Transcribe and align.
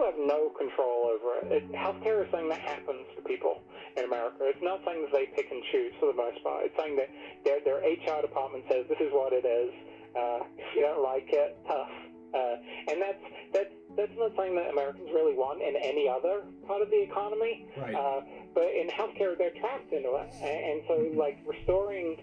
people 0.00 0.12
have 0.12 0.26
no 0.26 0.50
control 0.56 1.12
over 1.12 1.44
it. 1.44 1.62
it. 1.62 1.72
Healthcare 1.72 2.24
is 2.24 2.30
something 2.30 2.48
that 2.48 2.60
happens 2.60 3.04
to 3.16 3.22
people 3.22 3.60
in 3.96 4.04
America. 4.04 4.48
It's 4.48 4.62
not 4.62 4.80
something 4.84 5.04
that 5.04 5.12
they 5.12 5.26
pick 5.36 5.50
and 5.50 5.62
choose 5.72 5.92
for 6.00 6.06
the 6.06 6.16
most 6.16 6.42
part. 6.42 6.64
It's 6.64 6.76
something 6.76 6.96
that 6.96 7.10
their, 7.44 7.60
their 7.64 7.80
HR 7.84 8.22
department 8.22 8.64
says 8.70 8.86
this 8.88 9.00
is 9.00 9.12
what 9.12 9.32
it 9.32 9.44
is. 9.44 9.70
Uh, 10.16 10.40
if 10.56 10.68
you 10.74 10.82
don't 10.82 11.02
like 11.02 11.28
it, 11.28 11.56
tough. 11.68 11.90
Uh, 12.30 12.56
and 12.86 13.02
that's 13.02 13.24
that's 13.52 13.74
that's 13.98 14.14
not 14.14 14.30
something 14.38 14.54
that 14.54 14.70
Americans 14.70 15.10
really 15.12 15.34
want 15.34 15.58
in 15.58 15.74
any 15.74 16.06
other 16.06 16.46
part 16.66 16.80
of 16.80 16.88
the 16.90 17.02
economy. 17.02 17.66
Right. 17.74 17.94
Uh, 17.94 18.22
but 18.54 18.70
in 18.70 18.86
healthcare, 18.86 19.36
they're 19.36 19.54
trapped 19.58 19.92
into 19.92 20.14
it, 20.14 20.30
and 20.38 20.82
so 20.86 20.94
like 21.18 21.38
restoring 21.42 22.16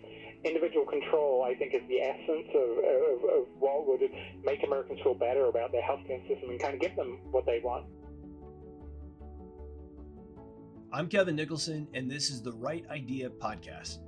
individual 0.47 0.85
control, 0.85 1.43
I 1.43 1.55
think, 1.55 1.73
is 1.73 1.81
the 1.87 2.01
essence 2.01 2.47
of, 2.55 2.69
of, 2.79 3.39
of 3.39 3.47
what 3.59 3.87
would 3.87 4.01
make 4.43 4.63
Americans 4.63 4.99
feel 5.03 5.13
better 5.13 5.45
about 5.45 5.71
their 5.71 5.81
healthcare 5.81 6.25
system 6.27 6.49
and 6.49 6.59
kind 6.59 6.73
of 6.73 6.79
give 6.79 6.95
them 6.95 7.19
what 7.31 7.45
they 7.45 7.59
want. 7.63 7.85
I'm 10.91 11.09
Kevin 11.09 11.35
Nicholson, 11.35 11.87
and 11.93 12.09
this 12.09 12.29
is 12.29 12.41
the 12.41 12.53
Right 12.53 12.85
Idea 12.89 13.29
Podcast. 13.29 13.99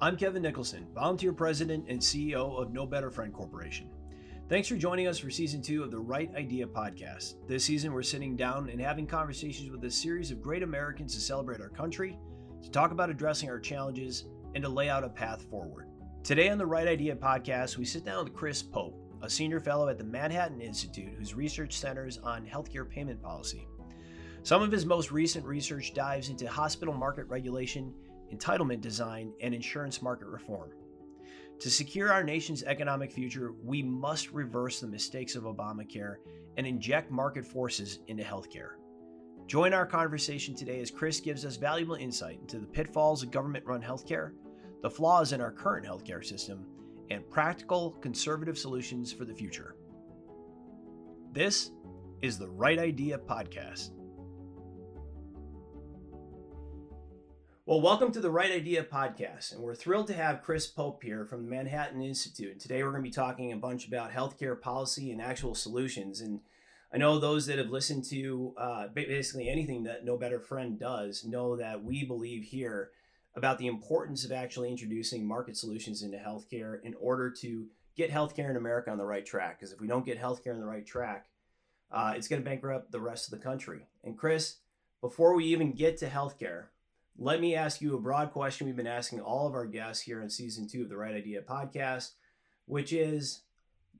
I'm 0.00 0.16
Kevin 0.16 0.42
Nicholson, 0.42 0.86
volunteer 0.94 1.32
president 1.32 1.84
and 1.88 2.00
CEO 2.00 2.60
of 2.60 2.72
No 2.72 2.86
Better 2.86 3.10
Friend 3.10 3.32
Corporation. 3.32 3.88
Thanks 4.48 4.68
for 4.68 4.76
joining 4.76 5.06
us 5.06 5.18
for 5.18 5.30
season 5.30 5.62
two 5.62 5.82
of 5.82 5.90
the 5.90 5.98
Right 5.98 6.30
Idea 6.34 6.66
Podcast. 6.66 7.34
This 7.46 7.64
season, 7.64 7.92
we're 7.92 8.02
sitting 8.02 8.36
down 8.36 8.68
and 8.68 8.80
having 8.80 9.06
conversations 9.06 9.70
with 9.70 9.84
a 9.84 9.90
series 9.90 10.30
of 10.30 10.42
great 10.42 10.62
Americans 10.62 11.14
to 11.14 11.20
celebrate 11.20 11.60
our 11.60 11.68
country, 11.68 12.18
to 12.62 12.70
talk 12.70 12.90
about 12.90 13.10
addressing 13.10 13.48
our 13.48 13.60
challenges, 13.60 14.24
and 14.54 14.62
to 14.62 14.68
lay 14.68 14.88
out 14.88 15.04
a 15.04 15.08
path 15.08 15.42
forward. 15.50 15.88
Today 16.22 16.48
on 16.48 16.58
the 16.58 16.66
Right 16.66 16.88
Idea 16.88 17.14
podcast, 17.14 17.76
we 17.76 17.84
sit 17.84 18.04
down 18.04 18.24
with 18.24 18.34
Chris 18.34 18.62
Pope, 18.62 18.98
a 19.22 19.28
senior 19.28 19.60
fellow 19.60 19.88
at 19.88 19.98
the 19.98 20.04
Manhattan 20.04 20.60
Institute 20.60 21.12
whose 21.18 21.34
research 21.34 21.76
centers 21.76 22.18
on 22.18 22.46
healthcare 22.46 22.88
payment 22.88 23.22
policy. 23.22 23.66
Some 24.42 24.62
of 24.62 24.72
his 24.72 24.86
most 24.86 25.10
recent 25.10 25.44
research 25.44 25.94
dives 25.94 26.28
into 26.28 26.48
hospital 26.48 26.94
market 26.94 27.26
regulation, 27.28 27.92
entitlement 28.32 28.80
design, 28.80 29.32
and 29.40 29.54
insurance 29.54 30.02
market 30.02 30.26
reform. 30.26 30.70
To 31.60 31.70
secure 31.70 32.12
our 32.12 32.24
nation's 32.24 32.62
economic 32.62 33.12
future, 33.12 33.52
we 33.62 33.82
must 33.82 34.32
reverse 34.32 34.80
the 34.80 34.86
mistakes 34.86 35.34
of 35.34 35.44
Obamacare 35.44 36.16
and 36.56 36.66
inject 36.66 37.10
market 37.10 37.46
forces 37.46 38.00
into 38.08 38.22
healthcare. 38.22 38.72
Join 39.46 39.74
our 39.74 39.86
conversation 39.86 40.54
today 40.54 40.80
as 40.80 40.90
Chris 40.90 41.20
gives 41.20 41.44
us 41.44 41.56
valuable 41.56 41.96
insight 41.96 42.40
into 42.40 42.58
the 42.58 42.66
pitfalls 42.66 43.22
of 43.22 43.30
government 43.30 43.66
run 43.66 43.82
healthcare 43.82 44.32
the 44.84 44.90
flaws 44.90 45.32
in 45.32 45.40
our 45.40 45.50
current 45.50 45.86
healthcare 45.86 46.22
system, 46.22 46.66
and 47.08 47.26
practical 47.30 47.92
conservative 48.02 48.58
solutions 48.58 49.10
for 49.10 49.24
the 49.24 49.32
future. 49.32 49.76
This 51.32 51.70
is 52.20 52.36
the 52.36 52.50
Right 52.50 52.78
Idea 52.78 53.16
Podcast. 53.16 53.92
Well, 57.64 57.80
welcome 57.80 58.12
to 58.12 58.20
the 58.20 58.30
Right 58.30 58.52
Idea 58.52 58.84
Podcast, 58.84 59.54
and 59.54 59.62
we're 59.62 59.74
thrilled 59.74 60.08
to 60.08 60.12
have 60.12 60.42
Chris 60.42 60.66
Pope 60.66 61.02
here 61.02 61.24
from 61.24 61.46
the 61.46 61.50
Manhattan 61.50 62.02
Institute. 62.02 62.52
And 62.52 62.60
today 62.60 62.82
we're 62.82 62.90
going 62.90 63.02
to 63.02 63.08
be 63.08 63.10
talking 63.10 63.52
a 63.52 63.56
bunch 63.56 63.88
about 63.88 64.12
healthcare 64.12 64.60
policy 64.60 65.10
and 65.10 65.22
actual 65.22 65.54
solutions. 65.54 66.20
And 66.20 66.40
I 66.92 66.98
know 66.98 67.18
those 67.18 67.46
that 67.46 67.56
have 67.56 67.70
listened 67.70 68.04
to 68.10 68.52
uh, 68.58 68.88
basically 68.88 69.48
anything 69.48 69.84
that 69.84 70.04
No 70.04 70.18
Better 70.18 70.40
Friend 70.40 70.78
does 70.78 71.24
know 71.24 71.56
that 71.56 71.82
we 71.82 72.04
believe 72.04 72.44
here 72.44 72.90
about 73.36 73.58
the 73.58 73.66
importance 73.66 74.24
of 74.24 74.32
actually 74.32 74.70
introducing 74.70 75.26
market 75.26 75.56
solutions 75.56 76.02
into 76.02 76.16
healthcare 76.16 76.80
in 76.82 76.94
order 77.00 77.30
to 77.30 77.66
get 77.96 78.10
healthcare 78.10 78.50
in 78.50 78.56
America 78.56 78.90
on 78.90 78.98
the 78.98 79.04
right 79.04 79.26
track. 79.26 79.58
Because 79.58 79.72
if 79.72 79.80
we 79.80 79.86
don't 79.86 80.06
get 80.06 80.20
healthcare 80.20 80.54
on 80.54 80.60
the 80.60 80.66
right 80.66 80.86
track, 80.86 81.26
uh, 81.90 82.14
it's 82.16 82.28
going 82.28 82.42
to 82.42 82.48
bankrupt 82.48 82.92
the 82.92 83.00
rest 83.00 83.32
of 83.32 83.38
the 83.38 83.44
country. 83.44 83.86
And 84.02 84.16
Chris, 84.16 84.56
before 85.00 85.34
we 85.34 85.46
even 85.46 85.72
get 85.72 85.98
to 85.98 86.08
healthcare, 86.08 86.66
let 87.16 87.40
me 87.40 87.54
ask 87.54 87.80
you 87.80 87.94
a 87.94 88.00
broad 88.00 88.32
question 88.32 88.66
we've 88.66 88.76
been 88.76 88.86
asking 88.86 89.20
all 89.20 89.46
of 89.46 89.54
our 89.54 89.66
guests 89.66 90.02
here 90.02 90.20
in 90.20 90.28
season 90.28 90.68
two 90.68 90.82
of 90.82 90.88
the 90.88 90.96
Right 90.96 91.14
Idea 91.14 91.42
podcast, 91.42 92.12
which 92.66 92.92
is 92.92 93.42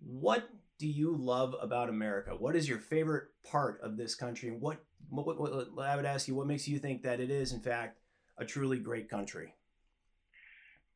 what 0.00 0.48
do 0.78 0.88
you 0.88 1.16
love 1.16 1.54
about 1.60 1.88
America? 1.88 2.32
What 2.36 2.56
is 2.56 2.68
your 2.68 2.78
favorite 2.78 3.28
part 3.48 3.80
of 3.82 3.96
this 3.96 4.16
country? 4.16 4.48
And 4.48 4.60
what, 4.60 4.78
what, 5.08 5.38
what, 5.38 5.72
what 5.74 5.86
I 5.86 5.94
would 5.94 6.04
ask 6.04 6.26
you, 6.26 6.34
what 6.34 6.48
makes 6.48 6.66
you 6.66 6.78
think 6.80 7.02
that 7.02 7.20
it 7.20 7.30
is, 7.30 7.52
in 7.52 7.60
fact, 7.60 8.00
a 8.38 8.44
truly 8.44 8.78
great 8.78 9.08
country? 9.08 9.54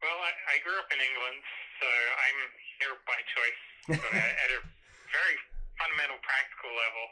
Well, 0.02 0.18
I, 0.22 0.30
I 0.30 0.56
grew 0.62 0.78
up 0.78 0.90
in 0.94 1.00
England, 1.02 1.40
so 1.82 1.88
I'm 1.88 2.38
here 2.78 2.94
by 3.02 3.18
choice, 3.34 3.62
but 3.98 4.12
at 4.14 4.50
a 4.58 4.60
very 5.10 5.36
fundamental 5.78 6.18
practical 6.22 6.70
level. 6.74 7.04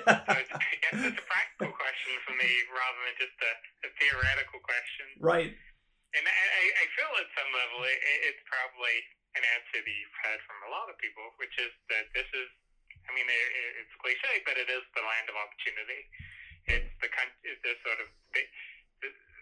so 0.00 0.32
it's, 0.40 0.52
I 0.68 0.74
guess 0.80 0.96
it's 1.12 1.20
a 1.20 1.26
practical 1.28 1.72
question 1.72 2.12
for 2.24 2.34
me 2.36 2.50
rather 2.72 3.00
than 3.04 3.16
just 3.20 3.36
a, 3.40 3.52
a 3.84 3.90
theoretical 4.00 4.60
question. 4.64 5.06
Right. 5.20 5.52
And 6.14 6.24
I, 6.24 6.64
I 6.78 6.84
feel 6.94 7.10
at 7.20 7.28
some 7.34 7.50
level 7.52 7.84
it, 7.84 7.98
it's 8.32 8.42
probably 8.46 8.96
an 9.34 9.44
answer 9.58 9.82
that 9.82 9.90
you've 9.90 10.18
heard 10.24 10.40
from 10.46 10.58
a 10.68 10.70
lot 10.70 10.86
of 10.86 10.94
people, 11.02 11.26
which 11.42 11.52
is 11.58 11.72
that 11.90 12.06
this 12.14 12.28
is, 12.32 12.48
I 13.08 13.10
mean, 13.12 13.26
it, 13.26 13.48
it's 13.82 13.94
cliche, 13.98 14.40
but 14.46 14.54
it 14.56 14.70
is 14.70 14.84
the 14.94 15.04
land 15.04 15.26
of 15.28 15.36
opportunity. 15.36 16.00
It's 16.70 16.92
the 17.02 17.10
country, 17.12 17.36
it's 17.44 17.60
the 17.60 17.76
sort 17.84 17.98
of 18.00 18.08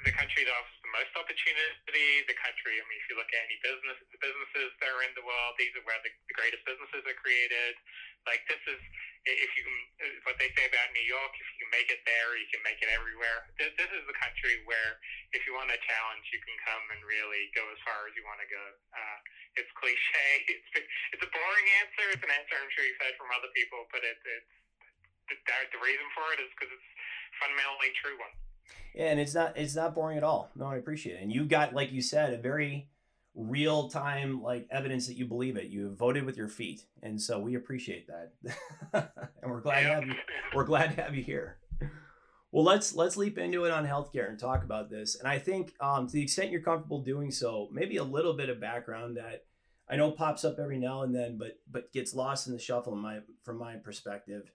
the 0.03 0.15
country 0.15 0.43
that 0.43 0.55
offers 0.55 0.79
the 0.83 0.93
most 0.93 1.13
opportunity, 1.15 2.27
the 2.27 2.39
country, 2.43 2.75
I 2.75 2.85
mean, 2.91 2.99
if 2.99 3.07
you 3.07 3.15
look 3.15 3.31
at 3.31 3.43
any 3.47 3.59
business, 3.63 3.97
the 4.11 4.19
businesses 4.19 4.75
that 4.83 4.91
are 4.91 5.03
in 5.07 5.15
the 5.15 5.23
world, 5.23 5.55
these 5.59 5.71
are 5.79 5.85
where 5.87 5.99
the, 6.03 6.11
the 6.27 6.35
greatest 6.35 6.63
businesses 6.67 7.07
are 7.07 7.19
created. 7.23 7.79
Like 8.27 8.43
this 8.51 8.59
is, 8.67 8.79
if 9.27 9.51
you 9.55 9.63
can, 9.63 9.79
what 10.27 10.39
they 10.43 10.51
say 10.59 10.67
about 10.67 10.91
New 10.95 11.07
York, 11.07 11.33
if 11.39 11.47
you 11.55 11.57
can 11.67 11.71
make 11.71 11.91
it 11.91 12.03
there, 12.03 12.35
you 12.35 12.47
can 12.51 12.63
make 12.67 12.83
it 12.83 12.91
everywhere. 12.91 13.47
This, 13.59 13.71
this 13.79 13.91
is 13.91 14.03
the 14.11 14.19
country 14.19 14.63
where 14.67 14.99
if 15.35 15.47
you 15.47 15.55
want 15.55 15.71
a 15.71 15.79
challenge, 15.87 16.27
you 16.35 16.43
can 16.43 16.57
come 16.67 16.83
and 16.95 17.01
really 17.07 17.51
go 17.55 17.63
as 17.71 17.79
far 17.87 18.11
as 18.11 18.13
you 18.19 18.27
want 18.27 18.43
to 18.43 18.49
go. 18.51 18.65
Uh, 18.95 19.19
it's 19.59 19.71
cliche. 19.79 20.31
It's, 20.53 20.89
it's 21.15 21.25
a 21.25 21.31
boring 21.31 21.69
answer. 21.85 22.07
It's 22.11 22.25
an 22.25 22.33
answer 22.33 22.59
I'm 22.59 22.71
sure 22.75 22.87
you've 22.87 22.99
heard 22.99 23.15
from 23.21 23.31
other 23.31 23.51
people, 23.55 23.87
but 23.95 24.03
it, 24.03 24.19
it's, 24.25 24.55
the, 25.31 25.37
the 25.71 25.81
reason 25.81 26.07
for 26.17 26.27
it 26.35 26.43
is 26.43 26.51
because 26.57 26.73
it's 26.75 26.91
fundamentally 27.39 27.93
true 28.03 28.19
one. 28.19 28.35
Yeah, 28.95 29.07
and 29.07 29.21
it's 29.21 29.35
not 29.35 29.57
it's 29.57 29.75
not 29.75 29.95
boring 29.95 30.19
at 30.19 30.25
all. 30.25 30.51
No, 30.55 30.67
I 30.67 30.77
appreciate 30.77 31.17
it. 31.17 31.23
And 31.23 31.33
you've 31.33 31.49
got, 31.49 31.75
like 31.75 31.93
you 31.93 32.03
said, 32.03 32.35
a 32.35 32.39
very 32.39 32.89
real 33.35 33.89
time 33.89 34.43
like 34.43 34.67
evidence 34.71 35.07
that 35.07 35.17
you 35.17 35.25
believe 35.25 35.57
it. 35.57 35.69
You 35.69 35.91
voted 35.91 36.25
with 36.25 36.37
your 36.37 36.49
feet, 36.49 36.85
and 37.03 37.21
so 37.21 37.39
we 37.39 37.55
appreciate 37.55 38.09
that, 38.09 38.33
and 39.43 39.51
we're 39.51 39.61
glad 39.61 39.83
to 39.83 39.89
have 39.89 40.07
you. 40.07 40.15
We're 40.55 40.65
glad 40.65 40.95
to 40.97 41.03
have 41.03 41.15
you 41.15 41.23
here. 41.23 41.57
Well, 42.51 42.65
let's 42.65 42.95
let's 42.95 43.17
leap 43.17 43.39
into 43.39 43.65
it 43.65 43.73
on 43.73 43.87
healthcare 43.87 44.29
and 44.29 44.39
talk 44.39 44.63
about 44.63 44.91
this. 44.91 45.17
And 45.17 45.27
I 45.27 45.39
think, 45.39 45.73
um, 45.81 46.07
to 46.07 46.13
the 46.13 46.23
extent 46.23 46.51
you're 46.51 46.61
comfortable 46.61 47.01
doing 47.01 47.31
so, 47.31 47.69
maybe 47.73 47.97
a 47.97 48.05
little 48.05 48.35
bit 48.35 48.51
of 48.51 48.61
background 48.61 49.17
that 49.17 49.47
I 49.89 49.97
know 49.97 50.11
pops 50.11 50.45
up 50.45 50.59
every 50.59 50.79
now 50.79 51.03
and 51.03 51.15
then, 51.15 51.39
but 51.39 51.59
but 51.71 51.93
gets 51.93 52.15
lost 52.15 52.47
in 52.47 52.53
the 52.53 52.59
shuffle 52.59 52.93
in 52.93 52.99
my 52.99 53.21
from 53.43 53.59
my 53.59 53.77
perspective. 53.77 54.51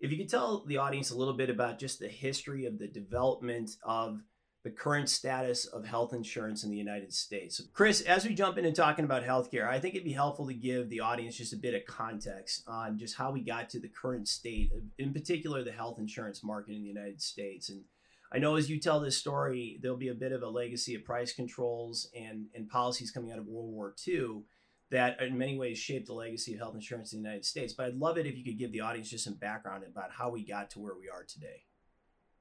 If 0.00 0.12
you 0.12 0.18
could 0.18 0.28
tell 0.28 0.64
the 0.64 0.76
audience 0.76 1.10
a 1.10 1.16
little 1.16 1.34
bit 1.34 1.50
about 1.50 1.78
just 1.78 1.98
the 1.98 2.08
history 2.08 2.66
of 2.66 2.78
the 2.78 2.86
development 2.86 3.76
of 3.82 4.20
the 4.64 4.70
current 4.70 5.08
status 5.08 5.66
of 5.66 5.84
health 5.84 6.12
insurance 6.12 6.64
in 6.64 6.70
the 6.70 6.76
United 6.76 7.12
States. 7.12 7.60
Chris, 7.72 8.00
as 8.02 8.26
we 8.26 8.34
jump 8.34 8.58
into 8.58 8.72
talking 8.72 9.04
about 9.04 9.24
healthcare, 9.24 9.68
I 9.68 9.78
think 9.78 9.94
it'd 9.94 10.04
be 10.04 10.12
helpful 10.12 10.46
to 10.48 10.54
give 10.54 10.90
the 10.90 11.00
audience 11.00 11.36
just 11.36 11.52
a 11.52 11.56
bit 11.56 11.74
of 11.74 11.86
context 11.86 12.64
on 12.66 12.98
just 12.98 13.16
how 13.16 13.30
we 13.30 13.40
got 13.40 13.70
to 13.70 13.80
the 13.80 13.88
current 13.88 14.26
state, 14.26 14.72
in 14.98 15.12
particular 15.12 15.62
the 15.62 15.72
health 15.72 15.98
insurance 15.98 16.42
market 16.42 16.74
in 16.74 16.82
the 16.82 16.88
United 16.88 17.22
States. 17.22 17.70
And 17.70 17.84
I 18.32 18.38
know 18.38 18.56
as 18.56 18.68
you 18.68 18.78
tell 18.80 19.00
this 19.00 19.16
story, 19.16 19.78
there'll 19.80 19.96
be 19.96 20.08
a 20.08 20.14
bit 20.14 20.32
of 20.32 20.42
a 20.42 20.48
legacy 20.48 20.94
of 20.96 21.04
price 21.04 21.32
controls 21.32 22.10
and, 22.14 22.46
and 22.54 22.68
policies 22.68 23.10
coming 23.10 23.30
out 23.32 23.38
of 23.38 23.46
World 23.46 23.72
War 23.72 23.94
II 24.06 24.42
that 24.90 25.20
in 25.20 25.36
many 25.36 25.56
ways 25.56 25.76
shaped 25.76 26.06
the 26.06 26.16
legacy 26.16 26.54
of 26.54 26.60
health 26.60 26.74
insurance 26.74 27.12
in 27.12 27.20
the 27.20 27.28
United 27.28 27.44
States. 27.44 27.72
But 27.72 27.86
I'd 27.86 28.00
love 28.00 28.16
it 28.16 28.26
if 28.26 28.36
you 28.36 28.44
could 28.44 28.58
give 28.58 28.72
the 28.72 28.80
audience 28.80 29.10
just 29.10 29.24
some 29.24 29.36
background 29.36 29.84
about 29.84 30.12
how 30.12 30.30
we 30.30 30.44
got 30.44 30.70
to 30.72 30.80
where 30.80 30.96
we 30.96 31.08
are 31.08 31.24
today. 31.28 31.68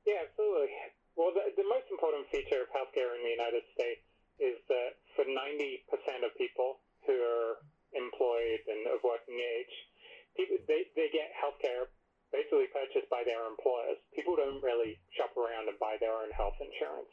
Yeah, 0.07 0.23
absolutely. 0.23 0.71
Well, 1.19 1.35
the, 1.35 1.51
the 1.59 1.67
most 1.67 1.91
important 1.91 2.23
feature 2.31 2.63
of 2.63 2.71
healthcare 2.71 3.11
in 3.19 3.21
the 3.25 3.33
United 3.35 3.67
States 3.75 4.05
is 4.39 4.55
that 4.71 4.95
for 5.17 5.25
90% 5.27 5.83
of 6.23 6.31
people 6.37 6.79
who 7.03 7.17
are 7.19 7.59
employed 7.91 8.61
and 8.69 8.87
of 8.95 9.03
working 9.03 9.35
age, 9.35 9.73
people, 10.37 10.61
they, 10.69 10.87
they 10.95 11.11
get 11.11 11.33
healthcare 11.35 11.91
basically 12.31 12.67
purchased 12.71 13.09
by 13.11 13.23
their 13.23 13.43
employers. 13.47 13.99
People 14.15 14.35
don't 14.35 14.61
really 14.63 14.99
shop 15.15 15.35
around 15.35 15.67
and 15.67 15.75
buy 15.79 15.95
their 15.99 16.15
own 16.15 16.31
health 16.35 16.55
insurance. 16.59 17.11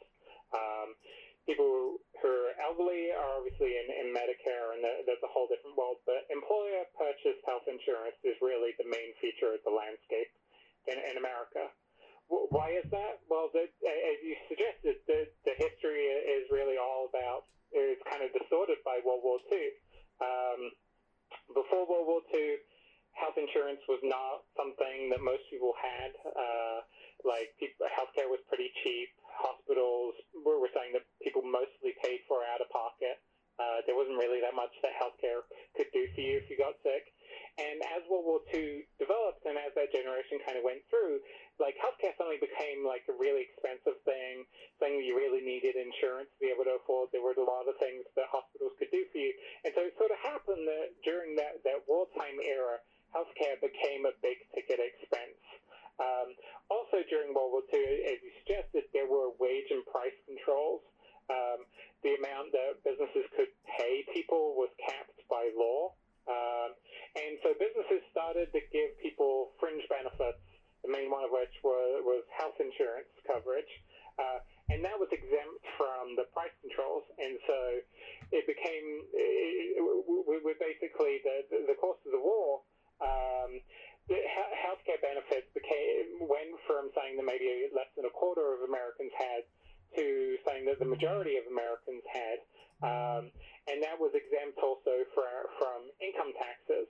Um, 0.53 0.95
people 1.45 2.01
who 2.21 2.29
are 2.29 2.57
elderly 2.57 3.13
are 3.13 3.37
obviously 3.37 3.77
in, 3.77 3.87
in 3.89 4.07
Medicare, 4.09 4.73
and 4.73 4.81
that's 5.05 5.21
a 5.21 5.31
whole 5.31 5.45
different 5.45 5.77
world. 5.77 6.01
But 6.03 6.25
employer 6.33 6.85
purchased 6.97 7.45
health 7.45 7.69
insurance 7.69 8.17
is 8.25 8.35
really 8.41 8.73
the 8.81 8.89
main 8.89 9.13
feature 9.21 9.53
of 9.53 9.61
the 9.61 9.73
landscape 9.73 10.33
in, 10.89 10.97
in 10.97 11.15
America. 11.21 11.69
Why 12.27 12.73
is 12.73 12.89
that? 12.89 13.21
Well, 13.29 13.53
the, 13.53 13.69
as 13.69 14.17
you 14.25 14.33
suggested, 14.49 14.97
the, 15.05 15.29
the 15.45 15.53
history 15.61 16.09
is 16.09 16.49
really 16.49 16.81
all 16.81 17.05
about, 17.05 17.45
it's 17.69 18.01
kind 18.09 18.25
of 18.25 18.33
distorted 18.33 18.81
by 18.81 18.97
World 19.05 19.21
War 19.21 19.37
II. 19.45 19.61
Um, 20.25 20.61
before 21.53 21.85
World 21.85 22.09
War 22.09 22.21
II, 22.33 22.57
health 23.15 23.39
insurance 23.39 23.79
was 23.87 24.03
not 24.03 24.43
something 24.59 25.09
that 25.11 25.23
most 25.23 25.47
people 25.47 25.71
had. 25.79 26.11
Uh, 26.35 26.79
like 27.23 27.55
people, 27.57 27.87
healthcare 27.89 28.27
was 28.27 28.43
pretty 28.51 28.69
cheap. 28.83 29.09
Hospitals 29.23 30.15
were, 30.43 30.59
were 30.59 30.71
saying 30.75 30.93
that 30.93 31.07
people 31.23 31.41
mostly 31.41 31.95
paid 32.03 32.23
for 32.27 32.43
out 32.43 32.59
of 32.59 32.67
pocket. 32.69 33.19
Uh, 33.55 33.79
there 33.87 33.95
wasn't 33.95 34.19
really 34.19 34.43
that 34.43 34.51
much 34.51 34.71
that 34.83 34.91
healthcare 34.99 35.47
could 35.79 35.87
do 35.95 36.03
for 36.11 36.19
you 36.19 36.35
if 36.43 36.51
you 36.51 36.59
got 36.59 36.75
sick. 36.83 37.07
And 37.55 37.79
as 37.95 38.03
World 38.11 38.27
War 38.27 38.43
II 38.51 38.83
developed 38.99 39.47
and 39.47 39.55
as 39.55 39.71
that 39.79 39.95
generation 39.95 40.43
kind 40.43 40.59
of 40.59 40.67
went 40.67 40.83
through, 40.91 41.23
like 41.55 41.79
healthcare 41.79 42.11
suddenly 42.19 42.35
became 42.43 42.83
like 42.83 43.07
a 43.07 43.15
really 43.15 43.47
expensive 43.47 43.95
thing, 44.03 44.43
thing 44.83 44.99
you 44.99 45.15
really 45.15 45.39
needed 45.39 45.79
insurance 45.79 46.27
to 46.35 46.39
be 46.43 46.51
able 46.51 46.67
to 46.67 46.75
afford. 46.83 47.15
There 47.15 47.23
were 47.23 47.31
a 47.31 47.47
lot 47.47 47.71
of 47.71 47.79
things 47.79 48.03
that 48.19 48.27
hospitals 48.27 48.75
could 48.75 48.91
do 48.91 49.07
for 49.07 49.19
you. 49.23 49.31
And 49.63 49.71
so 49.71 49.87
it 49.87 49.95
sort 49.95 50.11
of 50.11 50.19
happened 50.19 50.67
that 50.67 50.99
during 51.07 51.39
that, 51.39 51.63
that 51.63 51.87
wartime 51.87 52.43
era, 52.43 52.83
healthcare 53.15 53.55
became 53.63 54.03
a 54.03 54.11
big 54.19 54.43
ticket 54.51 54.83
expense. 54.83 55.39
Um, 55.95 56.35
also 56.67 56.99
during 57.07 57.31
World 57.31 57.55
War 57.55 57.63
II, 57.71 57.79
as 57.79 58.19
you 58.19 58.31
suggested, 58.43 58.83
there 58.91 59.07
were 59.07 59.31
wage 59.39 59.71
and 59.71 59.87
price 59.87 60.15
controls. 60.27 60.83
Um, 61.31 61.63
the 62.03 62.19
amount 62.19 62.51
that 62.51 62.83
businesses 62.83 63.25
could 63.33 63.49
pay 63.79 64.03
people 64.11 64.59
was 64.59 64.69
capped 64.83 65.17
by 65.31 65.49
law. 65.55 65.95
Um, 66.27 66.75
and 67.15 67.39
so 67.41 67.55
businesses 67.55 68.03
started 68.11 68.51
to 68.51 68.61
give 68.69 68.93
people 68.99 69.55
fringe 69.57 69.81
benefits, 69.87 70.43
the 70.83 70.91
main 70.91 71.07
one 71.09 71.23
of 71.23 71.31
which 71.31 71.55
was, 71.63 72.03
was 72.03 72.27
health 72.35 72.59
insurance 72.59 73.09
coverage. 73.23 73.71
Uh, 74.19 74.43
and 74.69 74.81
that 74.83 74.97
was 74.97 75.09
exempt 75.13 75.63
from 75.77 76.17
the 76.17 76.25
price 76.33 76.53
controls. 76.61 77.05
And 77.17 77.37
so 77.45 77.59
it 78.33 78.43
became, 78.49 78.85
it, 79.13 79.81
we, 80.27 80.53
basically, 80.57 81.21
the, 81.23 81.69
the 81.69 81.77
course 81.77 82.01
of 82.05 82.11
the 82.11 82.21
war, 82.21 82.65
um, 83.01 83.61
the 84.07 84.21
healthcare 84.61 85.01
benefits 85.01 85.49
became 85.57 86.21
went 86.29 86.53
from 86.69 86.93
saying 86.93 87.17
that 87.17 87.25
maybe 87.25 87.69
less 87.73 87.89
than 87.97 88.05
a 88.05 88.13
quarter 88.13 88.53
of 88.53 88.69
Americans 88.69 89.09
had 89.17 89.41
to 89.97 90.37
saying 90.45 90.69
that 90.69 90.77
the 90.77 90.85
majority 90.85 91.41
of 91.41 91.45
Americans 91.49 92.03
had, 92.05 92.37
um, 92.85 93.23
and 93.65 93.81
that 93.81 93.97
was 93.97 94.13
exempt 94.13 94.59
also 94.61 95.07
for, 95.17 95.25
from 95.57 95.89
income 96.03 96.35
taxes. 96.37 96.85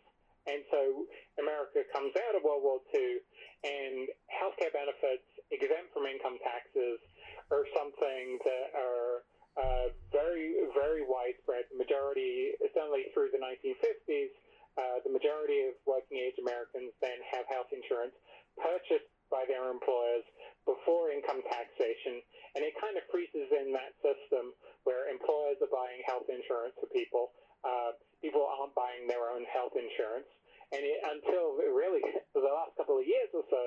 And 0.45 0.61
so 0.69 1.07
America 1.41 1.87
comes 1.89 2.13
out 2.13 2.37
of 2.37 2.43
World 2.45 2.61
War 2.61 2.81
II, 2.93 3.17
and 3.65 4.05
healthcare 4.29 4.73
benefits 4.73 5.25
exempt 5.49 5.93
from 5.93 6.05
income 6.05 6.37
taxes 6.43 7.01
are 7.49 7.65
something 7.73 8.37
that 8.43 8.67
are 8.77 9.13
uh, 9.55 9.87
very, 10.11 10.59
very 10.75 11.01
widespread. 11.01 11.65
The 11.71 11.79
majority, 11.79 12.53
certainly 12.75 13.09
through 13.13 13.33
the 13.33 13.41
1950s, 13.41 14.33
uh, 14.75 14.99
the 15.07 15.13
majority 15.13 15.71
of 15.71 15.73
working 15.87 16.19
age 16.19 16.35
Americans 16.35 16.91
then 16.99 17.15
have 17.31 17.47
health 17.47 17.71
insurance 17.71 18.11
purchased 18.59 19.07
by 19.31 19.47
their 19.47 19.71
employers 19.71 20.27
before 20.67 21.15
income 21.15 21.39
taxation, 21.47 22.19
and 22.55 22.61
it 22.65 22.75
kind 22.75 22.99
of 22.99 23.03
freezes 23.07 23.47
in 23.55 23.71
that 23.71 23.95
system 24.03 24.51
where 24.83 25.07
employers 25.07 25.55
are 25.63 25.71
buying 25.71 26.03
health 26.03 26.27
insurance 26.27 26.75
for 26.75 26.91
people. 26.91 27.31
Uh, 27.63 27.95
people 28.19 28.43
aren't 28.43 28.75
buying 28.75 29.07
their 29.07 29.31
own 29.31 29.47
health 29.47 29.73
insurance. 29.79 30.27
And 30.73 30.81
it, 30.81 30.99
until 31.07 31.55
really 31.55 32.01
the 32.33 32.41
last 32.41 32.75
couple 32.75 32.99
of 32.99 33.05
years 33.05 33.29
or 33.31 33.45
so, 33.47 33.63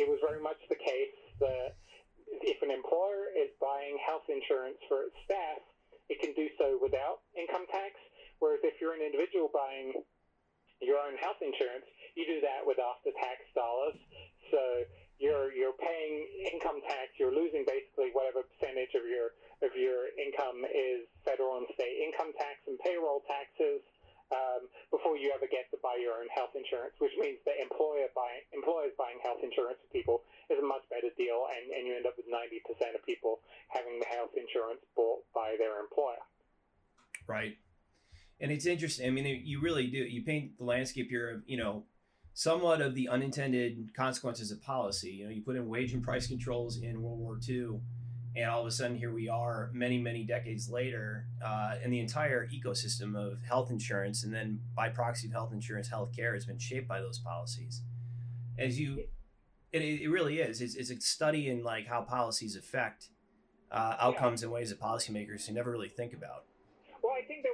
it 0.00 0.08
was 0.08 0.18
very 0.24 0.40
much 0.40 0.58
the 0.66 0.80
case 0.80 1.14
that 1.38 1.78
if 2.42 2.58
an 2.64 2.72
employer 2.72 3.30
is 3.36 3.52
buying 3.60 3.94
health 4.02 4.26
insurance 4.26 4.80
for 4.88 5.06
its 5.06 5.16
staff, 5.28 5.60
it 6.08 6.18
can 6.24 6.32
do 6.34 6.48
so 6.58 6.80
without 6.80 7.22
income 7.36 7.68
tax. 7.70 7.94
Whereas 8.40 8.64
if 8.64 8.80
you're 8.80 8.96
an 8.96 9.04
individual 9.04 9.52
buying 9.52 9.92
your 10.80 10.98
own 11.02 11.18
health 11.18 11.42
insurance, 11.42 11.86
you 12.14 12.26
do 12.26 12.38
that 12.42 12.62
with 12.62 12.78
after 12.78 13.10
tax 13.18 13.42
dollars. 13.54 13.98
So 14.50 14.86
you're 15.18 15.50
you're 15.54 15.76
paying 15.78 16.26
income 16.54 16.78
tax. 16.86 17.14
You're 17.18 17.34
losing 17.34 17.66
basically 17.66 18.14
whatever 18.14 18.46
percentage 18.46 18.94
of 18.94 19.04
your 19.06 19.34
of 19.62 19.74
your 19.74 20.14
income 20.14 20.62
is 20.66 21.06
federal 21.26 21.58
and 21.58 21.66
state 21.74 21.98
income 22.06 22.30
tax 22.38 22.62
and 22.70 22.78
payroll 22.78 23.26
taxes 23.26 23.82
um, 24.30 24.70
before 24.94 25.18
you 25.18 25.34
ever 25.34 25.50
get 25.50 25.66
to 25.74 25.78
buy 25.82 25.98
your 25.98 26.14
own 26.22 26.30
health 26.30 26.54
insurance. 26.54 26.94
Which 27.02 27.14
means 27.18 27.42
that 27.42 27.58
employer 27.58 28.06
buying 28.14 28.46
employers 28.54 28.94
buying 28.94 29.18
health 29.26 29.42
insurance 29.42 29.82
for 29.82 29.90
people 29.90 30.22
is 30.46 30.62
a 30.62 30.66
much 30.66 30.86
better 30.86 31.10
deal, 31.18 31.50
and, 31.50 31.74
and 31.74 31.82
you 31.82 31.98
end 31.98 32.06
up 32.06 32.14
with 32.14 32.30
ninety 32.30 32.62
percent 32.62 32.94
of 32.94 33.02
people 33.02 33.42
having 33.74 33.98
the 33.98 34.06
health 34.06 34.38
insurance 34.38 34.82
bought 34.94 35.26
by 35.34 35.58
their 35.58 35.82
employer. 35.82 36.22
Right 37.26 37.58
and 38.40 38.52
it's 38.52 38.66
interesting. 38.66 39.06
I 39.06 39.10
mean, 39.10 39.42
you 39.44 39.60
really 39.60 39.86
do. 39.86 39.98
You 39.98 40.22
paint 40.22 40.58
the 40.58 40.64
landscape 40.64 41.08
here 41.08 41.30
of 41.30 41.42
you 41.46 41.56
know 41.56 41.84
somewhat 42.34 42.80
of 42.80 42.94
the 42.94 43.08
unintended 43.08 43.92
consequences 43.96 44.52
of 44.52 44.62
policy. 44.62 45.10
You 45.10 45.24
know, 45.24 45.30
you 45.30 45.42
put 45.42 45.56
in 45.56 45.68
wage 45.68 45.92
and 45.92 46.02
price 46.02 46.28
controls 46.28 46.78
in 46.78 47.02
World 47.02 47.18
War 47.18 47.38
II, 47.48 47.80
and 48.36 48.48
all 48.48 48.60
of 48.60 48.66
a 48.66 48.70
sudden 48.70 48.96
here 48.96 49.12
we 49.12 49.28
are, 49.28 49.70
many 49.72 49.98
many 49.98 50.24
decades 50.24 50.70
later, 50.70 51.26
uh, 51.44 51.76
and 51.82 51.92
the 51.92 52.00
entire 52.00 52.48
ecosystem 52.48 53.16
of 53.16 53.42
health 53.42 53.70
insurance, 53.70 54.22
and 54.22 54.32
then 54.32 54.60
by 54.76 54.88
proxy 54.88 55.26
of 55.26 55.32
health 55.32 55.52
insurance, 55.52 55.88
healthcare 55.88 56.34
has 56.34 56.46
been 56.46 56.58
shaped 56.58 56.86
by 56.86 57.00
those 57.00 57.18
policies. 57.18 57.82
As 58.56 58.78
you, 58.78 59.04
it, 59.72 59.82
it 59.82 60.08
really 60.08 60.40
is. 60.40 60.60
It's, 60.60 60.74
it's 60.74 60.90
a 60.90 61.00
study 61.00 61.48
in 61.48 61.62
like 61.62 61.86
how 61.86 62.02
policies 62.02 62.56
affect 62.56 63.08
uh, 63.70 63.96
outcomes 64.00 64.42
in 64.42 64.50
ways 64.50 64.70
that 64.70 64.80
policymakers 64.80 65.50
never 65.50 65.70
really 65.70 65.88
think 65.88 66.12
about. 66.12 66.44
Well, 67.02 67.12
I 67.12 67.26
think 67.26 67.42
there 67.42 67.52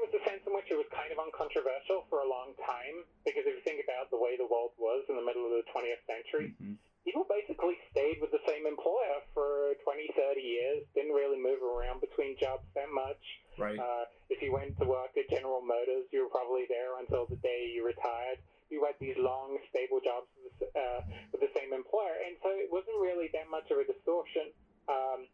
was 0.55 0.63
a 0.63 0.71
sense 0.71 0.71
in 0.71 0.71
which 0.71 0.71
it 0.71 0.79
was 0.79 0.87
kind 0.95 1.11
of 1.11 1.19
uncontroversial 1.19 2.07
for 2.07 2.23
a 2.23 2.29
long 2.29 2.55
time 2.63 3.03
because 3.27 3.43
if 3.43 3.59
you 3.59 3.65
think 3.67 3.83
about 3.83 4.07
the 4.15 4.19
way 4.19 4.39
the 4.39 4.47
world 4.47 4.71
was 4.79 5.03
in 5.11 5.19
the 5.19 5.27
middle 5.27 5.43
of 5.47 5.53
the 5.59 5.67
20th 5.75 6.03
century, 6.07 6.55
mm-hmm. 6.55 6.79
people 7.03 7.27
basically 7.27 7.75
stayed 7.91 8.23
with 8.23 8.31
the 8.31 8.43
same 8.47 8.67
employer 8.67 9.19
for 9.35 9.75
20, 9.83 10.07
30 10.15 10.41
years, 10.41 10.79
didn't 10.95 11.15
really 11.15 11.41
move 11.41 11.59
around 11.59 11.99
between 11.99 12.39
jobs 12.39 12.63
that 12.79 12.91
much. 12.95 13.21
Right. 13.59 13.79
Uh, 13.79 14.07
if 14.31 14.39
you 14.43 14.55
went 14.55 14.79
to 14.79 14.87
work 14.87 15.15
at 15.19 15.27
General 15.31 15.63
Motors, 15.63 16.07
you 16.15 16.27
were 16.27 16.33
probably 16.33 16.67
there 16.71 16.99
until 17.03 17.27
the 17.27 17.39
day 17.43 17.71
you 17.75 17.83
retired. 17.83 18.39
You 18.71 18.83
had 18.87 18.99
these 18.99 19.19
long, 19.21 19.59
stable 19.71 20.01
jobs 20.03 20.27
with, 20.41 20.71
uh, 20.75 21.01
with 21.31 21.43
the 21.45 21.53
same 21.55 21.71
employer, 21.71 22.17
and 22.27 22.35
so 22.43 22.51
it 22.51 22.67
wasn't 22.73 22.99
really 22.99 23.31
that 23.37 23.47
much 23.47 23.71
of 23.71 23.79
a 23.79 23.87
distortion. 23.87 24.51
Um, 24.91 25.31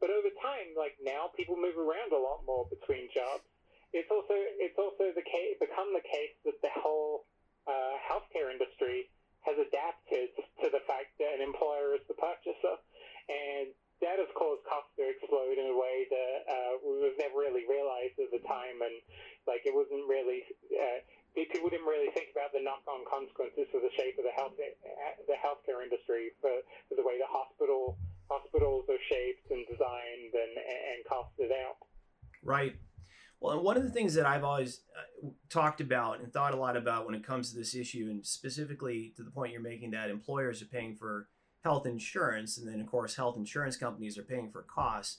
but 0.00 0.08
over 0.08 0.32
time, 0.40 0.72
like 0.80 0.96
now, 1.04 1.28
people 1.36 1.60
move 1.60 1.76
around 1.76 2.10
a 2.10 2.18
lot 2.18 2.42
more 2.48 2.66
between 2.72 3.12
jobs. 3.12 3.44
It's 3.90 4.10
also 4.10 4.34
it's 4.34 4.78
also 4.78 5.10
the 5.10 5.26
case 5.26 5.58
become 5.58 5.90
the 5.90 6.04
case 6.06 6.34
that 6.46 6.58
the 6.62 6.70
whole 6.78 7.26
uh, 7.66 7.94
healthcare 8.06 8.50
industry 8.50 9.10
has 9.42 9.56
adapted 9.56 10.30
to 10.62 10.66
the 10.68 10.82
fact 10.84 11.16
that 11.18 11.40
an 11.40 11.42
employer 11.42 11.96
is 11.96 12.04
the 12.06 12.14
purchaser, 12.14 12.76
and 13.26 13.72
that 14.04 14.20
has 14.20 14.30
caused 14.36 14.62
costs 14.68 14.92
to 15.00 15.04
explode 15.04 15.56
in 15.56 15.68
a 15.72 15.76
way 15.76 16.06
that 16.08 16.36
uh, 16.46 16.72
we 16.84 17.02
was 17.02 17.16
never 17.18 17.40
really 17.40 17.64
realized 17.66 18.16
at 18.20 18.30
the 18.30 18.42
time, 18.46 18.78
and 18.84 18.94
like 19.48 19.64
it 19.64 19.74
wasn't 19.74 20.04
really. 20.06 20.44
Uh, 20.70 21.00
people 21.34 21.70
didn't 21.70 21.86
really 21.86 22.10
think 22.10 22.26
about 22.34 22.50
the 22.50 22.58
knock-on 22.58 23.06
consequences 23.06 23.62
for 23.70 23.78
the 23.78 23.92
shape 23.94 24.18
of 24.18 24.26
the 24.26 24.34
health 24.34 24.58
the 24.58 25.38
healthcare 25.38 25.78
industry 25.78 26.34
for, 26.42 26.50
for 26.90 26.98
the 26.98 27.06
way 27.06 27.22
the 27.22 27.30
hospital 27.30 27.94
hospitals 28.26 28.86
are 28.90 29.02
shaped 29.10 29.46
and 29.50 29.66
designed 29.66 30.34
and, 30.34 30.54
and 30.58 30.98
costed 31.06 31.50
out. 31.54 31.78
Right. 32.42 32.74
Well, 33.40 33.54
and 33.54 33.64
one 33.64 33.76
of 33.78 33.82
the 33.82 33.90
things 33.90 34.14
that 34.14 34.26
I've 34.26 34.44
always 34.44 34.82
uh, 34.96 35.28
talked 35.48 35.80
about 35.80 36.20
and 36.20 36.30
thought 36.32 36.52
a 36.52 36.58
lot 36.58 36.76
about 36.76 37.06
when 37.06 37.14
it 37.14 37.26
comes 37.26 37.50
to 37.50 37.58
this 37.58 37.74
issue, 37.74 38.08
and 38.10 38.24
specifically 38.24 39.14
to 39.16 39.22
the 39.22 39.30
point 39.30 39.52
you're 39.52 39.62
making 39.62 39.92
that 39.92 40.10
employers 40.10 40.60
are 40.60 40.66
paying 40.66 40.94
for 40.94 41.28
health 41.64 41.86
insurance, 41.86 42.58
and 42.58 42.68
then 42.68 42.80
of 42.80 42.86
course 42.86 43.16
health 43.16 43.36
insurance 43.36 43.76
companies 43.76 44.18
are 44.18 44.22
paying 44.22 44.50
for 44.50 44.62
costs. 44.62 45.18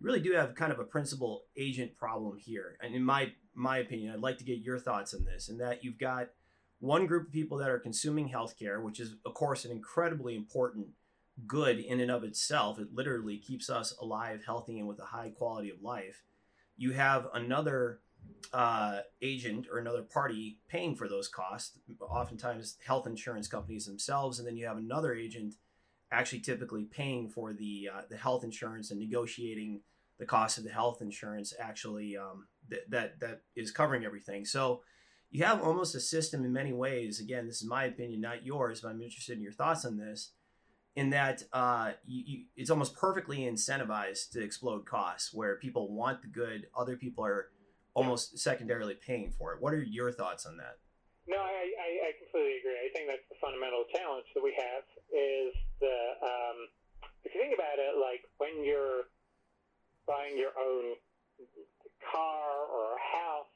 You 0.00 0.06
really 0.06 0.20
do 0.20 0.32
have 0.32 0.54
kind 0.54 0.72
of 0.72 0.80
a 0.80 0.84
principal 0.84 1.44
agent 1.56 1.96
problem 1.96 2.36
here, 2.36 2.76
and 2.82 2.94
in 2.94 3.02
my 3.02 3.32
my 3.54 3.78
opinion, 3.78 4.12
I'd 4.12 4.20
like 4.20 4.38
to 4.38 4.44
get 4.44 4.58
your 4.58 4.78
thoughts 4.78 5.14
on 5.14 5.24
this. 5.24 5.48
And 5.48 5.60
that 5.60 5.84
you've 5.84 5.98
got 5.98 6.28
one 6.80 7.06
group 7.06 7.28
of 7.28 7.32
people 7.32 7.58
that 7.58 7.70
are 7.70 7.78
consuming 7.78 8.28
healthcare, 8.28 8.82
which 8.82 9.00
is 9.00 9.16
of 9.24 9.34
course 9.34 9.64
an 9.64 9.70
incredibly 9.70 10.34
important 10.34 10.88
good 11.46 11.78
in 11.78 12.00
and 12.00 12.10
of 12.10 12.24
itself. 12.24 12.78
It 12.78 12.88
literally 12.92 13.38
keeps 13.38 13.70
us 13.70 13.94
alive, 14.00 14.42
healthy, 14.44 14.78
and 14.78 14.88
with 14.88 14.98
a 14.98 15.06
high 15.06 15.30
quality 15.30 15.70
of 15.70 15.82
life. 15.82 16.22
You 16.76 16.92
have 16.92 17.28
another 17.34 18.00
uh, 18.52 19.00
agent 19.20 19.66
or 19.70 19.78
another 19.78 20.02
party 20.02 20.58
paying 20.68 20.94
for 20.94 21.08
those 21.08 21.28
costs, 21.28 21.78
oftentimes 22.00 22.76
health 22.84 23.06
insurance 23.06 23.48
companies 23.48 23.86
themselves, 23.86 24.38
and 24.38 24.46
then 24.46 24.56
you 24.56 24.66
have 24.66 24.76
another 24.76 25.14
agent 25.14 25.54
actually 26.10 26.40
typically 26.40 26.84
paying 26.84 27.28
for 27.28 27.52
the 27.52 27.88
uh, 27.92 28.02
the 28.10 28.16
health 28.16 28.44
insurance 28.44 28.90
and 28.90 29.00
negotiating 29.00 29.80
the 30.18 30.26
cost 30.26 30.58
of 30.58 30.64
the 30.64 30.70
health 30.70 31.00
insurance 31.00 31.54
actually 31.58 32.16
um, 32.16 32.46
th- 32.68 32.82
that 32.88 33.18
that 33.20 33.40
is 33.56 33.70
covering 33.70 34.04
everything. 34.04 34.44
So 34.44 34.82
you 35.30 35.44
have 35.44 35.62
almost 35.62 35.94
a 35.94 36.00
system 36.00 36.44
in 36.44 36.52
many 36.52 36.74
ways. 36.74 37.18
Again, 37.18 37.46
this 37.46 37.62
is 37.62 37.68
my 37.68 37.84
opinion, 37.84 38.20
not 38.20 38.44
yours, 38.44 38.82
but 38.82 38.88
I'm 38.88 39.00
interested 39.00 39.38
in 39.38 39.42
your 39.42 39.52
thoughts 39.52 39.86
on 39.86 39.96
this 39.96 40.32
in 40.94 41.10
that 41.10 41.42
uh, 41.52 41.92
you, 42.04 42.24
you, 42.26 42.44
it's 42.56 42.70
almost 42.70 42.96
perfectly 42.96 43.40
incentivized 43.40 44.30
to 44.32 44.42
explode 44.42 44.84
costs 44.84 45.32
where 45.32 45.56
people 45.56 45.92
want 45.92 46.22
the 46.22 46.28
good 46.28 46.66
other 46.76 46.96
people 46.96 47.24
are 47.24 47.48
almost 47.94 48.38
secondarily 48.38 48.94
paying 48.94 49.30
for 49.38 49.52
it 49.52 49.60
what 49.60 49.72
are 49.74 49.82
your 49.82 50.12
thoughts 50.12 50.46
on 50.46 50.56
that 50.56 50.78
No, 51.28 51.36
I, 51.36 51.68
I, 51.76 51.88
I 52.08 52.10
completely 52.20 52.60
agree. 52.60 52.76
I 52.76 52.88
think 52.92 53.08
that's 53.08 53.28
the 53.28 53.36
fundamental 53.40 53.84
challenge 53.92 54.26
that 54.34 54.42
we 54.42 54.56
have 54.56 54.84
is 55.12 55.52
the 55.80 55.96
um, 56.24 56.58
if 57.24 57.34
you 57.34 57.40
think 57.40 57.54
about 57.54 57.78
it, 57.78 57.96
like 58.00 58.26
when 58.38 58.64
you're 58.64 59.06
buying 60.06 60.34
your 60.36 60.52
own 60.58 60.98
car 62.02 62.66
or 62.66 62.98
a 62.98 63.02
house, 63.14 63.52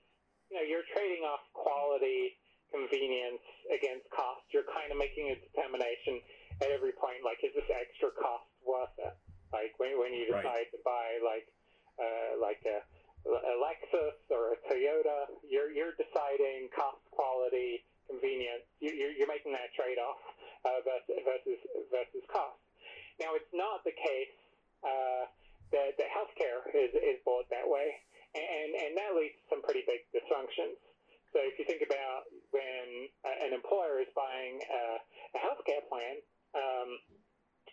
you 0.51 0.57
know, 0.57 0.65
you're 0.65 0.87
trading 0.95 1.27
off 1.27 1.43
quality, 1.53 2.39
convenience 2.71 3.43
against 3.69 4.07
cost. 4.15 4.47
You're 4.55 4.69
kind 4.71 4.95
of 4.95 4.99
making 4.99 5.35
a 5.35 5.37
determination 5.37 6.23
at 6.63 6.71
every 6.73 6.93
point, 6.97 7.21
like, 7.25 7.41
is 7.45 7.53
this 7.53 7.69
extra 7.69 8.11
cost 8.17 8.49
worth 8.65 8.97
it? 8.99 9.15
Like 9.53 9.79
when, 9.79 9.99
when 9.99 10.13
you 10.13 10.27
decide 10.27 10.69
right. 10.69 10.71
to 10.75 10.79
buy 10.83 11.23
like 11.23 11.47
uh, 11.97 12.37
like 12.43 12.61
a, 12.67 12.83
a 13.25 13.55
Lexus 13.63 14.19
or 14.29 14.53
a 14.53 14.59
Toyota, 14.67 15.31
you're 15.47 15.71
you're 15.71 15.95
deciding 15.95 16.69
cost, 16.75 17.01
quality, 17.15 17.87
convenience. 18.11 18.67
You're 18.83 19.15
you're 19.15 19.31
making 19.31 19.55
that 19.55 19.71
trade 19.79 20.03
off 20.03 20.19
uh, 20.67 20.83
versus 20.83 21.23
versus 21.23 21.61
versus 21.95 22.25
cost. 22.27 22.59
Now, 23.17 23.33
it's 23.33 23.49
not 23.57 23.81
the 23.87 23.97
case 23.97 24.37
uh, 24.85 25.25
that, 25.73 25.97
that 25.97 26.09
healthcare 26.13 26.69
is, 26.77 26.93
is 26.93 27.17
bought 27.25 27.49
that 27.49 27.65
way, 27.65 27.97
and, 28.37 28.77
and 28.77 28.93
that 28.93 29.17
leads 29.17 29.41
to 29.41 29.57
some 29.57 29.63
pretty 29.65 29.89
big 29.89 30.05
dysfunctions. 30.13 30.77
So 31.33 31.41
if 31.41 31.57
you 31.57 31.65
think 31.65 31.81
about 31.81 32.29
when 32.53 33.09
an 33.45 33.53
employer 33.57 34.01
is 34.01 34.09
buying 34.13 34.61
a, 34.61 34.83
a 35.37 35.39
healthcare 35.41 35.85
plan, 35.89 36.21
um, 36.57 36.89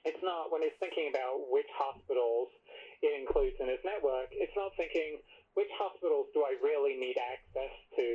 it's 0.03 0.19
not 0.19 0.51
when 0.51 0.61
it's 0.63 0.75
thinking 0.83 1.07
about 1.07 1.47
which 1.47 1.69
hospitals 1.71 2.51
it 2.99 3.15
includes 3.15 3.55
in 3.59 3.71
its 3.71 3.83
network. 3.87 4.27
It's 4.35 4.55
not 4.55 4.75
thinking 4.75 5.23
which 5.55 5.71
hospitals 5.79 6.27
do 6.35 6.43
I 6.43 6.59
really 6.59 6.99
need 6.99 7.15
access 7.15 7.73
to, 7.95 8.07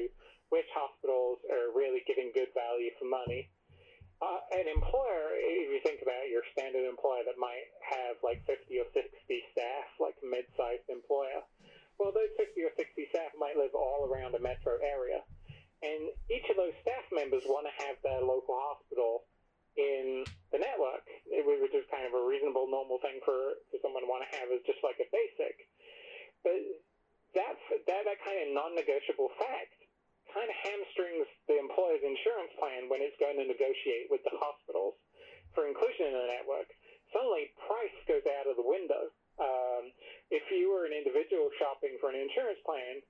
which 0.53 0.69
hospitals 0.77 1.41
are 1.49 1.73
really 1.73 2.05
giving 2.05 2.33
good 2.37 2.53
value 2.53 2.93
for 3.01 3.09
money. 3.09 3.49
Uh, 4.19 4.43
an 4.51 4.67
employer, 4.67 5.39
if 5.39 5.71
you 5.71 5.81
think 5.87 6.03
about 6.03 6.27
your 6.27 6.43
standard 6.51 6.83
employer 6.83 7.23
that 7.23 7.39
might 7.39 7.71
have 7.87 8.19
like 8.27 8.43
50 8.51 8.67
or 8.83 8.89
60 8.91 9.07
staff, 9.55 9.87
like 10.03 10.19
a 10.19 10.27
mid-sized 10.27 10.91
employer, 10.91 11.47
well, 12.03 12.11
those 12.11 12.35
50 12.35 12.59
or 12.67 12.75
60 12.75 13.15
staff 13.15 13.31
might 13.39 13.55
live 13.55 13.75
all 13.79 14.11
around 14.11 14.35
a 14.35 14.43
metro 14.43 14.75
area. 14.83 15.23
And 15.87 16.11
each 16.27 16.47
of 16.51 16.59
those 16.59 16.75
staff 16.83 17.07
members 17.15 17.47
want 17.47 17.71
to 17.71 17.75
have 17.87 17.95
their 18.03 18.19
local 18.19 18.59
hospital 18.59 19.31
in 19.79 20.27
the 20.51 20.59
network, 20.59 21.07
which 21.31 21.75
is 21.75 21.87
kind 21.87 22.03
of 22.03 22.13
a 22.19 22.23
reasonable, 22.27 22.67
normal 22.67 22.99
thing 22.99 23.23
for, 23.23 23.63
for 23.71 23.79
someone 23.79 24.03
to 24.03 24.11
want 24.11 24.27
to 24.27 24.31
have 24.35 24.51
is 24.51 24.59
just 24.67 24.83
like 24.83 24.99
a 24.99 25.07
basic. 25.15 25.55
But 26.43 26.59
that, 27.39 27.55
that, 27.87 28.03
that 28.03 28.19
kind 28.27 28.39
of 28.43 28.47
non-negotiable 28.59 29.31
fact 29.39 29.79
kind 30.35 30.51
of 30.51 30.57
hamstrings 30.61 31.25
the 31.49 31.57
employer's 31.57 32.03
insurance 32.05 32.53
plan 32.59 32.91
when 32.91 33.01
it's 33.01 33.17
going 33.17 33.39
to 33.39 33.47
negotiate 33.47 34.11
with 34.13 34.21
the 34.27 34.35
hospitals 34.37 34.99
for 35.55 35.65
inclusion 35.65 36.13
in 36.13 36.17
the 36.19 36.29
network. 36.29 36.69
Suddenly, 37.15 37.49
price 37.65 37.97
goes 38.05 38.27
out 38.37 38.51
of 38.51 38.61
the 38.61 38.67
window. 38.67 39.09
Um, 39.41 39.95
if 40.29 40.45
you 40.53 40.69
were 40.69 40.85
an 40.85 40.93
individual 40.93 41.49
shopping 41.57 41.97
for 42.03 42.13
an 42.13 42.19
insurance 42.19 42.61
plan, 42.67 43.01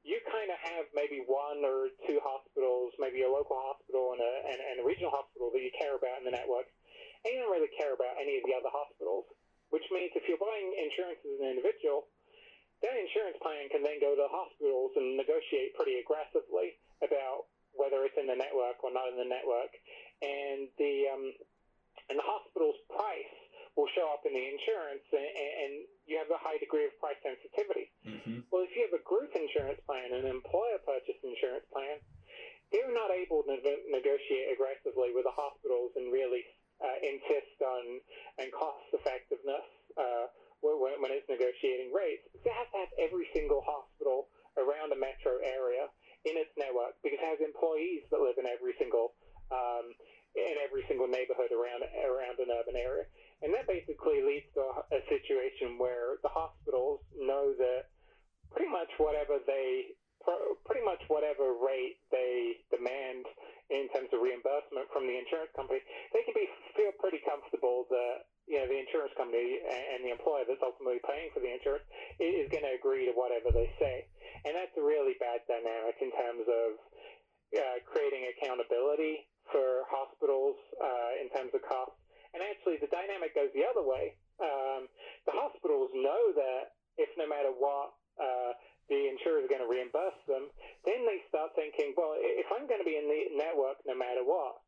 you 0.00 0.16
kind 0.32 0.48
of 0.48 0.58
have 0.64 0.88
maybe 0.96 1.20
one 1.28 1.60
or 1.60 1.92
two 2.08 2.18
hospitals, 2.24 2.96
maybe 2.96 3.20
a 3.22 3.30
local 3.30 3.60
hospital 3.60 4.16
and 4.16 4.20
a, 4.24 4.32
and, 4.48 4.58
and 4.58 4.76
a 4.80 4.84
regional 4.84 5.12
hospital 5.12 5.52
that 5.52 5.60
you 5.60 5.72
care 5.76 5.96
about 5.96 6.20
in 6.20 6.24
the 6.24 6.32
network, 6.32 6.68
and 7.24 7.36
you 7.36 7.38
don't 7.44 7.52
really 7.52 7.72
care 7.76 7.92
about 7.92 8.16
any 8.16 8.40
of 8.40 8.44
the 8.48 8.56
other 8.56 8.72
hospitals. 8.72 9.28
Which 9.70 9.86
means 9.94 10.10
if 10.18 10.26
you're 10.26 10.40
buying 10.40 10.66
insurance 10.74 11.22
as 11.22 11.38
an 11.38 11.46
individual, 11.54 12.10
that 12.82 12.96
insurance 12.96 13.38
plan 13.38 13.70
can 13.70 13.86
then 13.86 14.02
go 14.02 14.18
to 14.18 14.26
hospitals 14.26 14.90
and 14.98 15.14
negotiate 15.14 15.78
pretty 15.78 16.02
aggressively 16.02 16.74
about 17.04 17.46
whether 17.76 18.02
it's 18.02 18.18
in 18.18 18.26
the 18.26 18.34
network 18.34 18.82
or 18.82 18.90
not 18.90 19.06
in 19.14 19.20
the 19.20 19.28
network, 19.30 19.70
and 20.24 20.66
the 20.74 21.06
um, 21.12 21.24
and 22.10 22.18
the 22.18 22.26
hospital's 22.26 22.82
price 22.90 23.30
will 23.78 23.90
show 23.94 24.10
up 24.10 24.26
in 24.26 24.34
the 24.34 24.44
insurance, 24.44 25.06
and, 25.14 25.30
and 25.30 25.72
you 26.06 26.18
have 26.18 26.30
a 26.30 26.40
high 26.40 26.58
degree 26.58 26.86
of 26.86 26.92
price 26.98 27.18
sensitivity. 27.22 27.90
Mm-hmm. 28.02 28.50
Well, 28.50 28.66
if 28.66 28.72
you 28.74 28.82
have 28.90 28.96
a 28.96 29.04
group 29.06 29.30
insurance 29.32 29.78
plan, 29.86 30.10
an 30.10 30.26
employer 30.26 30.82
purchase 30.82 31.18
insurance 31.22 31.66
plan, 31.70 32.02
they're 32.70 32.94
not 32.94 33.10
able 33.10 33.42
to 33.46 33.54
negotiate 33.90 34.54
aggressively 34.54 35.10
with 35.10 35.26
the 35.26 35.34
hospitals 35.34 35.90
and 35.98 36.10
really 36.14 36.46
uh, 36.78 36.98
insist 37.02 37.58
on 37.62 37.98
and 38.38 38.48
cost 38.54 38.86
effectiveness. 38.94 39.66
Uh, 39.98 40.30
when, 40.62 41.00
when 41.00 41.10
it's 41.10 41.26
negotiating 41.26 41.90
rates, 41.90 42.22
it 42.30 42.52
has 42.52 42.68
to 42.70 42.78
have 42.84 42.92
every 43.00 43.26
single 43.32 43.64
hospital 43.64 44.28
around 44.60 44.92
a 44.92 44.98
metro 44.98 45.40
area 45.40 45.88
in 46.28 46.36
its 46.36 46.52
network 46.54 47.00
because 47.00 47.16
it 47.16 47.24
has 47.24 47.40
employees 47.40 48.04
that 48.12 48.20
live 48.20 48.36
in 48.36 48.44
every 48.44 48.76
single 48.76 49.16
um, 49.50 49.90
in 50.36 50.56
every 50.62 50.86
single 50.86 51.10
neighborhood 51.10 51.50
around 51.50 51.82
around 52.06 52.38
an 52.38 52.54
urban 52.54 52.78
area, 52.78 53.02
and 53.42 53.52
that 53.56 53.66
basically 53.66 54.20
leads 54.20 54.48
to 54.54 54.62
a, 54.92 55.00
situation 55.08 55.80
where 55.80 56.20
the 56.22 56.30
hospitals 56.30 57.00
know 57.16 57.56
that 57.56 57.90
pretty 58.52 58.70
much 58.70 58.90
whatever 58.98 59.40
they 59.46 59.96
pretty 60.68 60.84
much 60.84 61.00
whatever 61.08 61.56
rate 61.64 61.96
they 62.12 62.60
demand 62.68 63.24
in 63.72 63.88
terms 63.96 64.12
of 64.12 64.20
reimbursement 64.20 64.84
from 64.92 65.08
the 65.08 65.16
insurance 65.16 65.48
company, 65.56 65.80
they 66.12 66.20
can 66.28 66.36
be 66.36 66.44
feel 66.76 66.92
pretty 67.00 67.24
comfortable 67.24 67.88
that 67.88 68.28
you 68.50 68.58
know, 68.58 68.66
the 68.66 68.82
insurance 68.82 69.14
company 69.14 69.62
and 69.62 70.02
the 70.02 70.10
employer 70.10 70.42
that's 70.42 70.58
ultimately 70.58 70.98
paying 71.06 71.30
for 71.30 71.38
the 71.38 71.46
insurance 71.46 71.86
is 72.18 72.50
going 72.50 72.66
to 72.66 72.74
agree 72.74 73.06
to 73.06 73.14
whatever 73.14 73.54
they 73.54 73.70
say. 73.78 74.10
And 74.42 74.58
that's 74.58 74.74
a 74.74 74.82
really 74.82 75.14
bad 75.22 75.46
dynamic 75.46 75.94
in 76.02 76.10
terms 76.18 76.44
of 76.50 76.68
uh, 77.54 77.78
creating 77.86 78.26
accountability 78.34 79.30
for 79.54 79.86
hospitals 79.86 80.58
uh, 80.82 81.22
in 81.22 81.30
terms 81.30 81.54
of 81.54 81.62
costs. 81.62 81.99
Actually, 82.70 82.86
the 82.86 82.94
dynamic 82.94 83.34
goes 83.34 83.50
the 83.50 83.66
other 83.66 83.82
way. 83.82 84.14
Um, 84.38 84.86
the 85.26 85.34
hospitals 85.34 85.90
know 85.90 86.30
that 86.38 86.78
if 87.02 87.10
no 87.18 87.26
matter 87.26 87.50
what, 87.50 87.98
uh, 88.14 88.54
the 88.86 89.10
insurer 89.10 89.42
is 89.42 89.50
going 89.50 89.58
to 89.58 89.66
reimburse 89.66 90.14
them, 90.30 90.46
then 90.86 91.02
they 91.02 91.18
start 91.26 91.50
thinking, 91.58 91.98
well, 91.98 92.14
if 92.14 92.46
I'm 92.54 92.70
going 92.70 92.78
to 92.78 92.86
be 92.86 92.94
in 92.94 93.10
the 93.10 93.34
network 93.34 93.82
no 93.90 93.98
matter 93.98 94.22
what, 94.22 94.62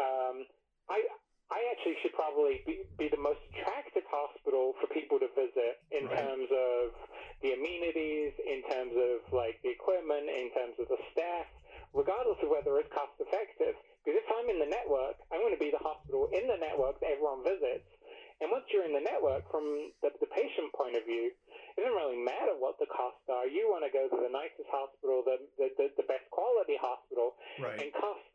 um, 0.00 0.48
I 0.88 1.04
I 1.52 1.60
actually 1.76 2.00
should 2.00 2.16
probably 2.16 2.64
be, 2.64 2.88
be 2.96 3.12
the 3.12 3.20
most 3.20 3.44
attractive 3.52 4.08
hospital 4.08 4.72
for 4.80 4.88
people 4.96 5.20
to 5.20 5.28
visit 5.36 5.84
in 5.92 6.08
right. 6.08 6.16
terms 6.16 6.48
of 6.48 6.96
the 7.44 7.52
amenities, 7.52 8.32
in 8.48 8.64
terms 8.72 8.96
of 8.96 9.28
like 9.28 9.60
the 9.60 9.76
equipment, 9.76 10.24
in 10.24 10.48
terms 10.56 10.80
of 10.80 10.88
the 10.88 11.00
staff, 11.12 11.44
regardless 11.92 12.40
of 12.40 12.48
whether 12.48 12.80
it's 12.80 12.88
cost 12.96 13.12
effective. 13.20 13.76
Because 14.06 14.22
if 14.22 14.30
I'm 14.30 14.46
in 14.46 14.62
the 14.62 14.70
network, 14.70 15.18
I 15.34 15.42
want 15.42 15.50
to 15.50 15.58
be 15.58 15.74
the 15.74 15.82
hospital 15.82 16.30
in 16.30 16.46
the 16.46 16.62
network 16.62 17.02
that 17.02 17.18
everyone 17.18 17.42
visits. 17.42 17.90
And 18.38 18.54
once 18.54 18.70
you're 18.70 18.86
in 18.86 18.94
the 18.94 19.02
network, 19.02 19.50
from 19.50 19.66
the, 19.98 20.14
the 20.22 20.30
patient 20.30 20.70
point 20.78 20.94
of 20.94 21.02
view, 21.02 21.34
it 21.34 21.82
doesn't 21.82 21.98
really 21.98 22.22
matter 22.22 22.54
what 22.54 22.78
the 22.78 22.86
costs 22.86 23.26
are. 23.26 23.50
You 23.50 23.66
want 23.66 23.82
to 23.82 23.90
go 23.90 24.06
to 24.06 24.18
the 24.22 24.30
nicest 24.30 24.70
hospital, 24.70 25.26
the 25.26 25.42
the, 25.58 25.74
the, 25.74 25.86
the 25.98 26.06
best 26.06 26.22
quality 26.30 26.78
hospital, 26.78 27.34
right. 27.58 27.82
and 27.82 27.90
cost. 27.98 28.30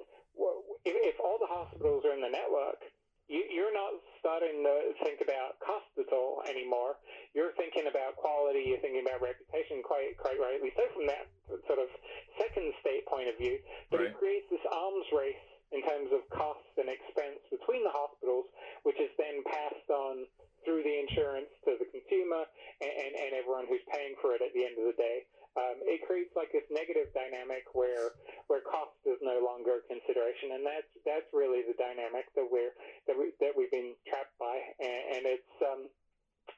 If, 0.83 1.15
if 1.15 1.17
all 1.23 1.39
the 1.39 1.47
hospitals 1.47 2.03
are 2.03 2.11
in 2.17 2.19
the 2.19 2.33
network, 2.33 2.83
you, 3.31 3.63
are 3.63 3.71
not 3.71 3.95
starting 4.19 4.59
to 4.59 4.75
think 5.07 5.23
about 5.23 5.55
cost 5.63 5.87
at 5.95 6.11
all 6.11 6.43
anymore. 6.51 6.99
You're 7.31 7.55
thinking 7.55 7.87
about 7.87 8.19
quality. 8.19 8.67
You're 8.67 8.83
thinking 8.83 9.07
about 9.07 9.23
reputation, 9.23 9.79
quite 9.85 10.19
quite 10.19 10.35
rightly 10.35 10.75
so 10.75 10.83
from 10.91 11.07
that 11.07 11.31
sort 11.63 11.79
of 11.79 11.87
second 12.35 12.75
state 12.83 13.07
point 13.07 13.31
of 13.31 13.39
view. 13.39 13.61
But 13.87 14.03
right. 14.03 14.11
it 14.11 14.19
creates 14.19 14.51
this 14.51 14.65
arms 14.67 15.07
race 15.15 15.39
in 15.71 15.81
terms 15.87 16.11
of 16.11 16.21
costs 16.35 16.75
and 16.77 16.91
expense 16.91 17.39
between 17.47 17.83
the 17.83 17.93
hospitals, 17.93 18.47
which 18.83 18.99
is 18.99 19.11
then 19.15 19.43
passed 19.47 19.89
on 19.91 20.27
through 20.63 20.83
the 20.83 20.95
insurance 21.07 21.49
to 21.65 21.73
the 21.81 21.87
consumer 21.89 22.45
and, 22.83 22.93
and, 22.93 23.11
and 23.17 23.31
everyone 23.33 23.65
who's 23.65 23.81
paying 23.89 24.13
for 24.21 24.37
it 24.37 24.41
at 24.45 24.53
the 24.53 24.61
end 24.61 24.77
of 24.77 24.85
the 24.93 24.97
day 24.99 25.25
um, 25.59 25.83
it 25.83 25.99
creates 26.07 26.31
like 26.31 26.47
this 26.55 26.63
negative 26.71 27.11
dynamic 27.11 27.67
where 27.75 28.15
where 28.47 28.63
cost 28.63 28.95
is 29.03 29.19
no 29.19 29.43
longer 29.43 29.83
a 29.83 29.85
consideration, 29.91 30.55
and 30.55 30.63
that's 30.63 30.87
that's 31.03 31.27
really 31.35 31.59
the 31.67 31.75
dynamic 31.75 32.31
that 32.39 32.47
we're 32.47 32.71
that 33.07 33.19
we 33.19 33.35
that 33.43 33.51
we've 33.51 33.71
been 33.71 33.91
trapped 34.07 34.31
by, 34.39 34.55
and, 34.79 34.99
and 35.11 35.23
it's 35.27 35.55
um, 35.59 35.91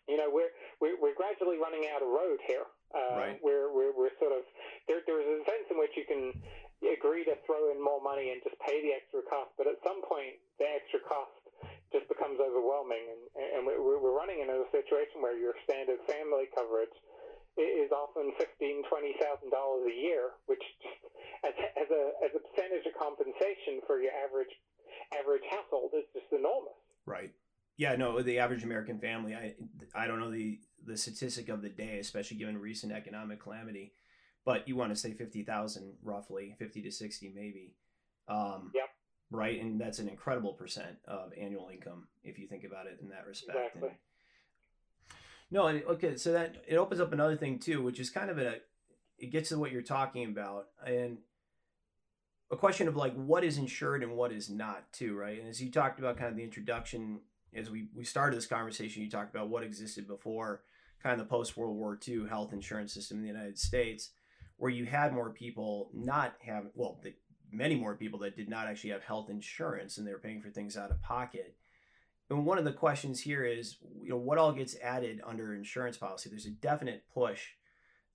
you 0.06 0.14
know 0.14 0.30
we're, 0.30 0.54
we're 0.78 0.98
we're 1.02 1.18
gradually 1.18 1.58
running 1.58 1.90
out 1.90 2.06
of 2.06 2.10
road 2.14 2.38
here. 2.46 2.70
Uh, 2.94 3.34
right. 3.34 3.42
We're, 3.42 3.74
we're 3.74 3.98
we're 3.98 4.14
sort 4.22 4.38
of 4.38 4.46
there. 4.86 5.02
There's 5.02 5.26
a 5.26 5.42
sense 5.42 5.66
in 5.74 5.82
which 5.82 5.98
you 5.98 6.06
can 6.06 6.30
agree 6.92 7.24
to 7.24 7.40
throw 7.48 7.72
in 7.72 7.80
more 7.80 8.04
money 8.04 8.36
and 8.36 8.44
just 8.44 8.60
pay 8.68 8.84
the 8.84 8.92
extra 8.92 9.24
cost, 9.32 9.56
but 9.56 9.72
at 9.72 9.80
some 9.88 10.04
point 10.04 10.36
the 10.60 10.68
extra 10.68 11.00
cost 11.08 11.32
just 11.96 12.10
becomes 12.10 12.42
overwhelming, 12.42 13.06
and 13.08 13.22
and 13.38 13.62
we're, 13.64 14.02
running 14.14 14.42
into 14.42 14.66
a 14.66 14.70
situation 14.74 15.22
where 15.22 15.38
your 15.38 15.54
standard 15.64 16.00
family 16.10 16.50
coverage 16.56 16.94
is 17.58 17.92
often 17.94 18.34
fifteen, 18.40 18.82
twenty 18.90 19.14
thousand 19.22 19.54
dollars 19.54 19.86
a 19.86 19.96
year, 19.96 20.34
which 20.50 20.64
as, 21.46 21.54
as 21.78 21.90
a 21.94 22.04
as 22.26 22.32
a 22.34 22.42
percentage 22.42 22.86
of 22.90 22.98
compensation 22.98 23.80
for 23.86 24.02
your 24.02 24.12
average 24.12 24.52
average 25.14 25.46
household 25.52 25.92
is 25.94 26.06
just 26.14 26.30
enormous. 26.34 26.78
Right. 27.06 27.32
Yeah. 27.78 27.96
No. 27.96 28.22
The 28.22 28.40
average 28.40 28.64
American 28.64 28.98
family. 28.98 29.36
I 29.36 29.54
I 29.94 30.08
don't 30.08 30.20
know 30.20 30.32
the 30.32 30.60
the 30.86 30.98
statistic 30.98 31.50
of 31.50 31.62
the 31.62 31.70
day, 31.70 32.00
especially 32.00 32.38
given 32.38 32.58
recent 32.58 32.92
economic 32.92 33.42
calamity, 33.42 33.94
but 34.46 34.68
you 34.68 34.76
want 34.76 34.92
to 34.92 34.96
say 34.96 35.14
fifty 35.14 35.44
thousand 35.44 35.94
roughly, 36.04 36.56
fifty 36.58 36.82
to 36.82 36.92
sixty 36.92 37.32
maybe. 37.34 37.76
Um, 38.28 38.72
yep. 38.74 38.86
Right, 39.32 39.60
and 39.60 39.82
that's 39.82 40.00
an 40.00 40.08
incredible 40.08 40.54
percent 40.54 40.98
of 41.08 41.32
annual 41.40 41.70
income 41.74 42.08
if 42.24 42.38
you 42.38 42.48
think 42.48 42.64
about 42.64 42.86
it 42.86 43.00
in 43.02 43.10
that 43.10 43.26
respect. 43.26 43.58
Exactly. 43.58 43.90
And, 43.90 43.98
no, 45.50 45.68
and 45.68 45.84
okay, 45.86 46.18
so 46.18 46.34
that 46.34 46.58
it 46.68 46.76
opens 46.76 47.02
up 47.02 47.14
another 47.14 47.36
thing 47.36 47.60
too, 47.60 47.82
which 47.82 48.00
is 48.00 48.10
kind 48.10 48.30
of 48.30 48.38
a 48.38 48.58
it 49.18 49.32
gets 49.32 49.50
to 49.50 49.58
what 49.58 49.72
you're 49.72 49.82
talking 49.82 50.26
about 50.26 50.68
and 50.86 51.18
a 52.52 52.58
question 52.58 52.88
of 52.88 52.96
like 52.96 53.16
what 53.16 53.44
is 53.44 53.58
insured 53.58 54.04
and 54.04 54.14
what 54.14 54.32
is 54.32 54.50
not 54.50 54.92
too, 54.92 55.16
right? 55.16 55.40
And 55.40 55.50
as 55.50 55.62
you 55.62 55.72
talked 55.72 56.00
about 56.00 56.18
kind 56.18 56.30
of 56.30 56.36
the 56.36 56.44
introduction 56.44 57.22
as 57.56 57.70
we 57.70 57.88
we 57.96 58.04
started 58.04 58.38
this 58.38 58.46
conversation, 58.46 59.04
you 59.04 59.10
talked 59.10 59.34
about 59.34 59.50
what 59.50 59.64
existed 59.64 60.08
before 60.08 60.62
kind 61.02 61.14
of 61.14 61.20
the 61.20 61.30
post 61.30 61.58
World 61.58 61.76
War 61.76 62.00
II 62.08 62.28
health 62.28 62.54
insurance 62.54 62.94
system 62.94 63.18
in 63.18 63.24
the 63.24 63.30
United 63.30 63.58
States, 63.58 64.12
where 64.58 64.72
you 64.72 64.86
had 64.86 65.14
more 65.14 65.32
people 65.32 65.90
not 65.94 66.36
having 66.46 66.72
well, 66.76 67.00
the, 67.04 67.14
many 67.52 67.76
more 67.76 67.96
people 67.96 68.20
that 68.20 68.36
did 68.36 68.50
not 68.50 68.68
actually 68.68 68.92
have 68.92 69.04
health 69.04 69.30
insurance 69.30 69.98
and 69.98 70.08
they 70.08 70.12
were 70.12 70.20
paying 70.20 70.42
for 70.42 70.50
things 70.50 70.78
out 70.78 70.92
of 70.92 71.02
pocket. 71.02 71.56
And 72.30 72.46
one 72.46 72.58
of 72.58 72.66
the 72.66 72.74
questions 72.74 73.20
here 73.20 73.46
is, 73.46 73.78
you 74.02 74.10
know, 74.10 74.18
what 74.18 74.38
all 74.38 74.54
gets 74.54 74.76
added 74.82 75.22
under 75.26 75.54
insurance 75.54 75.98
policy? 75.98 76.30
There's 76.30 76.46
a 76.46 76.52
definite 76.52 77.04
push 77.14 77.42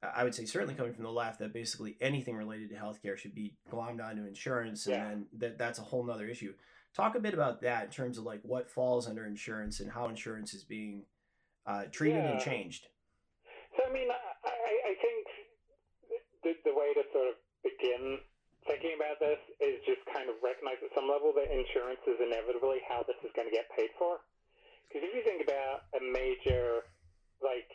I 0.03 0.23
would 0.23 0.35
say 0.35 0.45
certainly 0.45 0.75
coming 0.75 0.95
from 0.95 1.05
the 1.05 1.11
left 1.11 1.41
that 1.41 1.53
basically 1.53 1.97
anything 2.01 2.37
related 2.37 2.71
to 2.71 2.77
healthcare 2.77 3.17
should 3.17 3.35
be 3.35 3.57
glommed 3.71 4.05
onto 4.05 4.27
insurance, 4.27 4.87
and 4.87 4.95
yeah. 4.95 5.09
then 5.09 5.27
that 5.39 5.59
that's 5.59 5.79
a 5.81 5.83
whole 5.83 6.05
nother 6.05 6.29
issue. 6.29 6.55
Talk 6.95 7.17
a 7.17 7.21
bit 7.21 7.35
about 7.35 7.63
that 7.63 7.87
in 7.87 7.91
terms 7.91 8.17
of 8.17 8.25
like 8.25 8.41
what 8.43 8.71
falls 8.71 9.09
under 9.09 9.27
insurance 9.27 9.81
and 9.81 9.91
how 9.91 10.09
insurance 10.09 10.55
is 10.55 10.63
being 10.63 11.03
uh, 11.67 11.85
treated 11.91 12.23
yeah. 12.23 12.31
and 12.31 12.41
changed. 12.41 12.87
So 13.77 13.83
I 13.89 13.93
mean, 13.93 14.09
I, 14.09 14.91
I 14.91 14.95
think 15.03 15.27
the, 16.43 16.55
the 16.65 16.75
way 16.75 16.95
to 16.95 17.03
sort 17.11 17.29
of 17.33 17.37
begin 17.63 18.23
thinking 18.67 18.95
about 18.99 19.17
this 19.19 19.41
is 19.63 19.81
just 19.89 20.03
kind 20.13 20.29
of 20.29 20.37
recognize 20.45 20.79
at 20.85 20.93
some 20.93 21.09
level 21.09 21.33
that 21.33 21.49
insurance 21.49 22.03
is 22.05 22.21
inevitably 22.21 22.85
how 22.85 23.01
this 23.09 23.17
is 23.25 23.33
going 23.33 23.49
to 23.49 23.55
get 23.55 23.67
paid 23.73 23.89
for. 23.97 24.21
Because 24.87 25.09
if 25.09 25.13
you 25.13 25.23
think 25.25 25.45
about 25.45 25.89
a 25.97 26.01
major 26.01 26.85
like 27.39 27.69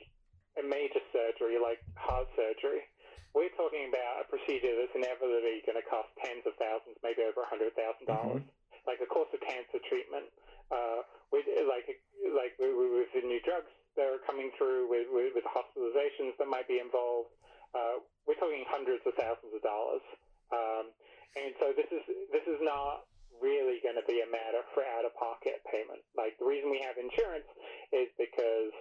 a 0.60 0.64
major 0.66 1.02
surgery 1.10 1.58
like 1.58 1.82
heart 1.98 2.30
surgery, 2.38 2.86
we're 3.34 3.54
talking 3.58 3.90
about 3.90 4.22
a 4.22 4.26
procedure 4.30 4.74
that's 4.78 4.94
inevitably 4.94 5.66
going 5.66 5.78
to 5.78 5.86
cost 5.90 6.10
tens 6.22 6.46
of 6.46 6.54
thousands, 6.62 6.98
maybe 7.02 7.26
over 7.26 7.42
a 7.42 7.50
hundred 7.50 7.74
thousand 7.74 8.06
dollars. 8.06 8.46
Mm-hmm. 8.46 8.86
Like 8.86 9.00
the 9.00 9.08
course 9.08 9.32
of 9.32 9.40
cancer 9.40 9.80
treatment, 9.88 10.28
uh, 10.68 11.08
with 11.32 11.48
like 11.66 11.88
like 12.36 12.54
with 12.60 13.10
the 13.16 13.24
new 13.24 13.40
drugs 13.48 13.72
that 13.96 14.10
are 14.10 14.22
coming 14.26 14.50
through, 14.58 14.90
with, 14.90 15.06
with, 15.14 15.38
with 15.38 15.46
hospitalizations 15.46 16.34
that 16.42 16.50
might 16.50 16.68
be 16.68 16.82
involved, 16.82 17.30
uh, 17.74 18.02
we're 18.26 18.40
talking 18.40 18.64
hundreds 18.70 19.04
of 19.06 19.14
thousands 19.18 19.54
of 19.54 19.62
dollars. 19.62 20.06
Um, 20.54 20.94
and 21.34 21.52
so 21.58 21.74
this 21.74 21.90
is 21.90 22.06
this 22.30 22.46
is 22.46 22.62
not 22.62 23.10
really 23.42 23.82
going 23.82 23.98
to 23.98 24.06
be 24.06 24.22
a 24.22 24.30
matter 24.30 24.62
for 24.78 24.86
out 24.86 25.04
of 25.04 25.12
pocket 25.18 25.60
payment. 25.68 26.00
Like 26.14 26.38
the 26.38 26.46
reason 26.46 26.70
we 26.70 26.80
have 26.86 26.96
insurance 27.02 27.50
is 27.90 28.08
because 28.16 28.72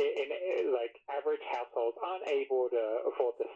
in, 0.00 0.28
in, 0.32 0.72
like 0.72 0.96
average 1.12 1.44
households 1.52 2.00
aren't 2.00 2.24
able 2.24 2.72
to 2.72 2.84
afford 3.12 3.36
this 3.36 3.52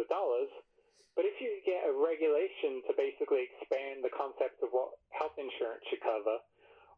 of 0.00 0.08
dollars. 0.08 0.48
But 1.14 1.28
if 1.28 1.36
you 1.38 1.62
get 1.62 1.86
a 1.86 1.94
regulation 1.94 2.82
to 2.88 2.92
basically 2.96 3.46
expand 3.46 4.02
the 4.02 4.10
concept 4.10 4.58
of 4.64 4.74
what 4.74 4.98
health 5.14 5.38
insurance 5.38 5.84
should 5.86 6.02
cover, 6.02 6.42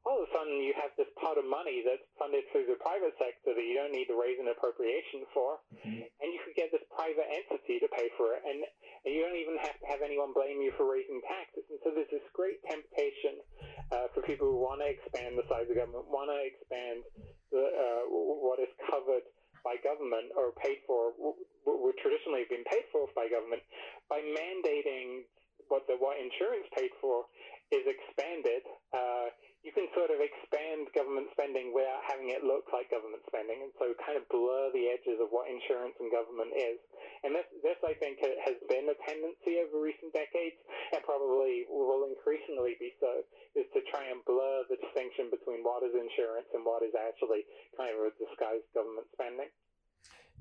all 0.07 0.22
of 0.22 0.31
a 0.31 0.33
sudden 0.33 0.62
you 0.62 0.70
have 0.79 0.94
this 0.94 1.11
pot 1.18 1.35
of 1.35 1.44
money 1.44 1.83
that's 1.83 2.07
funded 2.14 2.46
through 2.55 2.70
the 2.70 2.79
private 2.79 3.12
sector 3.18 3.53
that 3.53 3.66
you 3.66 3.75
don't 3.75 3.90
need 3.90 4.07
to 4.07 4.14
raise 4.14 4.38
an 4.38 4.46
appropriation 4.46 5.27
for, 5.35 5.59
mm-hmm. 5.75 6.07
and 6.07 6.29
you 6.31 6.38
could 6.46 6.55
get 6.55 6.70
this 6.70 6.87
private 6.94 7.27
entity 7.27 7.83
to 7.83 7.90
pay 7.90 8.07
for 8.14 8.38
it, 8.38 8.40
and, 8.46 8.62
and 9.05 9.11
you 9.11 9.20
don't 9.27 9.37
even 9.37 9.59
have 9.59 9.75
to 9.83 9.87
have 9.90 10.07
anyone 10.07 10.31
blame 10.31 10.62
you 10.62 10.70
for 10.79 10.87
raising 10.87 11.18
taxes. 11.27 11.66
And 11.68 11.83
so 11.83 11.90
there's 11.90 12.09
this 12.09 12.25
great 12.33 12.62
temptation 12.70 13.42
uh, 13.90 14.07
for 14.14 14.22
people 14.22 14.46
who 14.46 14.62
want 14.62 14.79
to 14.79 14.88
expand 14.88 15.35
the 15.35 15.44
size 15.51 15.66
of 15.66 15.75
government, 15.75 16.07
want 16.07 16.31
to 16.31 16.38
expand 16.38 17.03
the, 17.51 17.66
uh, 17.66 18.03
what 18.09 18.62
is 18.62 18.70
covered 18.87 19.27
by 19.66 19.74
government 19.83 20.31
or 20.38 20.55
paid 20.62 20.79
for, 20.87 21.11
would 21.18 21.98
traditionally 21.98 22.46
have 22.46 22.52
been 22.55 22.66
paid 22.70 22.87
for 22.94 23.11
by 23.18 23.26
government, 23.26 23.66
by 24.07 24.22
mandating 24.22 25.26
what 25.66 25.83
the 25.90 25.98
what 25.98 26.14
insurance 26.22 26.70
paid 26.79 26.94
for 27.02 27.26
is 27.74 27.83
expanded. 27.83 28.62
Uh, 28.94 29.35
you 29.66 29.74
can 29.74 29.90
sort 29.98 30.14
of 30.14 30.22
expand 30.22 30.87
government 30.94 31.26
spending 31.35 31.74
without 31.74 31.98
having 32.07 32.31
it 32.31 32.46
look 32.46 32.70
like 32.70 32.87
government 32.87 33.18
spending, 33.26 33.66
and 33.66 33.74
so 33.83 33.90
kind 33.98 34.14
of 34.14 34.22
blur 34.31 34.70
the 34.70 34.94
edges 34.94 35.18
of 35.18 35.35
what 35.35 35.50
insurance 35.50 35.98
and 35.98 36.07
government 36.14 36.55
is. 36.55 36.79
And 37.26 37.35
this, 37.35 37.50
this 37.66 37.74
I 37.83 37.98
think, 37.98 38.22
has 38.22 38.55
been 38.70 38.87
a 38.87 38.94
tendency 39.02 39.59
over 39.59 39.83
recent 39.83 40.14
decades, 40.14 40.55
and 40.94 41.02
probably 41.02 41.66
will 41.66 42.07
increasingly 42.07 42.79
be 42.79 42.94
so, 43.02 43.26
is 43.59 43.66
to 43.74 43.83
try 43.90 44.07
and 44.07 44.22
blur 44.22 44.70
the 44.70 44.79
distinction 44.79 45.35
between 45.35 45.66
what 45.66 45.83
is 45.83 45.98
insurance 45.98 46.46
and 46.55 46.62
what 46.62 46.87
is 46.87 46.94
actually 46.94 47.42
kind 47.74 47.90
of 47.90 48.07
a 48.07 48.14
disguised 48.22 48.70
government 48.70 49.11
spending. 49.18 49.50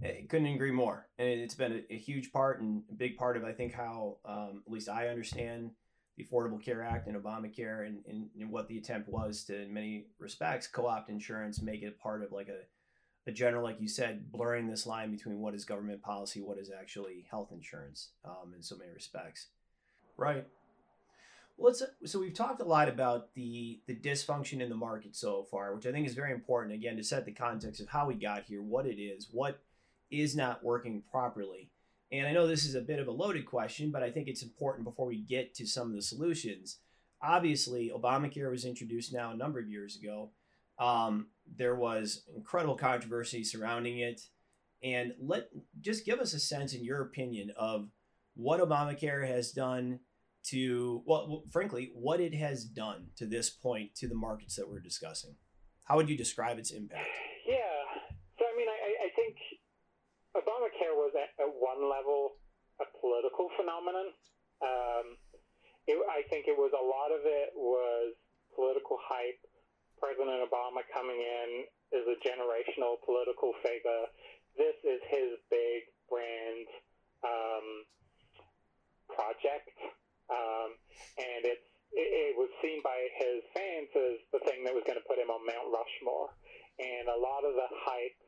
I 0.06 0.22
eh, 0.22 0.30
couldn't 0.30 0.54
agree 0.54 0.70
more, 0.70 1.10
and 1.18 1.42
it's 1.42 1.58
been 1.58 1.82
a, 1.82 1.82
a 1.90 1.98
huge 1.98 2.30
part 2.30 2.62
and 2.62 2.86
a 2.94 2.96
big 2.96 3.18
part 3.18 3.42
of 3.42 3.44
I 3.44 3.58
think 3.58 3.74
how 3.74 4.22
um, 4.22 4.62
at 4.62 4.70
least 4.70 4.86
I 4.86 5.10
understand 5.10 5.74
the 6.18 6.24
Affordable 6.24 6.64
Care 6.64 6.82
Act 6.82 7.08
and 7.08 7.22
Obamacare 7.22 7.86
and, 7.86 8.00
and, 8.08 8.30
and, 8.40 8.50
what 8.50 8.68
the 8.68 8.78
attempt 8.78 9.10
was 9.10 9.44
to, 9.46 9.64
in 9.64 9.74
many 9.74 10.06
respects, 10.18 10.68
co 10.68 10.88
opt 10.88 11.10
insurance, 11.10 11.62
make 11.62 11.84
it 11.84 12.00
part 12.00 12.24
of 12.24 12.32
like 12.32 12.48
a, 12.48 13.30
a 13.30 13.34
general, 13.34 13.64
like 13.64 13.82
you 13.82 13.88
said, 13.88 14.32
blurring 14.32 14.68
this 14.68 14.88
line 14.88 15.12
between 15.12 15.40
what 15.42 15.54
is 15.54 15.66
government 15.66 16.02
policy, 16.02 16.42
what 16.42 16.58
is 16.58 16.72
actually 16.72 17.26
health 17.30 17.52
insurance 17.52 18.10
um, 18.24 18.54
in 18.56 18.64
so 18.64 18.78
many 18.78 18.92
respects. 18.92 19.48
Right. 20.18 20.48
Well, 21.58 21.68
let's, 21.72 21.84
so 22.12 22.20
we've 22.20 22.34
talked 22.34 22.62
a 22.62 22.66
lot 22.66 22.90
about 22.90 23.34
the 23.34 23.80
the 23.88 23.96
dysfunction 23.96 24.62
in 24.62 24.70
the 24.70 24.76
market 24.76 25.16
so 25.16 25.44
far, 25.44 25.74
which 25.74 25.86
I 25.86 25.92
think 25.92 26.08
is 26.08 26.14
very 26.14 26.34
important. 26.34 26.74
Again, 26.74 26.98
to 26.98 27.04
set 27.04 27.26
the 27.26 27.32
context 27.32 27.82
of 27.82 27.88
how 27.88 28.08
we 28.08 28.16
got 28.16 28.44
here, 28.44 28.62
what 28.62 28.86
it 28.86 29.02
is, 29.02 29.30
what 29.32 29.62
is 30.12 30.36
not 30.36 30.64
working 30.64 31.02
properly. 31.10 31.72
And 32.20 32.28
I 32.28 32.32
know 32.32 32.48
this 32.48 32.66
is 32.66 32.76
a 32.76 32.82
bit 32.82 33.00
of 33.00 33.08
a 33.08 33.12
loaded 33.12 33.46
question, 33.46 33.92
but 33.92 34.04
I 34.04 34.12
think 34.12 34.28
it's 34.28 34.44
important 34.44 34.86
before 34.86 35.08
we 35.08 35.22
get 35.22 35.54
to 35.56 35.68
some 35.68 35.90
of 35.90 35.96
the 35.96 36.02
solutions. 36.02 36.80
Obviously, 37.22 37.92
Obamacare 37.96 38.52
was 38.52 38.66
introduced 38.66 39.14
now 39.14 39.32
a 39.32 39.38
number 39.38 39.60
of 39.60 39.70
years 39.70 39.98
ago. 39.98 40.32
Um, 40.80 41.28
there 41.58 41.76
was 41.76 42.24
incredible 42.36 42.76
controversy 42.76 43.44
surrounding 43.44 44.00
it. 44.00 44.22
And 44.84 45.14
let 45.20 45.50
just 45.82 46.06
give 46.06 46.20
us 46.20 46.34
a 46.34 46.40
sense, 46.40 46.74
in 46.74 46.84
your 46.84 47.02
opinion, 47.02 47.52
of 47.58 47.90
what 48.36 48.60
Obamacare 48.60 49.28
has 49.28 49.52
done 49.52 50.00
to, 50.48 51.02
well, 51.06 51.44
frankly, 51.52 51.92
what 51.96 52.20
it 52.20 52.36
has 52.36 52.66
done 52.66 53.08
to 53.18 53.26
this 53.26 53.50
point 53.50 53.96
to 53.96 54.08
the 54.08 54.16
markets 54.16 54.56
that 54.58 54.70
we're 54.70 54.80
discussing. 54.80 55.36
How 55.86 55.96
would 55.96 56.10
you 56.10 56.18
describe 56.18 56.60
its 56.60 56.72
impact? 56.72 57.08
Yeah. 57.48 57.56
So, 58.38 58.46
I 58.46 58.58
mean, 58.58 58.68
I, 58.68 59.06
I 59.06 59.10
think 59.16 59.38
Obamacare 60.36 60.96
was 60.96 61.16
at, 61.16 61.32
at 61.40 61.48
one 61.48 61.80
level 61.88 62.36
a 62.84 62.86
political 63.00 63.48
phenomenon. 63.56 64.12
Um, 64.60 65.16
it, 65.88 65.96
I 66.12 66.28
think 66.28 66.52
it 66.52 66.58
was 66.58 66.76
a 66.76 66.84
lot 66.84 67.16
of 67.16 67.24
it 67.24 67.56
was 67.56 68.14
political 68.56 69.00
hype. 69.00 69.40
President 69.96 70.44
Obama 70.44 70.84
coming 70.92 71.18
in 71.18 71.50
is 71.96 72.04
a 72.04 72.20
generational 72.20 73.00
political 73.08 73.56
figure. 73.64 74.12
This 74.60 74.76
is 74.84 75.00
his 75.08 75.40
big 75.48 75.88
brand 76.12 76.68
um, 77.24 77.68
project, 79.08 79.72
um, 80.28 80.76
and 81.16 81.48
it's 81.48 81.70
it, 81.96 82.10
it 82.32 82.34
was 82.36 82.52
seen 82.60 82.84
by 82.84 83.08
his 83.16 83.40
fans 83.56 83.88
as 83.96 84.20
the 84.36 84.42
thing 84.44 84.68
that 84.68 84.76
was 84.76 84.84
going 84.84 85.00
to 85.00 85.08
put 85.08 85.16
him 85.16 85.32
on 85.32 85.44
Mount 85.48 85.72
Rushmore. 85.72 86.36
And 86.76 87.08
a 87.08 87.16
lot 87.16 87.48
of 87.48 87.56
the 87.56 87.72
hype 87.88 88.20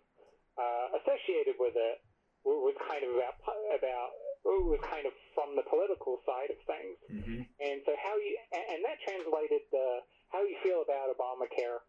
uh, 0.57 0.85
associated 1.01 1.55
with 1.61 1.77
it 1.77 2.01
was 2.43 2.75
kind 2.87 3.03
of 3.03 3.11
about 3.15 3.35
about 3.75 4.09
was 4.47 4.79
kind 4.87 5.03
of 5.03 5.13
from 5.35 5.59
the 5.59 5.65
political 5.67 6.23
side 6.23 6.47
of 6.47 6.59
things. 6.63 6.95
Mm-hmm. 7.11 7.41
And 7.59 7.77
so 7.83 7.91
how 7.99 8.15
you 8.15 8.33
and 8.53 8.79
that 8.85 8.97
translated 9.03 9.67
the 9.71 10.01
how 10.31 10.43
you 10.43 10.55
feel 10.63 10.83
about 10.83 11.11
Obamacare. 11.11 11.83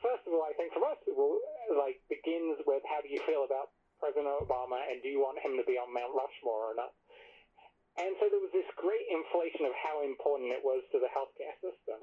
First 0.00 0.24
of 0.24 0.32
all, 0.32 0.48
I 0.48 0.56
think 0.56 0.72
for 0.72 0.80
us, 0.88 0.96
it 1.04 1.12
will, 1.12 1.36
like 1.76 2.00
begins 2.08 2.56
with 2.64 2.80
how 2.88 3.04
do 3.04 3.12
you 3.12 3.20
feel 3.28 3.44
about 3.44 3.68
President 4.00 4.32
Obama, 4.32 4.80
and 4.88 5.04
do 5.04 5.12
you 5.12 5.20
want 5.20 5.36
him 5.44 5.60
to 5.60 5.64
be 5.68 5.76
on 5.76 5.92
Mount 5.92 6.16
Rushmore 6.16 6.72
or 6.72 6.74
not? 6.74 6.96
And 8.00 8.16
so 8.16 8.32
there 8.32 8.40
was 8.40 8.48
this 8.56 8.64
great 8.80 9.04
inflation 9.12 9.68
of 9.68 9.76
how 9.76 10.00
important 10.00 10.56
it 10.56 10.64
was 10.64 10.80
to 10.96 10.98
the 11.04 11.10
healthcare 11.12 11.52
system. 11.60 12.00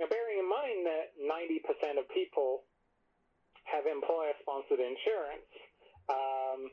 Now, 0.00 0.08
bearing 0.08 0.40
in 0.40 0.48
mind 0.48 0.88
that 0.88 1.12
90% 1.20 2.00
of 2.00 2.08
people 2.16 2.64
have 3.68 3.84
employer 3.84 4.32
sponsored 4.40 4.80
insurance, 4.80 5.48
um, 6.08 6.72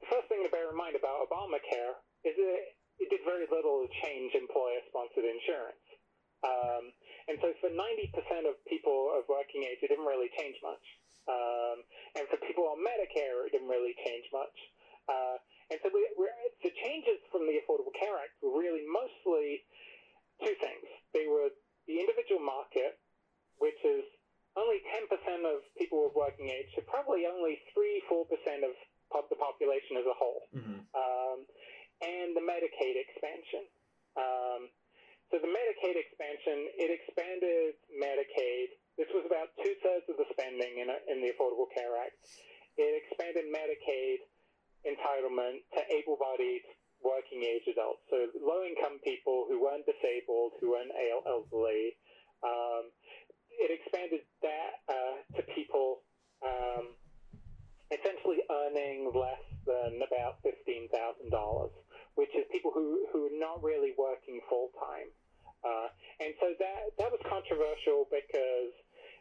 the 0.00 0.08
first 0.08 0.26
thing 0.28 0.44
to 0.44 0.50
bear 0.52 0.68
in 0.68 0.76
mind 0.76 0.96
about 0.96 1.24
Obamacare 1.28 2.00
is 2.24 2.34
that 2.36 2.60
it 3.00 3.08
did 3.10 3.22
very 3.24 3.48
little 3.48 3.84
to 3.84 3.88
change 4.04 4.32
employer 4.36 4.80
sponsored 4.88 5.26
insurance. 5.26 5.84
Um, 6.44 6.92
and 7.28 7.40
so 7.40 7.56
for 7.60 7.72
90% 7.72 8.44
of 8.44 8.60
people 8.68 9.16
of 9.16 9.24
working 9.32 9.64
age, 9.64 9.80
it 9.80 9.88
didn't 9.88 10.04
really 10.04 10.28
change 10.36 10.56
much. 10.60 10.84
Um, 11.24 11.80
and 12.20 12.28
for 12.28 12.36
people 12.44 12.68
on 12.68 12.84
Medicare, 12.84 13.48
it 13.48 13.56
didn't 13.56 13.72
really 13.72 13.96
change 14.04 14.28
much. 14.28 14.56
Uh, 15.08 15.40
and 15.72 15.80
so 15.80 15.88
we, 15.88 16.04
the 16.60 16.72
changes 16.84 17.16
from 17.32 17.48
the 17.48 17.56
Affordable 17.64 17.96
Care 17.96 18.20
Act 18.20 18.36
were 18.44 18.52
really 18.52 18.84
mostly 18.84 19.64
two 20.44 20.52
things. 20.60 20.84
They 21.16 21.24
were 21.24 21.48
the 21.88 21.96
individual 21.96 22.44
market, 22.44 23.00
which 23.56 23.80
is 23.84 24.04
only 24.54 24.78
10% 24.86 25.10
of 25.46 25.66
people 25.74 26.06
of 26.06 26.14
working 26.14 26.50
age, 26.50 26.70
so 26.74 26.82
probably 26.86 27.26
only 27.26 27.58
3 27.74 28.02
4% 28.06 28.26
of 28.62 28.74
the 29.30 29.38
population 29.38 29.98
as 29.98 30.06
a 30.06 30.16
whole, 30.16 30.42
mm-hmm. 30.50 30.80
um, 30.94 31.38
and 32.02 32.34
the 32.34 32.42
Medicaid 32.42 32.98
expansion. 32.98 33.66
Um, 34.18 34.70
so 35.30 35.42
the 35.42 35.50
Medicaid 35.50 35.98
expansion, 35.98 36.70
it 36.78 36.90
expanded 36.90 37.78
Medicaid. 37.90 38.78
This 38.94 39.10
was 39.10 39.26
about 39.26 39.50
two 39.58 39.74
thirds 39.82 40.06
of 40.06 40.18
the 40.18 40.26
spending 40.30 40.78
in, 40.82 40.90
a, 40.90 40.98
in 41.10 41.18
the 41.18 41.34
Affordable 41.34 41.66
Care 41.74 41.98
Act. 41.98 42.14
It 42.78 42.94
expanded 43.06 43.50
Medicaid 43.50 44.22
entitlement 44.86 45.64
to 45.74 45.80
able 45.90 46.18
bodied 46.20 46.62
working 47.02 47.42
age 47.42 47.66
adults. 47.68 48.02
So 48.08 48.30
low 48.40 48.64
income 48.64 49.00
people 49.02 49.46
who 49.48 49.60
weren't 49.60 49.84
disabled, 49.84 50.56
who 50.60 50.72
weren't 50.72 50.92
elderly. 51.26 51.96
Um, 52.44 52.92
it 53.58 53.70
expanded 53.70 54.22
that 54.42 54.72
uh, 54.88 55.16
to 55.36 55.42
people 55.54 56.02
um, 56.44 56.94
essentially 57.92 58.42
earning 58.50 59.12
less 59.14 59.44
than 59.64 60.02
about 60.04 60.42
$15,000, 60.44 60.90
which 62.14 62.32
is 62.36 62.44
people 62.52 62.72
who, 62.74 63.06
who 63.12 63.30
are 63.30 63.38
not 63.38 63.62
really 63.62 63.94
working 63.96 64.40
full 64.48 64.70
time. 64.76 65.08
Uh, 65.64 65.88
and 66.20 66.36
so 66.40 66.52
that, 66.60 66.92
that 67.00 67.08
was 67.08 67.20
controversial 67.24 68.04
because, 68.12 68.72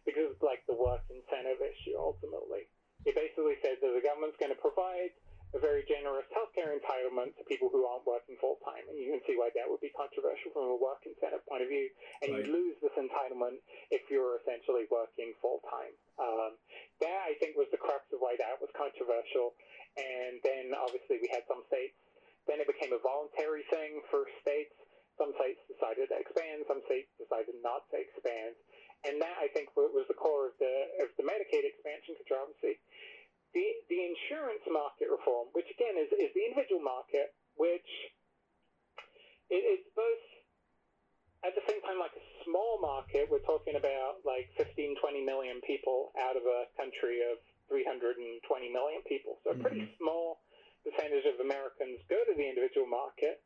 because 0.03 0.35
like 0.43 0.59
the 0.67 0.75
work 0.75 0.99
incentive 1.07 1.63
issue 1.63 1.95
ultimately. 1.95 2.67
It 3.07 3.15
basically 3.15 3.59
said 3.63 3.79
that 3.79 3.91
the 3.91 4.03
government's 4.03 4.39
going 4.39 4.51
to 4.51 4.59
provide 4.59 5.11
a 5.53 5.61
very 5.61 5.85
generous 5.85 6.25
healthcare 6.33 6.73
entitlement 6.73 7.37
to 7.37 7.45
people 7.45 7.69
who 7.69 7.85
aren't 7.85 8.05
working 8.09 8.33
full 8.41 8.57
time. 8.65 8.81
And 8.89 8.97
you 8.97 9.13
can 9.13 9.21
see 9.29 9.37
why 9.37 9.53
that 9.53 9.69
would 9.69 9.81
be 9.85 9.93
controversial 9.93 10.49
from 10.49 10.73
a 10.73 10.77
work 10.77 11.05
incentive 11.05 11.45
point 11.45 11.61
of 11.61 11.69
view. 11.69 11.93
And 12.25 12.33
right. 12.33 12.41
you 12.41 12.49
lose 12.49 12.75
this 12.81 12.93
entitlement 12.97 13.61
if 13.93 14.01
you're 14.09 14.41
essentially 14.41 14.89
working 14.89 15.37
full 15.37 15.61
time. 15.69 15.93
Um, 16.17 16.57
that, 17.05 17.29
I 17.29 17.37
think, 17.37 17.53
was 17.53 17.69
the 17.69 17.77
crux 17.77 18.01
of 18.09 18.17
why 18.17 18.33
that 18.41 18.57
was 18.57 18.73
controversial. 18.73 19.53
And 19.93 20.41
then 20.41 20.73
obviously 20.73 21.21
we 21.21 21.29
had 21.29 21.45
some 21.45 21.61
states, 21.69 21.93
then 22.49 22.57
it 22.57 22.65
became 22.65 22.89
a 22.89 23.01
voluntary 23.05 23.61
thing 23.69 24.01
for 24.09 24.25
states. 24.41 24.73
Some 25.21 25.37
states 25.37 25.61
decided 25.69 26.09
to 26.09 26.17
expand, 26.17 26.65
some 26.65 26.81
states 26.89 27.13
decided 27.21 27.53
not 27.61 27.85
to 27.93 28.01
expand. 28.01 28.57
And 29.05 29.21
that, 29.21 29.37
I 29.37 29.51
think, 29.53 29.69
was 29.77 30.09
the 30.09 30.17
core 30.17 30.49
of 30.49 30.55
the, 30.57 30.73
of 31.05 31.13
the 31.21 31.27
Medicaid 31.27 31.67
expansion 31.67 32.17
controversy 32.63 32.79
the, 33.53 33.65
the 33.89 33.99
insurance 34.01 34.65
market 34.67 35.07
reform, 35.13 35.53
which 35.53 35.69
again 35.69 35.95
is, 35.97 36.09
is 36.17 36.33
the 36.33 36.43
individual 36.49 36.81
market, 36.81 37.33
which 37.55 37.89
it's 39.53 39.85
both 39.93 40.23
at 41.45 41.53
the 41.53 41.63
same 41.69 41.83
time 41.85 41.99
like 41.99 42.15
a 42.17 42.25
small 42.47 42.81
market. 42.81 43.29
We're 43.29 43.45
talking 43.45 43.77
about 43.77 44.25
like 44.25 44.49
15, 44.57 44.97
20 44.97 45.21
million 45.21 45.61
people 45.61 46.15
out 46.17 46.39
of 46.39 46.43
a 46.47 46.71
country 46.79 47.21
of 47.21 47.37
320 47.69 48.41
million 48.71 49.01
people. 49.05 49.37
So 49.43 49.53
a 49.53 49.59
pretty 49.59 49.85
mm-hmm. 49.85 49.99
small 50.01 50.41
percentage 50.81 51.27
of 51.27 51.39
Americans 51.39 52.01
go 52.09 52.17
to 52.17 52.33
the 52.33 52.47
individual 52.47 52.87
market. 52.87 53.43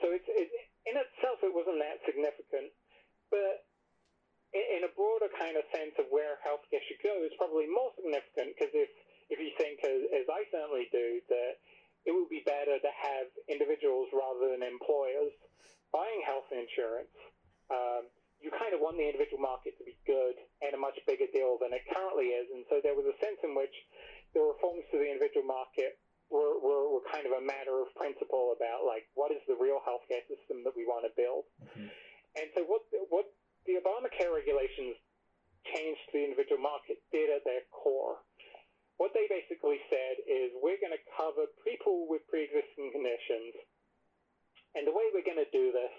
So 0.00 0.10
it's, 0.14 0.26
it, 0.26 0.48
in 0.88 0.96
itself, 0.96 1.44
it 1.44 1.52
wasn't 1.52 1.82
that 1.84 2.00
significant. 2.08 2.72
But 3.28 3.68
in 4.50 4.82
a 4.82 4.92
broader 4.98 5.30
kind 5.38 5.54
of 5.54 5.62
sense 5.70 5.94
of 6.02 6.10
where 6.10 6.42
healthcare 6.42 6.82
should 6.90 6.98
go 7.02 7.22
is 7.22 7.30
probably 7.38 7.70
more 7.70 7.94
significant 7.94 8.58
because 8.58 8.74
if, 8.74 8.90
if 9.30 9.38
you 9.38 9.54
think, 9.54 9.78
as, 9.86 10.00
as 10.10 10.26
I 10.26 10.42
certainly 10.50 10.90
do, 10.90 11.22
that 11.30 11.62
it 12.02 12.10
would 12.10 12.26
be 12.32 12.42
better 12.42 12.80
to 12.82 12.90
have 12.90 13.30
individuals 13.46 14.10
rather 14.10 14.50
than 14.50 14.66
employers 14.66 15.30
buying 15.94 16.22
health 16.26 16.50
insurance, 16.50 17.14
um, 17.70 18.10
you 18.42 18.50
kind 18.50 18.74
of 18.74 18.80
want 18.80 18.96
the 18.96 19.06
individual 19.06 19.38
market 19.38 19.76
to 19.78 19.84
be 19.84 19.94
good 20.08 20.34
and 20.64 20.72
a 20.74 20.80
much 20.80 20.98
bigger 21.06 21.28
deal 21.30 21.60
than 21.60 21.70
it 21.76 21.84
currently 21.92 22.32
is. 22.34 22.48
And 22.50 22.64
so 22.72 22.80
there 22.82 22.96
was 22.96 23.06
a 23.06 23.16
sense 23.22 23.38
in 23.46 23.54
which 23.54 23.74
the 24.34 24.42
reforms 24.42 24.82
to 24.90 24.98
the 24.98 25.06
individual 25.06 25.46
market 25.46 26.00
were, 26.32 26.58
were, 26.58 26.90
were 26.90 27.04
kind 27.10 27.28
of 27.28 27.38
a 27.38 27.42
matter 27.42 27.78
of 27.84 27.92
principle 27.94 28.56
about 28.56 28.82
like 28.82 29.06
what 29.14 29.30
is 29.30 29.42
the 29.46 29.58
real 29.58 29.78
healthcare 29.84 30.24
system 30.26 30.66
that 30.66 30.74
we 30.74 30.88
want 30.88 31.04
to 31.06 31.12
build. 31.14 31.46
Mm-hmm. 31.62 31.90
And 32.38 32.46
so 32.54 32.62
what 32.64 32.86
what 33.10 33.26
the 33.66 33.78
Obamacare 33.78 34.34
regulations 34.34 34.98
changed 35.68 36.02
the 36.10 36.24
individual 36.24 36.49
market 36.60 37.00
did 37.10 37.32
at 37.32 37.42
their 37.48 37.64
core. 37.72 38.20
What 39.00 39.16
they 39.16 39.24
basically 39.32 39.80
said 39.88 40.20
is 40.28 40.52
we're 40.60 40.78
going 40.78 40.92
to 40.92 41.04
cover 41.16 41.48
people 41.64 42.04
with 42.04 42.20
pre-existing 42.28 42.92
conditions, 42.92 43.56
and 44.76 44.84
the 44.84 44.92
way 44.92 45.08
we're 45.10 45.24
going 45.24 45.40
to 45.40 45.48
do 45.50 45.72
this 45.72 45.96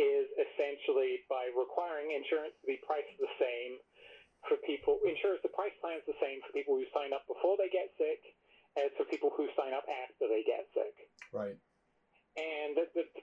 is 0.00 0.24
essentially 0.40 1.20
by 1.28 1.52
requiring 1.52 2.16
insurance 2.16 2.56
to 2.64 2.66
be 2.66 2.80
priced 2.88 3.12
the 3.20 3.28
same 3.36 3.76
for 4.48 4.56
people. 4.64 4.96
Insurance, 5.04 5.44
the 5.44 5.52
price 5.52 5.76
plan 5.84 6.00
is 6.00 6.06
the 6.08 6.16
same 6.18 6.40
for 6.40 6.50
people 6.56 6.74
who 6.80 6.88
sign 6.96 7.12
up 7.12 7.28
before 7.28 7.60
they 7.60 7.68
get 7.68 7.92
sick 8.00 8.20
as 8.80 8.88
for 8.96 9.04
people 9.12 9.28
who 9.36 9.52
sign 9.52 9.76
up 9.76 9.84
after 9.84 10.24
they 10.32 10.40
get 10.48 10.64
sick. 10.72 10.96
Right. 11.30 11.60
And 12.40 12.72
the, 12.72 12.88
the, 12.96 13.04
the 13.12 13.22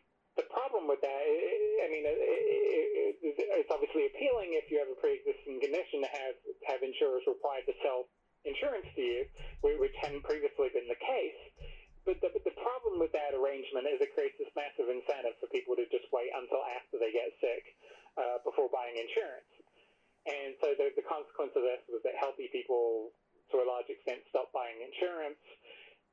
problem 0.59 0.91
with 0.91 0.99
that, 0.99 1.23
I 1.23 1.87
mean, 1.87 2.03
it's 2.03 3.71
obviously 3.71 4.11
appealing 4.11 4.59
if 4.59 4.67
you 4.67 4.83
have 4.83 4.91
a 4.91 4.99
pre-existing 4.99 5.63
condition 5.63 6.03
to 6.03 6.09
have 6.11 6.35
have 6.67 6.79
insurers 6.83 7.23
required 7.23 7.63
to 7.71 7.75
sell 7.79 8.11
insurance 8.43 8.87
to 8.91 8.99
you, 8.99 9.23
which 9.63 9.95
hadn't 10.03 10.27
previously 10.27 10.67
been 10.75 10.91
the 10.91 10.99
case. 10.99 11.39
But 12.03 12.19
the, 12.19 12.31
the 12.43 12.55
problem 12.59 12.99
with 12.99 13.11
that 13.15 13.35
arrangement 13.35 13.87
is 13.87 14.03
it 14.03 14.11
creates 14.15 14.35
this 14.35 14.51
massive 14.55 14.91
incentive 14.91 15.39
for 15.39 15.47
people 15.51 15.79
to 15.79 15.87
just 15.91 16.07
wait 16.11 16.31
until 16.35 16.63
after 16.75 16.99
they 16.99 17.11
get 17.15 17.31
sick 17.39 17.63
uh, 18.19 18.43
before 18.43 18.67
buying 18.71 18.95
insurance. 18.99 19.51
And 20.27 20.55
so 20.59 20.75
the, 20.75 20.91
the 20.99 21.05
consequence 21.07 21.55
of 21.55 21.63
this 21.63 21.83
was 21.87 22.03
that 22.03 22.15
healthy 22.19 22.51
people, 22.51 23.11
to 23.51 23.63
a 23.63 23.67
large 23.67 23.87
extent, 23.87 24.23
stopped 24.31 24.51
buying 24.51 24.79
insurance 24.79 25.39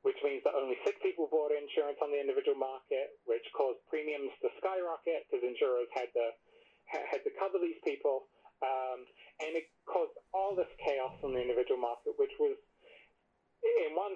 which 0.05 0.17
means 0.21 0.43
that 0.45 0.53
only 0.53 0.77
six 0.85 0.97
people 1.01 1.29
bought 1.31 1.49
insurance 1.53 1.97
on 2.03 2.11
the 2.13 2.19
individual 2.19 2.57
market, 2.57 3.17
which 3.25 3.43
caused 3.57 3.81
premiums 3.89 4.33
to 4.41 4.49
skyrocket 4.61 5.25
because 5.27 5.41
insurers 5.45 5.89
had 5.95 6.09
to 6.13 6.25
had 6.87 7.19
to 7.23 7.31
cover 7.35 7.59
these 7.59 7.79
people, 7.83 8.31
um, 8.63 9.03
and 9.43 9.59
it 9.59 9.67
caused 9.85 10.15
all 10.31 10.55
this 10.55 10.71
chaos 10.79 11.11
on 11.19 11.35
the 11.35 11.41
individual 11.41 11.75
market, 11.75 12.15
which 12.15 12.31
was 12.39 12.55
in 13.63 13.91
one 13.97 14.13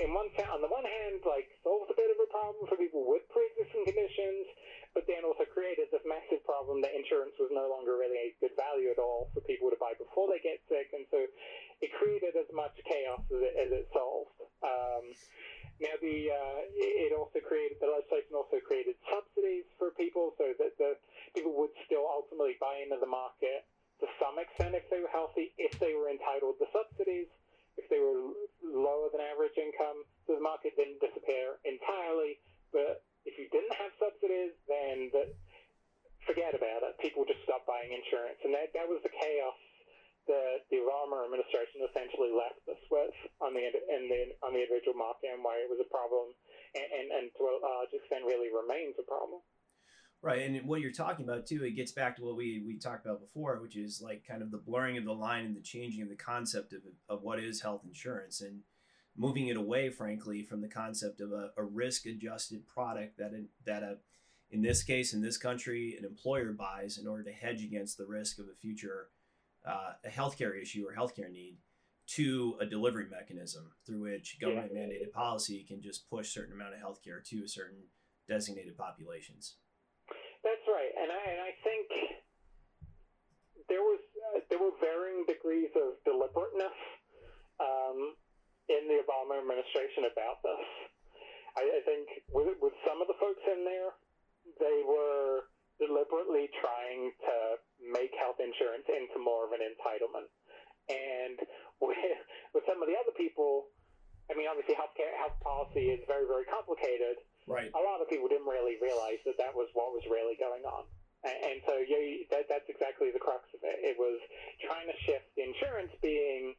in 0.00 0.10
one 0.14 0.30
on 0.50 0.60
the 0.62 0.70
one 0.70 0.86
hand 0.86 1.20
like 1.26 1.50
solves 1.66 1.90
a 1.90 1.96
bit 1.96 2.10
of 2.10 2.18
a 2.22 2.28
problem 2.30 2.64
for 2.70 2.78
people 2.78 3.02
with 3.02 3.26
pre-existing 3.28 3.82
conditions, 3.82 4.46
but 4.94 5.04
then 5.10 5.26
also 5.26 5.46
created 5.50 5.90
this 5.90 6.02
massive 6.06 6.42
problem 6.46 6.78
that 6.82 6.94
insurance 6.94 7.34
was 7.38 7.50
no 7.50 7.66
longer 7.66 7.98
really 7.98 8.18
a 8.18 8.28
good 8.38 8.54
value 8.54 8.90
at 8.94 8.98
all 9.02 9.30
for 9.34 9.42
people 9.46 9.70
to 9.70 9.78
buy 9.78 9.94
before 9.98 10.30
they 10.30 10.38
get 10.42 10.62
sick, 10.70 10.90
and 10.94 11.04
so 11.10 11.18
it 11.82 11.90
created 11.98 12.38
as 12.38 12.48
much 12.54 12.74
chaos 12.86 13.22
as 13.30 13.40
it, 13.42 13.54
as 13.58 13.70
it 13.74 13.86
solved. 13.90 14.38
Um, 14.62 15.04
now, 15.80 15.96
the 16.04 16.28
uh, 16.28 16.58
it 16.76 17.10
also 17.16 17.40
created 17.40 17.80
the 17.80 17.88
legislation 17.88 18.36
also 18.36 18.60
created 18.60 19.00
subsidies 19.08 19.64
for 19.80 19.96
people, 19.96 20.36
so 20.36 20.52
that 20.60 20.76
the 20.76 21.00
people 21.32 21.56
would 21.56 21.72
still 21.88 22.04
ultimately 22.04 22.60
buy 22.60 22.84
into 22.84 23.00
the 23.00 23.08
market 23.08 23.64
to 24.00 24.06
some 24.16 24.40
extent 24.40 24.72
if 24.76 24.88
they 24.88 25.00
were 25.00 25.12
healthy, 25.12 25.52
if 25.60 25.76
they 25.80 25.92
were 25.92 26.08
entitled 26.08 26.56
to 26.60 26.66
subsidies, 26.72 27.28
if 27.80 27.88
they 27.88 27.98
were 27.98 28.36
lower 28.60 29.08
than 29.08 29.24
average 29.24 29.56
income. 29.56 30.04
So 30.28 30.36
the 30.36 30.44
market 30.44 30.76
didn't 30.76 31.00
disappear 31.00 31.56
entirely, 31.64 32.36
but 32.70 33.02
if 33.24 33.40
you 33.40 33.48
didn't 33.48 33.72
have 33.80 33.92
subsidies, 33.96 34.52
then 34.68 35.08
the, 35.10 35.32
forget 36.28 36.52
about 36.52 36.84
it. 36.84 37.00
People 37.00 37.24
just 37.24 37.40
stopped 37.48 37.64
buying 37.64 37.90
insurance, 37.90 38.38
and 38.44 38.52
that 38.52 38.72
that 38.76 38.84
was 38.84 39.00
the 39.00 39.12
chaos 39.12 39.58
that 40.28 40.68
the 40.68 40.78
Obama 40.84 41.24
administration 41.24 41.82
essentially 41.82 42.30
left 42.30 42.60
us 42.68 42.82
with 42.92 43.16
on 43.40 43.56
the 43.56 43.62
in 43.64 44.02
the 44.06 44.22
on 44.44 44.52
the 44.52 44.60
individual 44.60 44.94
market 44.94 45.32
and 45.32 45.40
why 45.40 45.56
it 45.58 45.68
was 45.68 45.80
a 45.80 45.88
problem, 45.88 46.30
and 46.76 46.86
and, 46.86 47.06
and 47.10 47.24
to 47.34 47.42
a 47.48 47.54
large 47.58 47.92
extent 47.96 48.28
really 48.28 48.52
remains 48.52 48.94
a 49.00 49.06
problem. 49.08 49.40
Right, 50.22 50.42
and 50.42 50.66
what 50.66 50.82
you're 50.82 50.92
talking 50.92 51.24
about 51.24 51.46
too, 51.46 51.64
it 51.64 51.76
gets 51.76 51.92
back 51.92 52.16
to 52.16 52.22
what 52.22 52.36
we 52.36 52.62
we 52.66 52.78
talked 52.78 53.06
about 53.06 53.20
before, 53.20 53.58
which 53.60 53.76
is 53.76 54.02
like 54.02 54.26
kind 54.26 54.42
of 54.42 54.50
the 54.50 54.58
blurring 54.58 54.98
of 54.98 55.04
the 55.04 55.14
line 55.14 55.46
and 55.46 55.56
the 55.56 55.62
changing 55.62 56.02
of 56.02 56.10
the 56.10 56.14
concept 56.14 56.74
of 56.74 56.82
of 57.08 57.22
what 57.22 57.40
is 57.40 57.62
health 57.62 57.82
insurance 57.86 58.42
and 58.42 58.60
moving 59.16 59.48
it 59.48 59.56
away, 59.56 59.88
frankly, 59.88 60.42
from 60.42 60.60
the 60.60 60.68
concept 60.68 61.20
of 61.20 61.32
a, 61.32 61.50
a 61.56 61.62
risk 61.62 62.04
adjusted 62.04 62.66
product 62.66 63.16
that 63.16 63.32
that 63.64 63.82
a 63.82 63.96
in 64.50 64.60
this 64.60 64.82
case 64.82 65.14
in 65.14 65.22
this 65.22 65.38
country 65.38 65.96
an 65.98 66.04
employer 66.04 66.52
buys 66.52 66.98
in 66.98 67.06
order 67.06 67.22
to 67.22 67.32
hedge 67.32 67.62
against 67.62 67.96
the 67.96 68.06
risk 68.06 68.38
of 68.38 68.46
a 68.46 68.54
future 68.60 69.08
uh, 69.66 69.92
a 70.04 70.08
healthcare 70.08 70.60
issue 70.60 70.84
or 70.86 70.94
healthcare 70.94 71.30
need 71.30 71.56
to 72.06 72.56
a 72.60 72.66
delivery 72.66 73.06
mechanism 73.10 73.70
through 73.86 74.00
which 74.00 74.38
government 74.40 74.74
mandated 74.74 75.12
policy 75.12 75.64
can 75.66 75.80
just 75.80 76.10
push 76.10 76.28
certain 76.28 76.52
amount 76.52 76.74
of 76.74 76.80
healthcare 76.80 77.22
to 77.24 77.46
certain 77.46 77.78
designated 78.28 78.76
populations. 78.76 79.54
That's 80.40 80.66
right, 80.68 80.92
and 80.96 81.08
I, 81.12 81.20
and 81.20 81.40
I 81.44 81.52
think 81.60 81.86
there 83.68 83.84
was 83.84 84.00
uh, 84.00 84.40
there 84.48 84.58
were 84.58 84.72
varying 84.80 85.28
degrees 85.28 85.68
of 85.76 86.00
deliberateness 86.02 86.78
um, 87.60 88.16
in 88.72 88.88
the 88.88 89.04
Obama 89.04 89.36
administration 89.38 90.08
about 90.08 90.40
this. 90.40 90.64
I, 91.58 91.62
I 91.66 91.80
think 91.84 92.06
with, 92.30 92.56
with 92.62 92.74
some 92.86 93.02
of 93.02 93.06
the 93.10 93.18
folks 93.18 93.42
in 93.46 93.66
there, 93.66 93.90
they 94.58 94.80
were 94.86 95.50
deliberately 95.80 96.46
trying 96.60 97.10
to 97.24 97.36
make 97.80 98.12
health 98.20 98.38
insurance 98.38 98.86
into 98.86 99.18
more 99.18 99.48
of 99.48 99.52
an 99.56 99.64
entitlement. 99.64 100.28
And 100.90 101.38
with, 101.82 101.96
with 102.54 102.64
some 102.68 102.78
of 102.82 102.86
the 102.86 102.96
other 102.96 103.14
people, 103.16 103.72
I 104.30 104.38
mean, 104.38 104.46
obviously, 104.46 104.78
healthcare 104.78 105.10
health 105.18 105.38
policy 105.42 105.90
is 105.90 106.00
very, 106.06 106.28
very 106.28 106.46
complicated. 106.46 107.18
Right. 107.46 107.70
A 107.72 107.82
lot 107.82 108.00
of 108.00 108.08
people 108.08 108.28
didn't 108.28 108.48
really 108.48 108.76
realize 108.80 109.20
that 109.26 109.38
that 109.38 109.54
was 109.54 109.68
what 109.74 109.92
was 109.92 110.04
really 110.08 110.36
going 110.38 110.62
on. 110.64 110.84
And, 111.24 111.36
and 111.36 111.58
so, 111.66 111.74
yeah, 111.84 112.24
that, 112.32 112.48
that's 112.48 112.68
exactly 112.68 113.12
the 113.12 113.20
crux 113.20 113.44
of 113.52 113.60
it. 113.64 113.78
It 113.84 113.96
was 114.00 114.20
trying 114.64 114.88
to 114.88 114.96
shift 115.04 115.28
insurance 115.36 115.92
being 116.00 116.54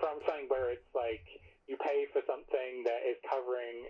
from 0.00 0.22
something 0.24 0.48
where 0.48 0.72
it's 0.72 0.88
like 0.96 1.24
you 1.68 1.76
pay 1.78 2.08
for 2.10 2.24
something 2.24 2.82
that 2.88 3.04
is 3.04 3.20
covering 3.28 3.84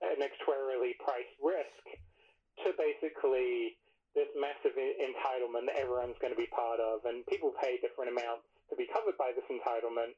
an 0.00 0.22
actuarially 0.22 0.94
priced 1.02 1.34
risk 1.42 1.84
to 2.62 2.70
basically 2.78 3.74
this 4.14 4.30
massive 4.38 4.74
entitlement 4.78 5.66
that 5.68 5.78
everyone's 5.78 6.18
going 6.22 6.32
to 6.32 6.38
be 6.38 6.48
part 6.50 6.78
of, 6.80 7.04
and 7.06 7.26
people 7.26 7.54
pay 7.60 7.78
different 7.82 8.10
amounts 8.10 8.46
to 8.70 8.74
be 8.74 8.86
covered 8.90 9.14
by 9.18 9.30
this 9.34 9.46
entitlement, 9.50 10.14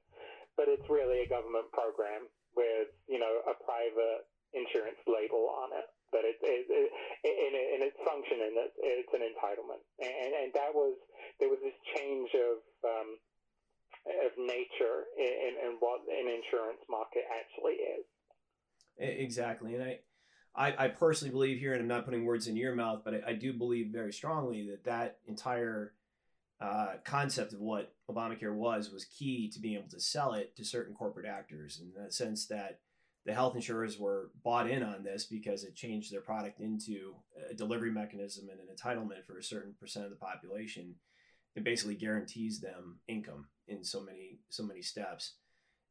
but 0.56 0.68
it's 0.68 0.84
really 0.88 1.24
a 1.24 1.28
government 1.28 1.68
program 1.72 2.28
with 2.56 2.92
you 3.08 3.18
know 3.18 3.44
a 3.48 3.54
private 3.64 4.24
insurance 4.52 4.98
label 5.06 5.50
on 5.50 5.74
it. 5.76 5.86
But 6.10 6.26
it, 6.26 6.42
it, 6.42 6.66
it 6.66 6.90
in, 7.22 7.52
in 7.54 7.80
its 7.86 7.98
function, 8.02 8.42
and 8.42 8.54
it, 8.58 8.72
it's 8.82 9.14
an 9.14 9.22
entitlement, 9.22 9.82
and 10.02 10.30
and 10.34 10.50
that 10.58 10.74
was 10.74 10.98
there 11.38 11.48
was 11.48 11.62
this 11.62 11.78
change 11.94 12.30
of 12.34 12.58
um, 12.82 13.10
of 14.26 14.34
nature 14.34 15.06
in, 15.14 15.54
in 15.70 15.70
what 15.78 16.02
an 16.10 16.26
insurance 16.26 16.82
market 16.90 17.22
actually 17.30 17.78
is. 17.78 18.04
Exactly, 18.98 19.78
and 19.78 19.84
I 19.86 20.00
I, 20.54 20.86
I 20.86 20.88
personally 20.88 21.30
believe 21.30 21.58
here, 21.58 21.72
and 21.72 21.82
I'm 21.82 21.88
not 21.88 22.04
putting 22.04 22.24
words 22.24 22.48
in 22.48 22.56
your 22.56 22.74
mouth, 22.74 23.02
but 23.04 23.14
I, 23.14 23.30
I 23.30 23.32
do 23.34 23.52
believe 23.52 23.92
very 23.92 24.12
strongly 24.12 24.68
that 24.70 24.84
that 24.84 25.18
entire 25.26 25.92
uh, 26.60 26.94
concept 27.04 27.52
of 27.52 27.60
what 27.60 27.94
Obamacare 28.10 28.54
was 28.54 28.90
was 28.90 29.04
key 29.04 29.48
to 29.50 29.60
being 29.60 29.78
able 29.78 29.88
to 29.88 30.00
sell 30.00 30.34
it 30.34 30.56
to 30.56 30.64
certain 30.64 30.94
corporate 30.94 31.26
actors 31.26 31.80
in 31.80 31.92
the 31.94 32.12
sense 32.12 32.46
that 32.48 32.80
the 33.26 33.34
health 33.34 33.54
insurers 33.54 33.98
were 33.98 34.30
bought 34.42 34.70
in 34.70 34.82
on 34.82 35.02
this 35.02 35.26
because 35.26 35.64
it 35.64 35.74
changed 35.74 36.12
their 36.12 36.22
product 36.22 36.60
into 36.60 37.16
a 37.50 37.54
delivery 37.54 37.90
mechanism 37.90 38.48
and 38.50 38.60
an 38.60 38.74
entitlement 38.74 39.26
for 39.26 39.38
a 39.38 39.42
certain 39.42 39.74
percent 39.78 40.06
of 40.06 40.10
the 40.10 40.16
population. 40.16 40.94
It 41.54 41.64
basically 41.64 41.96
guarantees 41.96 42.60
them 42.60 43.00
income 43.08 43.48
in 43.68 43.84
so 43.84 44.02
many 44.02 44.38
so 44.48 44.62
many 44.62 44.82
steps. 44.82 45.34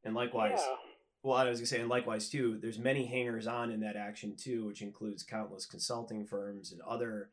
And 0.03 0.15
likewise, 0.15 0.59
yeah. 0.59 0.75
Well, 1.21 1.37
I 1.37 1.49
was 1.49 1.59
gonna 1.59 1.67
say, 1.67 1.81
and 1.81 1.89
likewise 1.89 2.29
too, 2.29 2.57
there's 2.61 2.79
many 2.79 3.05
hangers 3.05 3.45
on 3.45 3.71
in 3.71 3.81
that 3.81 3.97
action 3.97 4.35
too, 4.37 4.65
which 4.65 4.81
includes 4.81 5.23
countless 5.23 5.65
consulting 5.65 6.25
firms 6.25 6.71
and 6.71 6.81
other, 6.81 7.29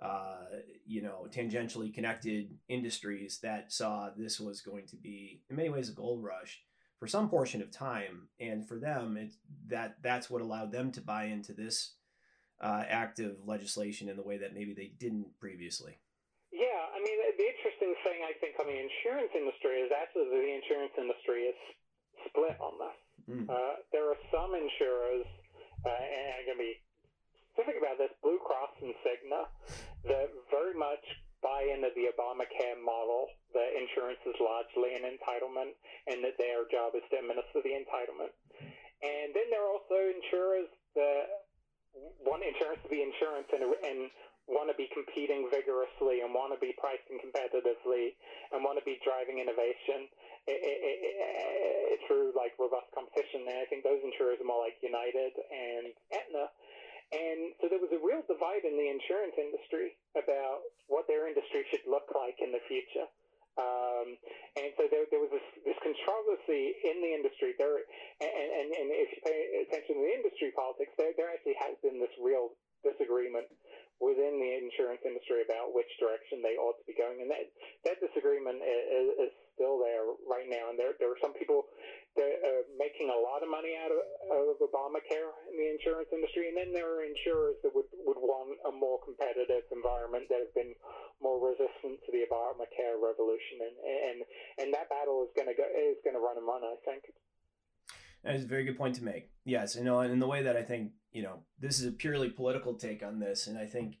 uh, 0.00 0.46
you 0.86 1.02
know, 1.02 1.26
tangentially 1.30 1.92
connected 1.92 2.56
industries 2.68 3.38
that 3.42 3.70
saw 3.70 4.08
this 4.16 4.40
was 4.40 4.62
going 4.62 4.86
to 4.86 4.96
be, 4.96 5.42
in 5.50 5.56
many 5.56 5.68
ways, 5.68 5.90
a 5.90 5.92
gold 5.92 6.24
rush 6.24 6.62
for 6.98 7.06
some 7.06 7.28
portion 7.28 7.60
of 7.60 7.70
time, 7.70 8.28
and 8.40 8.66
for 8.66 8.78
them, 8.78 9.16
it 9.16 9.34
that 9.68 9.96
that's 10.02 10.30
what 10.30 10.42
allowed 10.42 10.72
them 10.72 10.92
to 10.92 11.00
buy 11.00 11.24
into 11.24 11.52
this 11.52 11.94
uh, 12.60 12.84
act 12.88 13.20
of 13.20 13.36
legislation 13.44 14.08
in 14.08 14.16
the 14.16 14.22
way 14.22 14.38
that 14.38 14.54
maybe 14.54 14.72
they 14.72 14.92
didn't 14.98 15.36
previously. 15.38 15.98
Yeah, 16.52 16.80
I 16.94 16.98
mean, 17.04 17.18
the 17.36 17.48
interesting 17.52 17.92
thing 18.00 18.24
I 18.24 18.32
think 18.40 18.56
on 18.56 18.66
the 18.66 18.78
insurance 18.80 19.32
industry 19.36 19.84
is 19.84 19.92
actually 19.92 20.32
the 20.32 20.56
insurance 20.56 20.94
industry 20.96 21.52
is 21.52 21.58
split 22.24 22.56
on 22.56 22.80
this. 22.80 22.98
Mm. 23.28 23.44
Uh, 23.44 23.82
there 23.92 24.08
are 24.08 24.20
some 24.32 24.56
insurers, 24.56 25.26
uh, 25.84 25.90
and 25.90 26.26
I'm 26.32 26.44
going 26.48 26.56
to 26.56 26.64
be 26.64 26.80
specific 27.52 27.76
about 27.76 28.00
this, 28.00 28.14
Blue 28.24 28.40
Cross 28.40 28.72
and 28.80 28.94
Cigna, 29.04 29.52
that 30.08 30.32
very 30.48 30.72
much 30.78 31.04
buy 31.46 31.62
into 31.70 31.94
the 31.94 32.10
Obamacare 32.10 32.74
model 32.82 33.30
that 33.54 33.70
insurance 33.78 34.18
is 34.26 34.34
largely 34.42 34.98
an 34.98 35.06
entitlement 35.06 35.78
and 36.10 36.18
that 36.26 36.34
their 36.42 36.66
job 36.66 36.98
is 36.98 37.06
to 37.14 37.22
administer 37.22 37.62
the 37.62 37.70
entitlement. 37.70 38.34
And 38.98 39.30
then 39.30 39.46
there 39.54 39.62
are 39.62 39.70
also 39.70 39.94
insurers 39.94 40.66
that 40.98 41.46
want 42.26 42.42
insurance 42.42 42.82
to 42.82 42.90
be 42.90 43.06
insurance 43.06 43.46
and, 43.54 43.62
and 43.62 44.10
want 44.50 44.70
to 44.70 44.76
be 44.78 44.90
competing 44.90 45.46
vigorously 45.50 46.22
and 46.22 46.34
want 46.34 46.50
to 46.54 46.60
be 46.62 46.74
pricing 46.78 47.18
competitively 47.18 48.14
and 48.50 48.62
want 48.62 48.78
to 48.78 48.84
be 48.86 48.98
driving 49.02 49.38
innovation 49.42 50.06
it, 50.46 50.60
it, 50.62 50.78
it, 50.82 51.98
through 52.06 52.30
like 52.38 52.54
robust 52.58 52.86
competition. 52.94 53.46
And 53.50 53.58
I 53.58 53.66
think 53.66 53.82
those 53.82 53.98
insurers 54.02 54.38
are 54.38 54.46
more 54.46 54.62
like 54.62 54.78
United 54.82 55.34
and 55.50 55.90
Aetna. 56.14 56.50
And 57.14 57.54
so 57.62 57.70
there 57.70 57.78
was 57.78 57.94
a 57.94 58.02
real 58.02 58.26
divide 58.26 58.66
in 58.66 58.74
the 58.74 58.88
insurance 58.90 59.38
industry 59.38 59.94
about 60.18 60.66
what 60.90 61.06
their 61.06 61.30
industry 61.30 61.62
should 61.70 61.86
look 61.86 62.10
like 62.14 62.34
in 62.42 62.50
the 62.50 62.62
future. 62.66 63.06
Um, 63.56 64.20
and 64.58 64.68
so 64.76 64.84
there, 64.92 65.08
there 65.08 65.22
was 65.22 65.32
this, 65.32 65.48
this 65.64 65.78
controversy 65.80 66.76
in 66.84 67.00
the 67.00 67.12
industry. 67.16 67.56
There, 67.56 67.80
and, 68.20 68.28
and, 68.28 68.68
and 68.68 68.86
if 68.92 69.08
you 69.16 69.20
pay 69.24 69.40
attention 69.64 69.96
to 69.96 70.02
the 70.04 70.12
industry 70.12 70.52
politics, 70.52 70.92
there, 71.00 71.16
there 71.16 71.32
actually 71.32 71.56
has 71.62 71.72
been 71.80 71.96
this 71.96 72.12
real 72.20 72.52
disagreement 72.84 73.48
within 73.96 74.36
the 74.36 74.52
insurance 74.60 75.00
industry 75.08 75.40
about 75.40 75.72
which 75.72 75.88
direction 75.96 76.44
they 76.44 76.60
ought 76.60 76.76
to 76.76 76.84
be 76.84 76.92
going, 76.92 77.24
and 77.24 77.32
that 77.32 77.48
that 77.88 77.96
disagreement 77.96 78.60
is, 78.60 79.08
is 79.24 79.32
still 79.56 79.80
there 79.80 80.04
right 80.28 80.44
now. 80.52 80.68
And 80.68 80.76
there 80.76 80.92
there 81.00 81.08
are 81.08 81.20
some 81.24 81.32
people 81.32 81.64
that 82.16 82.34
are 82.42 82.64
making 82.80 83.12
a 83.12 83.18
lot 83.20 83.44
of 83.44 83.48
money 83.52 83.76
out 83.76 83.92
of, 83.92 84.00
of 84.32 84.58
Obamacare 84.58 85.30
in 85.52 85.54
the 85.60 85.68
insurance 85.70 86.08
industry, 86.12 86.48
and 86.48 86.56
then 86.56 86.72
there 86.72 86.88
are 86.88 87.04
insurers 87.04 87.60
that 87.62 87.72
would 87.76 87.88
would 88.04 88.18
want 88.18 88.56
a 88.66 88.72
more 88.72 88.98
competitive 89.04 89.68
environment 89.70 90.26
that 90.32 90.40
have 90.40 90.54
been 90.56 90.72
more 91.20 91.36
resistant 91.36 92.00
to 92.04 92.10
the 92.10 92.24
Obamacare 92.26 92.96
revolution, 92.96 93.62
and 93.62 93.76
and 93.78 94.18
and 94.58 94.68
that 94.74 94.88
battle 94.88 95.22
is 95.24 95.32
going 95.36 95.48
to 95.48 95.56
go 95.56 95.64
is 95.64 96.00
going 96.02 96.16
to 96.16 96.22
run 96.24 96.40
and 96.40 96.48
run. 96.48 96.64
I 96.64 96.76
think. 96.84 97.04
That 98.24 98.34
is 98.34 98.44
a 98.44 98.48
very 98.48 98.64
good 98.64 98.76
point 98.76 98.96
to 98.96 99.04
make. 99.04 99.30
Yes, 99.44 99.76
you 99.76 99.84
know, 99.84 100.00
and 100.00 100.12
in 100.12 100.18
the 100.18 100.26
way 100.26 100.42
that 100.42 100.56
I 100.56 100.62
think, 100.62 100.90
you 101.12 101.22
know, 101.22 101.44
this 101.60 101.78
is 101.78 101.86
a 101.86 101.92
purely 101.92 102.28
political 102.28 102.74
take 102.74 103.04
on 103.04 103.20
this, 103.20 103.46
and 103.46 103.56
I 103.56 103.66
think 103.66 103.98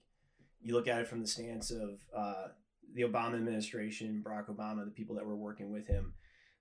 you 0.60 0.74
look 0.74 0.88
at 0.88 1.00
it 1.00 1.06
from 1.06 1.20
the 1.20 1.28
stance 1.28 1.70
of 1.70 2.00
uh, 2.16 2.48
the 2.92 3.02
Obama 3.02 3.34
administration, 3.34 4.24
Barack 4.26 4.48
Obama, 4.48 4.84
the 4.84 4.90
people 4.90 5.14
that 5.14 5.24
were 5.24 5.36
working 5.36 5.70
with 5.70 5.86
him. 5.86 6.14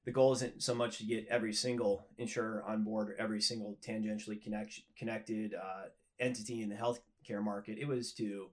The 0.06 0.12
goal 0.12 0.34
isn't 0.34 0.62
so 0.62 0.76
much 0.76 1.00
to 1.00 1.04
get 1.04 1.28
every 1.30 1.54
single 1.54 2.06
insurer 2.18 2.64
on 2.68 2.84
board 2.84 3.10
or 3.10 3.16
every 3.20 3.42
single 3.42 3.78
tangentially 3.86 4.42
connect, 4.42 4.80
connected 4.98 5.56
uh, 5.56 5.90
entity 6.20 6.62
in 6.62 6.70
the 6.70 6.76
healthcare 6.76 7.44
market. 7.44 7.80
It 7.80 7.88
was 7.88 8.14
to 8.14 8.50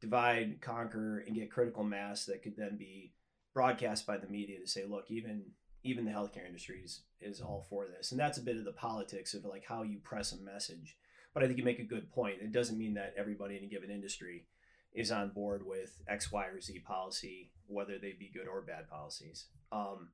divide, 0.00 0.60
conquer, 0.60 1.24
and 1.26 1.34
get 1.34 1.50
critical 1.50 1.84
mass 1.84 2.26
that 2.26 2.42
could 2.42 2.56
then 2.56 2.76
be 2.76 3.12
broadcast 3.54 4.06
by 4.06 4.18
the 4.18 4.28
media 4.28 4.60
to 4.60 4.66
say, 4.66 4.84
look, 4.84 5.10
even 5.10 5.42
even 5.82 6.04
the 6.04 6.10
healthcare 6.10 6.46
industry 6.46 6.82
is, 6.84 7.00
is 7.22 7.40
all 7.40 7.66
for 7.70 7.86
this. 7.86 8.10
And 8.10 8.20
that's 8.20 8.36
a 8.36 8.42
bit 8.42 8.58
of 8.58 8.66
the 8.66 8.72
politics 8.72 9.32
of 9.32 9.46
like 9.46 9.64
how 9.66 9.82
you 9.82 9.98
press 9.98 10.32
a 10.32 10.36
message. 10.36 10.98
But 11.32 11.42
I 11.42 11.46
think 11.46 11.58
you 11.58 11.64
make 11.64 11.78
a 11.78 11.84
good 11.84 12.10
point. 12.10 12.42
It 12.42 12.52
doesn't 12.52 12.78
mean 12.78 12.94
that 12.94 13.14
everybody 13.16 13.56
in 13.56 13.64
a 13.64 13.66
given 13.66 13.90
industry 13.90 14.44
is 14.92 15.10
on 15.10 15.30
board 15.30 15.64
with 15.64 16.02
X, 16.08 16.30
Y, 16.32 16.44
or 16.46 16.60
Z 16.60 16.80
policy, 16.80 17.50
whether 17.66 17.98
they 17.98 18.12
be 18.12 18.30
good 18.32 18.48
or 18.48 18.60
bad 18.60 18.90
policies. 18.90 19.46
Um, 19.72 20.10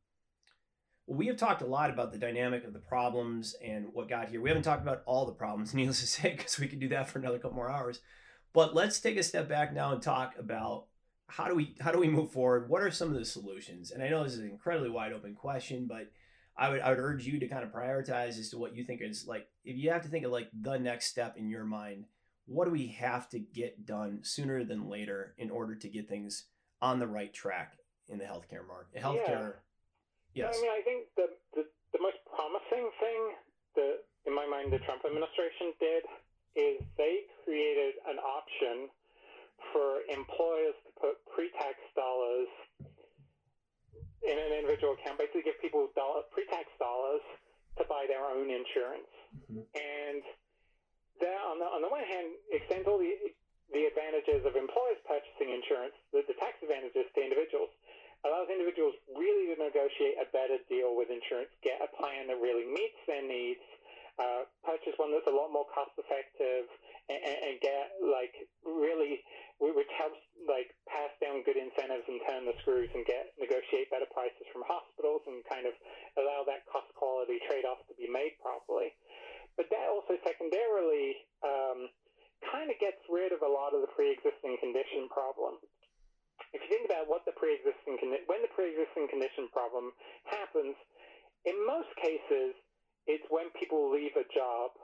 we 1.07 1.27
have 1.29 1.37
talked 1.37 1.62
a 1.62 1.66
lot 1.66 1.90
about 1.90 2.12
the 2.12 2.19
dynamic 2.19 2.64
of 2.64 2.73
the 2.73 2.81
problems 2.81 3.55
and 3.64 3.87
what 3.92 4.09
got 4.09 4.29
here. 4.29 4.40
We 4.40 4.51
haven't 4.51 4.64
talked 4.64 4.83
about 4.83 5.03
all 5.07 5.25
the 5.25 5.33
problems, 5.33 5.75
needless 5.75 6.01
to 6.01 6.07
say, 6.07 6.35
because 6.37 6.59
we 6.59 6.69
could 6.69 6.81
do 6.81 6.88
that 6.88 7.09
for 7.09 7.19
another 7.19 7.38
couple 7.38 7.57
more 7.57 7.71
hours. 7.71 8.01
But 8.53 8.75
let's 8.75 9.01
take 9.01 9.16
a 9.16 9.23
step 9.23 9.49
back 9.49 9.73
now 9.73 9.92
and 9.92 10.03
talk 10.03 10.35
about 10.38 10.87
how 11.29 11.49
do 11.49 11.55
we 11.55 11.75
how 11.81 11.92
do 11.92 11.99
we 11.99 12.09
move 12.09 12.31
forward? 12.33 12.69
What 12.69 12.83
are 12.83 12.90
some 12.90 13.09
of 13.09 13.14
the 13.14 13.25
solutions? 13.25 13.90
And 13.90 14.03
I 14.03 14.09
know 14.09 14.23
this 14.23 14.35
is 14.35 14.38
an 14.38 14.49
incredibly 14.49 14.90
wide 14.90 15.12
open 15.12 15.35
question, 15.35 15.87
but 15.87 16.11
I 16.57 16.71
would 16.71 16.81
I 16.81 16.90
would 16.90 16.99
urge 16.99 17.27
you 17.27 17.38
to 17.40 17.49
kind 17.49 17.64
of 17.64 17.71
prioritize 17.71 18.38
as 18.38 18.51
to 18.51 18.59
what 18.59 18.75
you 18.75 18.85
think 18.85 19.03
is 19.03 19.27
like 19.27 19.47
if 19.64 19.77
you 19.77 19.90
have 19.90 20.03
to 20.03 20.09
think 20.09 20.25
of 20.25 20.33
like 20.33 20.49
the 20.59 20.79
next 20.79 21.07
step 21.07 21.37
in 21.37 21.51
your 21.51 21.64
mind, 21.64 22.07
what 22.47 22.64
do 22.64 22.71
we 22.71 22.87
have 22.88 23.29
to 23.31 23.38
get 23.38 23.85
done 23.85 24.21
sooner 24.23 24.64
than 24.64 24.88
later 24.88 25.35
in 25.37 25.51
order 25.51 25.75
to 25.75 25.88
get 25.88 26.09
things 26.09 26.45
on 26.81 26.99
the 26.99 27.07
right 27.07 27.35
track 27.35 27.77
in 28.09 28.19
the 28.19 28.25
healthcare 28.25 28.66
market? 28.66 29.03
Healthcare. 29.03 29.55
Yes. 30.37 30.53
I 30.53 30.61
mean, 30.61 30.68
I 30.68 30.83
think 30.85 31.09
the, 31.16 31.33
the 31.57 31.64
the 31.96 32.01
most 32.05 32.20
promising 32.29 32.92
thing 33.01 33.20
that 33.81 34.05
in 34.29 34.37
my 34.37 34.44
mind 34.44 34.68
the 34.68 34.81
Trump 34.85 35.01
administration 35.09 35.72
did 35.81 36.05
is 36.57 36.77
they 37.01 37.25
created 37.44 37.96
an 38.05 38.20
option 38.20 38.92
for 39.72 40.05
employers 40.12 40.77
to 40.85 40.90
put 41.01 41.14
pre-tax 41.33 41.81
dollars 41.96 42.49
in 44.25 44.37
an 44.37 44.51
individual 44.61 44.96
account, 44.96 45.20
basically 45.20 45.44
give 45.44 45.57
people 45.61 45.88
dollar, 45.96 46.25
pre-tax 46.33 46.68
dollars 46.81 47.25
to 47.77 47.85
buy 47.88 48.09
their 48.09 48.25
own 48.25 48.49
insurance. 48.49 49.12
Mm-hmm. 49.37 49.64
And 49.77 50.20
that, 51.20 51.40
on 51.44 51.61
the, 51.61 51.68
on 51.68 51.81
the 51.85 51.92
one 51.92 52.05
hand, 52.05 52.33
extends 52.49 52.88
all 52.88 52.96
the, 52.96 53.12
the 53.72 53.85
advantages 53.88 54.44
of 54.49 54.57
employers 54.57 55.01
purchasing 55.05 55.53
insurance, 55.53 55.96
the, 56.12 56.25
the 56.25 56.37
tax 56.40 56.57
advantages 56.64 57.05
to 57.12 57.18
individuals, 57.20 57.72
allows 58.27 58.51
individuals 58.51 58.95
really 59.15 59.55
to 59.55 59.57
negotiate 59.57 60.19
a 60.19 60.27
better 60.35 60.59
deal 60.67 60.99
with 60.99 61.09
insurance, 61.09 61.51
get 61.62 61.79
a 61.81 61.91
plan 61.97 62.27
that 62.29 62.39
really 62.43 62.67
meets 62.67 62.99
their 63.07 63.23
needs, 63.23 63.62
uh, 64.17 64.49
purchase 64.65 64.97
one 64.97 65.12
that's 65.12 65.29
a 65.29 65.37
lot 65.37 65.53
more 65.53 65.69
cost 65.69 65.93
effective 66.01 66.65
and, 67.12 67.21
and, 67.21 67.57
get 67.61 67.93
like 68.01 68.33
really 68.65 69.21
which 69.61 69.93
helps 69.97 70.17
like 70.49 70.73
pass 70.89 71.12
down 71.21 71.45
good 71.45 71.57
incentives 71.57 72.05
and 72.09 72.21
turn 72.25 72.49
the 72.49 72.57
screws 72.65 72.89
and 72.97 73.05
get 73.05 73.33
negotiate 73.37 73.93
better 73.93 74.09
prices 74.12 74.45
from 74.53 74.65
hospitals 74.65 75.21
and 75.29 75.45
kind 75.49 75.69
of 75.69 75.77
allow 76.17 76.45
that 76.49 76.65
cost 76.69 76.89
quality 76.97 77.41
trade 77.45 77.69
off 77.69 77.81
to 77.89 77.95
be 77.97 78.09
made 78.09 78.37
properly. 78.41 78.93
But 79.57 79.69
that 79.73 79.89
also 79.89 80.17
secondarily 80.25 81.17
um, 81.41 81.89
kind 82.53 82.69
of 82.69 82.77
gets 82.81 83.01
rid 83.09 83.33
of 83.33 83.41
a 83.41 83.49
lot 83.49 83.73
of 83.73 83.81
the 83.81 83.91
pre-existing 83.97 84.61
condition 84.61 85.09
problem. 85.09 85.57
If 86.53 86.64
you 86.64 86.68
think 86.68 86.87
about 86.88 87.09
what 87.09 87.25
the 87.25 87.35
pre-existing 87.37 88.01
when 88.27 88.40
the 88.42 88.53
pre-existing 88.53 89.09
condition 89.09 89.49
problem 89.53 89.92
happens, 90.29 90.77
in 91.44 91.57
most 91.66 91.90
cases 92.01 92.57
it's 93.07 93.25
when 93.31 93.51
people 93.55 93.90
leave 93.90 94.14
a 94.18 94.27
job 94.35 94.75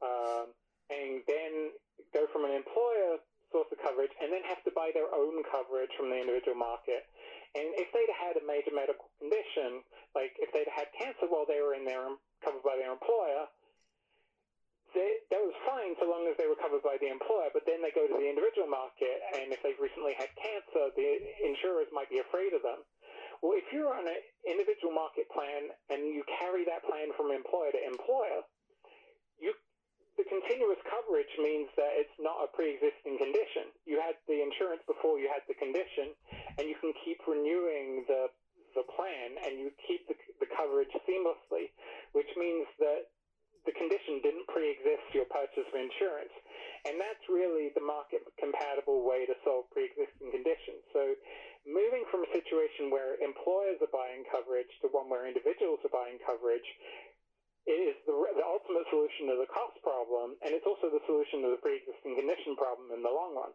um, 0.00 0.52
and 0.88 1.20
then 1.28 1.76
go 2.16 2.24
from 2.32 2.48
an 2.48 2.56
employer 2.56 3.20
source 3.52 3.68
of 3.70 3.78
coverage 3.84 4.12
and 4.18 4.32
then 4.32 4.42
have 4.48 4.60
to 4.64 4.72
buy 4.74 4.90
their 4.96 5.08
own 5.12 5.44
coverage 5.46 5.92
from 5.94 6.10
the 6.10 6.18
individual 6.18 6.56
market. 6.56 7.06
And 7.54 7.72
if 7.78 7.88
they'd 7.92 8.12
had 8.12 8.36
a 8.36 8.44
major 8.44 8.72
medical 8.74 9.08
condition, 9.20 9.80
like 10.12 10.34
if 10.40 10.52
they'd 10.52 10.68
had 10.72 10.92
cancer 10.96 11.28
while 11.28 11.48
they 11.48 11.60
were 11.62 11.72
in 11.72 11.84
their 11.86 12.04
covered 12.44 12.64
by 12.64 12.76
their 12.76 12.92
employer, 12.92 13.48
they, 14.96 15.20
that 15.28 15.42
was 15.44 15.52
fine 15.68 15.92
so 16.00 16.08
long 16.08 16.24
as 16.24 16.34
they 16.40 16.48
were 16.48 16.56
covered 16.56 16.80
by 16.80 16.96
the 16.96 17.12
employer. 17.12 17.52
But 17.52 17.68
then 17.68 17.84
they 17.84 17.92
go 17.92 18.08
to 18.08 18.16
the 18.16 18.24
individual 18.24 18.66
market, 18.66 19.20
and 19.36 19.52
if 19.52 19.60
they've 19.60 19.78
recently 19.78 20.16
had 20.16 20.32
cancer, 20.40 20.88
the 20.96 21.10
insurers 21.44 21.92
might 21.92 22.08
be 22.08 22.24
afraid 22.24 22.56
of 22.56 22.64
them. 22.64 22.80
Well, 23.44 23.52
if 23.60 23.68
you're 23.68 23.92
on 23.92 24.08
an 24.08 24.20
individual 24.48 24.96
market 24.96 25.28
plan 25.28 25.68
and 25.92 26.08
you 26.08 26.24
carry 26.40 26.64
that 26.64 26.80
plan 26.88 27.12
from 27.20 27.28
employer 27.28 27.76
to 27.76 27.80
employer, 27.84 28.40
you 29.36 29.52
the 30.16 30.24
continuous 30.24 30.80
coverage 30.88 31.28
means 31.36 31.68
that 31.76 31.92
it's 31.92 32.16
not 32.16 32.40
a 32.40 32.48
pre-existing 32.56 33.20
condition. 33.20 33.68
You 33.84 34.00
had 34.00 34.16
the 34.24 34.40
insurance 34.40 34.80
before 34.88 35.20
you 35.20 35.28
had 35.28 35.44
the 35.44 35.52
condition, 35.60 36.16
and 36.56 36.64
you 36.64 36.72
can 36.80 36.96
keep 37.04 37.20
renewing 37.28 38.08
the 38.08 38.32
the 38.76 38.84
plan 38.92 39.40
and 39.44 39.56
you 39.56 39.72
keep 39.88 40.04
the, 40.08 40.16
the 40.40 40.48
coverage 40.52 40.92
seamlessly, 41.08 41.72
which 42.12 42.28
means 42.36 42.68
that 42.78 43.08
the 43.66 43.74
condition 43.74 44.22
didn't 44.22 44.46
pre-exist 44.46 45.04
your 45.12 45.26
purchase 45.26 45.66
of 45.66 45.76
insurance. 45.76 46.32
And 46.86 47.02
that's 47.02 47.22
really 47.26 47.74
the 47.74 47.82
market 47.82 48.22
compatible 48.38 49.02
way 49.02 49.26
to 49.26 49.34
solve 49.42 49.66
pre-existing 49.74 50.30
conditions. 50.30 50.86
So 50.94 51.18
moving 51.66 52.06
from 52.14 52.22
a 52.22 52.30
situation 52.30 52.94
where 52.94 53.18
employers 53.18 53.82
are 53.82 53.90
buying 53.90 54.22
coverage 54.30 54.70
to 54.80 54.90
one 54.94 55.10
where 55.10 55.26
individuals 55.26 55.82
are 55.82 55.90
buying 55.90 56.22
coverage 56.22 56.66
is 57.66 57.98
the, 58.06 58.14
the 58.14 58.46
ultimate 58.46 58.86
solution 58.94 59.26
to 59.26 59.42
the 59.42 59.50
cost 59.50 59.74
problem, 59.82 60.38
and 60.46 60.54
it's 60.54 60.62
also 60.62 60.86
the 60.86 61.02
solution 61.10 61.42
to 61.42 61.50
the 61.50 61.58
pre-existing 61.58 62.14
condition 62.14 62.54
problem 62.54 62.94
in 62.94 63.02
the 63.02 63.10
long 63.10 63.34
run. 63.34 63.50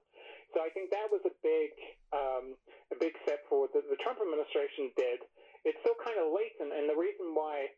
So 0.52 0.60
I 0.60 0.68
think 0.76 0.92
that 0.92 1.08
was 1.08 1.24
a 1.24 1.32
big, 1.40 1.72
um, 2.12 2.60
a 2.92 2.98
big 3.00 3.16
step 3.24 3.48
forward 3.48 3.72
that 3.72 3.88
the 3.88 3.96
Trump 4.04 4.20
administration 4.20 4.92
did. 5.00 5.24
It's 5.64 5.80
still 5.80 5.96
kind 6.04 6.20
of 6.20 6.36
latent, 6.36 6.76
and 6.76 6.92
the 6.92 7.00
reason 7.00 7.32
why 7.32 7.72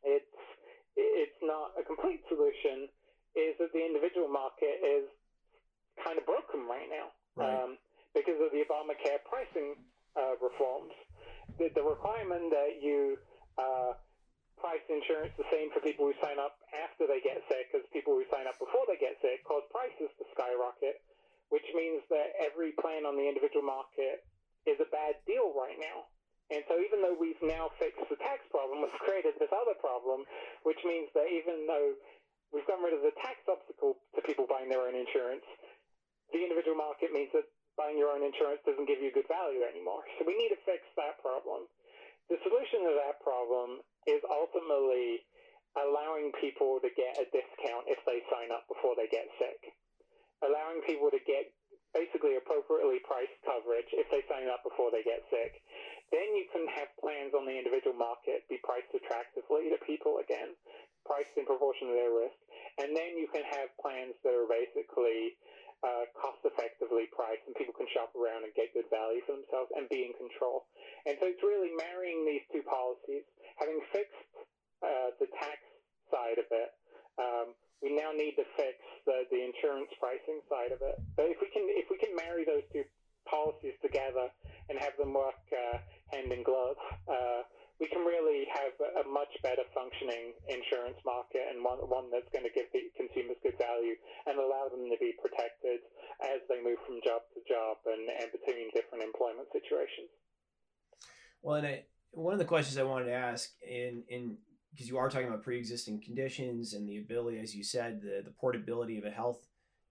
it's 0.00 0.32
it's 0.96 1.40
not 1.42 1.74
a 1.78 1.82
complete 1.82 2.22
solution 2.28 2.88
is 3.34 3.58
that 3.58 3.74
the 3.74 3.82
individual 3.82 4.30
market 4.30 4.78
is 4.82 5.10
kind 5.98 6.18
of 6.18 6.24
broken 6.26 6.66
right 6.70 6.86
now. 6.86 7.10
Right. 7.34 7.50
Um, 7.50 7.78
because 8.14 8.38
of 8.38 8.54
the 8.54 8.62
Obamacare 8.62 9.18
pricing 9.26 9.74
uh, 10.14 10.38
reforms. 10.38 10.94
The, 11.58 11.68
the, 11.74 11.82
requirement 11.82 12.50
that 12.54 12.78
you 12.78 13.18
uh, 13.58 13.98
price 14.56 14.82
insurance 14.86 15.34
the 15.36 15.46
same 15.50 15.68
for 15.74 15.82
people 15.82 16.06
who 16.06 16.14
sign 16.22 16.38
up 16.38 16.62
after 16.72 17.10
they 17.10 17.20
get 17.20 17.42
sick 17.50 17.74
as 17.74 17.82
people 17.90 18.14
who 18.14 18.24
sign 18.30 18.46
up 18.46 18.56
before 18.62 18.86
they 18.86 18.96
get 18.96 19.18
sick 19.20 19.42
cause 19.44 19.66
prices 19.74 20.08
to 20.16 20.24
skyrocket, 20.32 21.02
which 21.50 21.66
means 21.74 22.00
that 22.08 22.32
every 22.38 22.72
plan 22.78 23.04
on 23.04 23.18
the 23.18 23.26
individual 23.26 23.66
market 23.66 24.22
is 24.64 24.78
a 24.80 24.88
bad 24.88 25.18
deal 25.28 25.52
right 25.52 25.76
now. 25.76 26.08
And 26.52 26.60
so 26.68 26.76
even 26.76 27.00
though 27.00 27.16
we've 27.16 27.40
now 27.40 27.72
fixed 27.80 28.04
the 28.12 28.20
tax 28.20 28.44
problem, 28.52 28.80
we've 28.84 29.04
created 29.04 29.36
this 29.40 29.52
other 29.52 29.76
problem, 29.80 30.24
which 30.64 30.80
means 30.84 31.08
that 31.16 31.28
even 31.30 31.64
though 31.64 31.96
we've 32.52 32.66
gotten 32.68 32.84
rid 32.84 32.96
of 32.96 33.02
the 33.02 33.14
tax 33.20 33.40
obstacle 33.48 33.96
to 34.14 34.20
people 34.22 34.44
buying 34.44 34.68
their 34.68 34.84
own 34.84 34.94
insurance, 34.94 35.44
the 36.32 36.40
individual 36.42 36.76
market 36.76 37.14
means 37.14 37.30
that 37.32 37.46
buying 37.78 37.98
your 37.98 38.14
own 38.14 38.22
insurance 38.22 38.62
doesn't 38.62 38.86
give 38.86 39.02
you 39.02 39.10
good 39.10 39.26
value 39.26 39.66
anymore. 39.66 40.06
So 40.18 40.26
we 40.26 40.38
need 40.38 40.54
to 40.54 40.60
fix 40.62 40.82
that 40.94 41.18
problem. 41.18 41.66
The 42.30 42.38
solution 42.46 42.86
to 42.88 42.92
that 43.04 43.20
problem 43.20 43.84
is 44.08 44.22
ultimately 44.30 45.26
allowing 45.74 46.30
people 46.38 46.78
to 46.80 46.90
get 46.94 47.18
a 47.18 47.26
discount 47.34 47.90
if 47.90 47.98
they 48.06 48.22
sign 48.30 48.54
up 48.54 48.64
before 48.70 48.94
they 48.94 49.10
get 49.10 49.26
sick. 49.42 49.74
Allowing 50.46 50.86
people 50.86 51.10
to 51.10 51.20
get 51.26 51.50
basically 51.94 52.38
appropriately 52.38 52.98
priced 53.06 53.38
coverage 53.46 53.86
if 53.94 54.06
they 54.10 54.22
sign 54.26 54.50
up 54.50 54.62
before 54.66 54.90
they 54.90 55.02
get 55.06 55.22
sick. 55.30 55.62
Then 56.14 56.38
you 56.38 56.46
can 56.54 56.62
have 56.78 56.94
plans 57.02 57.34
on 57.34 57.42
the 57.42 57.58
individual 57.58 57.98
market 57.98 58.46
be 58.46 58.62
priced 58.62 58.94
attractively 58.94 59.74
to 59.74 59.78
people 59.82 60.22
again, 60.22 60.54
priced 61.02 61.34
in 61.34 61.42
proportion 61.42 61.90
to 61.90 61.94
their 61.98 62.14
risk. 62.14 62.38
And 62.78 62.94
then 62.94 63.18
you 63.18 63.26
can 63.34 63.42
have 63.50 63.74
plans 63.82 64.14
that 64.22 64.30
are 64.30 64.46
basically 64.46 65.34
uh, 65.82 66.06
cost 66.14 66.38
effectively 66.46 67.10
priced 67.10 67.42
and 67.50 67.52
people 67.58 67.74
can 67.74 67.90
shop 67.90 68.14
around 68.14 68.46
and 68.46 68.54
get 68.54 68.70
good 68.72 68.86
value 68.94 69.26
for 69.26 69.34
themselves 69.34 69.74
and 69.74 69.90
be 69.90 70.06
in 70.06 70.14
control. 70.14 70.70
And 71.02 71.18
so 71.18 71.26
it's 71.26 71.42
really 71.42 71.74
marrying 71.74 72.22
these 72.22 72.46
two 72.54 72.62
policies, 72.62 73.26
having 73.58 73.82
fixed 73.90 74.30
uh, 74.86 75.18
the 75.18 75.26
tax 75.34 75.58
side 76.14 76.38
of 76.38 76.46
it. 76.54 76.70
Um, 77.18 77.58
we 77.82 77.92
now 77.92 78.16
need 78.16 78.38
to 78.40 78.46
fix 78.56 78.78
the, 79.04 79.28
the 79.28 79.44
insurance 79.44 79.92
pricing 80.00 80.40
side 80.48 80.72
of 80.72 80.80
it. 80.80 80.96
But 81.18 81.28
if 81.28 81.42
we 81.42 81.52
can 81.52 81.68
if 81.76 81.90
we 81.92 82.00
can 82.00 82.16
marry 82.16 82.48
those 82.48 82.64
two 82.72 82.86
policies 83.28 83.76
together 83.84 84.32
and 84.68 84.80
have 84.80 84.96
them 84.96 85.12
work 85.12 85.36
uh, 85.52 85.78
hand 86.12 86.32
in 86.32 86.42
glove, 86.42 86.76
uh, 87.08 87.42
we 87.80 87.90
can 87.90 88.06
really 88.06 88.46
have 88.54 88.74
a 89.02 89.04
much 89.08 89.34
better 89.42 89.66
functioning 89.74 90.32
insurance 90.46 90.98
market 91.02 91.42
and 91.50 91.58
one, 91.58 91.82
one 91.90 92.06
that's 92.12 92.30
going 92.30 92.46
to 92.46 92.54
give 92.54 92.70
the 92.70 92.86
consumers 92.94 93.36
good 93.42 93.58
value 93.58 93.98
and 94.30 94.38
allow 94.38 94.70
them 94.70 94.86
to 94.86 94.98
be 95.02 95.10
protected 95.18 95.82
as 96.22 96.38
they 96.46 96.62
move 96.62 96.78
from 96.86 97.02
job 97.02 97.26
to 97.34 97.42
job 97.50 97.82
and, 97.90 98.06
and 98.22 98.30
between 98.30 98.70
different 98.70 99.02
employment 99.02 99.50
situations. 99.50 100.06
Well, 101.42 101.56
and 101.58 101.66
I, 101.66 101.82
one 102.12 102.32
of 102.32 102.38
the 102.38 102.46
questions 102.46 102.78
I 102.78 102.84
wanted 102.84 103.06
to 103.06 103.18
ask 103.18 103.50
in 103.60 104.04
in 104.08 104.38
because 104.70 104.88
you 104.88 104.98
are 104.98 105.08
talking 105.08 105.28
about 105.28 105.42
pre-existing 105.42 106.00
conditions 106.00 106.74
and 106.74 106.88
the 106.88 106.98
ability, 106.98 107.38
as 107.38 107.54
you 107.54 107.62
said, 107.62 108.00
the 108.02 108.22
the 108.24 108.30
portability 108.30 108.98
of 108.98 109.04
a 109.04 109.10
health 109.10 109.46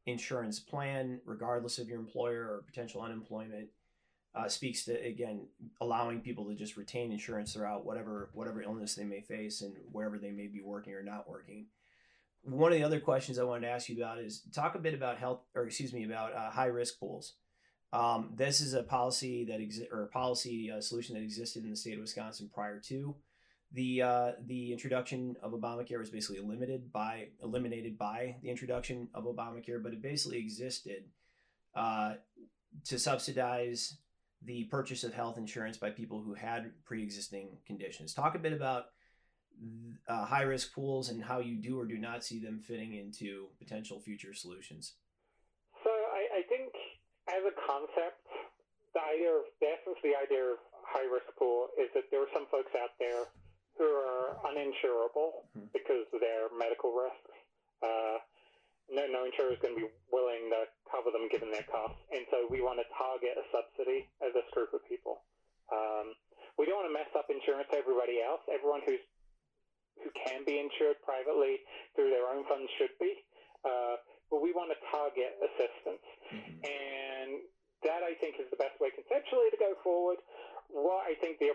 insurance 0.06 0.60
plan, 0.60 1.20
regardless 1.26 1.78
of 1.80 1.88
your 1.88 2.00
employer 2.00 2.42
or 2.44 2.64
potential 2.66 3.02
unemployment, 3.02 3.68
uh, 4.36 4.48
speaks 4.48 4.86
to 4.86 4.94
again 5.06 5.48
allowing 5.82 6.20
people 6.22 6.46
to 6.46 6.56
just 6.56 6.78
retain 6.78 7.12
insurance 7.12 7.54
throughout 7.54 7.86
whatever 7.86 8.30
whatever 8.34 8.62
illness 8.62 8.96
they 8.96 9.04
may 9.04 9.22
face 9.22 9.62
and 9.62 9.76
wherever 9.92 10.18
they 10.18 10.32
may 10.32 10.48
be 10.48 10.62
working 10.62 10.94
or 10.94 11.04
not 11.04 11.30
working. 11.30 11.68
One 12.44 12.74
of 12.74 12.78
the 12.78 12.84
other 12.84 13.00
questions 13.00 13.40
I 13.40 13.44
wanted 13.44 13.68
to 13.68 13.74
ask 13.74 13.88
you 13.88 14.04
about 14.04 14.20
is 14.20 14.42
talk 14.54 14.76
a 14.76 14.80
bit 14.80 14.94
about 14.94 15.18
health, 15.18 15.42
or 15.56 15.66
excuse 15.66 15.94
me, 15.94 16.04
about 16.04 16.34
uh, 16.34 16.50
high 16.50 16.66
risk 16.66 17.00
pools. 17.00 17.36
Um, 17.94 18.34
this 18.36 18.60
is 18.60 18.74
a 18.74 18.84
policy 18.84 19.46
that 19.46 19.60
exi- 19.60 19.90
or 19.92 20.04
a 20.04 20.08
policy 20.08 20.70
uh, 20.70 20.82
solution 20.82 21.16
that 21.16 21.22
existed 21.22 21.64
in 21.64 21.70
the 21.70 21.78
state 21.78 21.94
of 21.94 22.02
Wisconsin 22.02 22.50
prior 22.54 22.80
to 22.88 23.16
the 23.74 24.02
uh, 24.02 24.32
the 24.46 24.72
introduction 24.72 25.36
of 25.42 25.52
Obamacare 25.52 26.00
was 26.00 26.10
basically 26.10 26.42
limited 26.42 26.92
by 26.92 27.30
eliminated 27.44 27.98
by 27.98 28.36
the 28.42 28.50
introduction 28.50 29.10
of 29.14 29.26
Obamacare, 29.26 29.82
but 29.82 29.94
it 29.94 30.02
basically 30.02 30.38
existed 30.38 31.06
uh, 31.76 32.14
to 32.86 33.00
subsidize 33.00 33.98
the 34.46 34.66
purchase 34.66 35.04
of 35.04 35.14
health 35.14 35.38
insurance 35.38 35.78
by 35.78 35.90
people 35.90 36.22
who 36.22 36.34
had 36.34 36.72
pre-existing 36.86 37.58
conditions. 37.66 38.14
Talk 38.14 38.36
a 38.36 38.40
bit 38.40 38.54
about 38.54 38.86
uh, 40.08 40.26
high 40.26 40.42
risk 40.44 40.74
pools 40.74 41.10
and 41.10 41.24
how 41.24 41.40
you 41.40 41.56
do 41.56 41.80
or 41.80 41.86
do 41.86 41.98
not 41.98 42.24
see 42.24 42.40
them 42.40 42.60
fitting 42.60 42.96
into 42.96 43.48
potential 43.60 44.00
future 44.00 44.34
solutions. 44.34 44.96
So 45.84 45.90
I, 45.90 46.40
I 46.40 46.42
think 46.50 46.74
as 47.30 47.44
a 47.46 47.54
concept, 47.68 48.20
the 48.94 49.02
idea 49.02 49.32
of 49.32 49.46
the 49.62 49.68
essence 49.68 49.98
of 49.98 50.06
the 50.06 50.18
idea 50.18 50.44
of 50.54 50.60
high 50.86 51.08
risk 51.08 51.30
pool 51.38 51.70
is 51.80 51.90
that 51.96 52.12
there 52.12 52.22
are 52.22 52.32
some 52.34 52.46
folks 52.52 52.72
out 52.76 52.94
there 53.00 53.26
who 53.78 53.90
are 53.90 54.38
uninsurable 54.46 55.50
mm-hmm. 55.56 55.70
because 55.74 56.06
of 56.14 56.20
their 56.20 56.52
medical 56.54 56.94
risks. 56.94 57.34
Uh, 57.82 58.22
no, 58.92 59.08
no 59.08 59.24
insurer 59.24 59.56
is 59.56 59.62
going 59.64 59.76
to 59.80 59.88
be 59.88 59.92
willing 60.12 60.52
to 60.52 60.68
cover 60.90 61.12
them 61.12 61.32
given 61.32 61.52
their 61.52 61.66
costs, 61.72 62.00
and 62.12 62.28
so 62.28 62.48
we 62.52 62.60
want 62.60 62.80
to 62.84 62.88
target 62.96 63.40
a 63.40 63.46
subsidy 63.54 64.10
of 64.20 64.36
this 64.36 64.48
group 64.52 64.76
of 64.76 64.84
people. 64.88 65.24
Um, 65.72 66.14
we 66.60 66.68
don't 66.68 66.84
want 66.84 66.90
to 66.92 66.96
mess 66.96 67.10
up 67.16 67.32
insurance 67.32 67.72
to 67.72 67.78
everybody 67.80 68.22
else. 68.22 68.44
Everyone 68.52 68.84
who's 68.86 69.02
who 70.02 70.10
can 70.28 70.42
be 70.44 70.58
insured 70.58 70.98
privately 71.06 71.62
through 71.94 72.10
their 72.10 72.26
own 72.28 72.44
funds 72.50 72.68
should 72.82 72.92
be, 72.98 73.14
uh, 73.64 74.02
but 74.28 74.42
we 74.42 74.52
want 74.52 74.74
to 74.74 74.80
target 74.90 75.38
assistance, 75.38 76.06
mm-hmm. 76.34 76.60
and 76.66 77.30
that 77.86 78.02
I 78.02 78.18
think 78.18 78.42
is 78.42 78.50
the 78.50 78.60
best 78.60 78.76
way 78.82 78.90
conceptually 78.92 79.54
to 79.54 79.60
go 79.60 79.78
forward. 79.86 80.20
What 80.74 81.06
I 81.06 81.14
think 81.22 81.38
the 81.38 81.54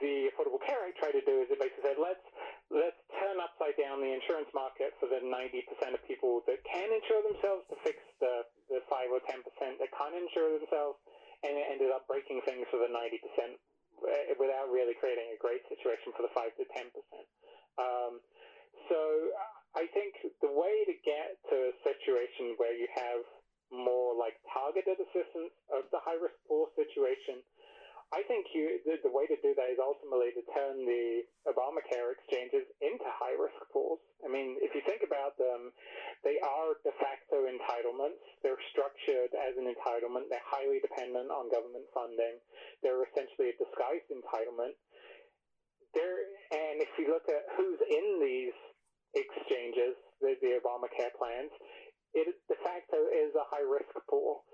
the 0.00 0.32
Affordable 0.32 0.60
Care 0.64 0.80
Act 0.88 0.96
tried 0.98 1.16
to 1.16 1.24
do 1.24 1.44
is 1.44 1.48
it 1.52 1.60
basically 1.60 1.84
said 1.84 2.00
let's 2.00 2.24
let's 2.72 2.98
turn 3.20 3.36
upside 3.40 3.76
down 3.76 4.00
the 4.00 4.10
insurance 4.10 4.48
market 4.54 4.94
for 5.02 5.10
the 5.10 5.20
90% 5.20 5.26
of 5.92 6.00
people 6.06 6.40
that 6.46 6.62
can 6.64 6.88
insure 6.88 7.20
themselves 7.26 7.66
to 7.68 7.76
fix 7.82 7.98
the, 8.22 8.46
the 8.70 8.78
5 8.86 9.10
or 9.10 9.20
10% 9.26 9.42
that 9.42 9.90
can't 9.90 10.14
insure 10.14 10.54
themselves, 10.54 10.96
and 11.42 11.58
it 11.58 11.66
ended 11.66 11.90
up 11.90 12.06
breaking 12.06 12.38
things 12.46 12.64
for 12.70 12.78
the 12.78 12.86
90% 12.86 12.94
uh, 12.94 14.32
without 14.38 14.70
really 14.70 14.94
creating 15.02 15.34
a 15.34 15.38
great 15.42 15.66
situation 15.66 16.14
for 16.14 16.22
the 16.22 16.32
5 16.32 16.46
to 16.56 16.64
10%. 16.70 16.94
Um, 17.74 18.22
so 18.86 18.98
I 19.74 19.90
think 19.90 20.14
the 20.38 20.50
way 20.54 20.86
to 20.86 20.94
get 21.02 21.42
to 21.50 21.56
a 21.70 21.74
situation 21.82 22.54
where 22.58 22.74
you 22.74 22.86
have 22.94 23.26
more 23.70 24.18
like 24.18 24.34
targeted 24.50 24.98
assistance 24.98 25.54
of 25.70 25.86
the 25.94 26.02
high 26.02 26.18
risk 26.18 26.34
pool 26.46 26.70
situation 26.74 27.42
I 28.10 28.26
think 28.26 28.50
you, 28.50 28.82
the, 28.82 28.98
the, 29.06 29.14
way 29.14 29.30
to 29.30 29.38
do 29.38 29.54
that 29.54 29.70
is 29.70 29.78
ultimately 29.78 30.34
to 30.34 30.42
turn 30.50 30.82
the 30.82 31.22
Obamacare 31.46 32.10
exchanges 32.18 32.66
into 32.82 33.06
high 33.06 33.38
risk 33.38 33.54
pools. 33.70 34.02
I 34.26 34.28
mean, 34.28 34.58
if 34.58 34.74
you 34.74 34.82
think 34.82 35.06
about 35.06 35.38
them, 35.38 35.70
they 36.26 36.42
are 36.42 36.74
de 36.82 36.90
facto 36.98 37.46
entitlements. 37.46 38.18
They're 38.42 38.58
structured 38.74 39.30
as 39.38 39.54
an 39.54 39.70
entitlement. 39.70 40.26
They're 40.26 40.42
highly 40.42 40.82
dependent 40.82 41.30
on 41.30 41.54
government 41.54 41.86
funding. 41.94 42.42
They're 42.82 43.06
essentially 43.14 43.54
a 43.54 43.56
disguised 43.62 44.10
entitlement. 44.10 44.74
They're, 45.94 46.26
and 46.50 46.82
if 46.82 46.90
you 46.98 47.14
look 47.14 47.30
at 47.30 47.46
who's 47.54 47.78
in 47.78 48.06
these 48.18 48.58
exchanges, 49.14 49.94
the, 50.18 50.34
the 50.42 50.58
Obamacare 50.58 51.14
plans, 51.14 51.54
it 52.10 52.26
de 52.26 52.58
facto 52.66 53.06
is 53.06 53.30
a 53.38 53.46
high 53.54 53.62
risk 53.62 53.94
pool 54.10 54.49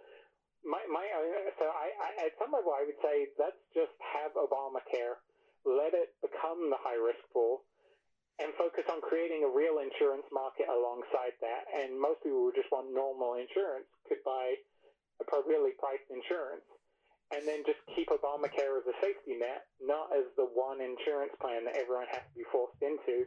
my, 0.66 0.82
my 0.90 1.06
so 1.56 1.70
I, 1.70 1.94
I, 1.94 2.08
at 2.26 2.34
some 2.42 2.50
level 2.50 2.74
I 2.74 2.82
would 2.82 2.98
say 3.00 3.30
let's 3.38 3.58
just 3.70 3.94
have 4.02 4.34
Obamacare, 4.34 5.22
let 5.62 5.94
it 5.94 6.12
become 6.20 6.68
the 6.68 6.80
high 6.82 6.98
risk 6.98 7.22
pool, 7.30 7.62
and 8.42 8.50
focus 8.58 8.84
on 8.90 9.00
creating 9.00 9.46
a 9.46 9.50
real 9.50 9.78
insurance 9.80 10.26
market 10.34 10.66
alongside 10.68 11.38
that. 11.40 11.70
And 11.70 11.96
most 11.96 12.20
people 12.26 12.50
who 12.50 12.52
just 12.52 12.68
want 12.74 12.90
normal 12.90 13.38
insurance 13.38 13.88
could 14.10 14.20
buy 14.26 14.58
appropriately 15.22 15.72
priced 15.78 16.10
insurance, 16.10 16.66
and 17.32 17.46
then 17.46 17.62
just 17.64 17.80
keep 17.94 18.10
Obamacare 18.10 18.76
as 18.82 18.86
a 18.90 18.96
safety 19.00 19.38
net, 19.38 19.70
not 19.80 20.12
as 20.12 20.26
the 20.34 20.46
one 20.50 20.82
insurance 20.82 21.32
plan 21.40 21.64
that 21.64 21.78
everyone 21.78 22.10
has 22.10 22.26
to 22.26 22.34
be 22.36 22.46
forced 22.50 22.82
into. 22.82 23.24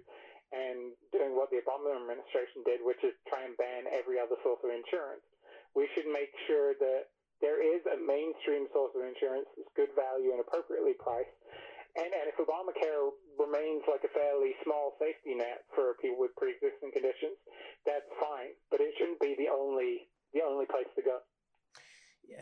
And 0.49 0.97
doing 1.13 1.37
what 1.37 1.53
the 1.53 1.61
Obama 1.61 1.93
administration 1.93 2.65
did, 2.65 2.81
which 2.81 2.97
is 3.05 3.13
try 3.29 3.45
and 3.45 3.53
ban 3.61 3.85
every 3.85 4.17
other 4.17 4.33
source 4.41 4.57
of 4.65 4.73
insurance. 4.73 5.21
We 5.77 5.85
should 5.93 6.09
make 6.09 6.33
sure 6.49 6.73
that 6.73 7.13
there 7.41 7.59
is 7.59 7.81
a 7.87 7.97
mainstream 7.99 8.67
source 8.75 8.91
of 8.95 9.03
insurance 9.07 9.47
that's 9.55 9.71
good 9.75 9.91
value 9.95 10.35
and 10.35 10.43
appropriately 10.43 10.95
priced. 10.99 11.31
And, 11.97 12.11
and 12.11 12.29
if 12.29 12.37
Obamacare 12.37 13.11
remains 13.39 13.83
like 13.89 14.03
a 14.05 14.11
fairly 14.13 14.53
small 14.63 14.93
safety 14.99 15.33
net 15.33 15.65
for 15.73 15.95
people 16.01 16.19
with 16.19 16.35
pre-existing 16.37 16.91
conditions, 16.93 17.39
that's 17.87 18.07
fine. 18.19 18.53
But 18.69 18.79
it 18.81 18.93
shouldn't 18.99 19.19
be 19.19 19.35
the 19.39 19.49
only 19.49 20.07
the 20.33 20.45
only 20.45 20.65
place 20.69 20.87
to 20.95 21.01
go. 21.01 21.17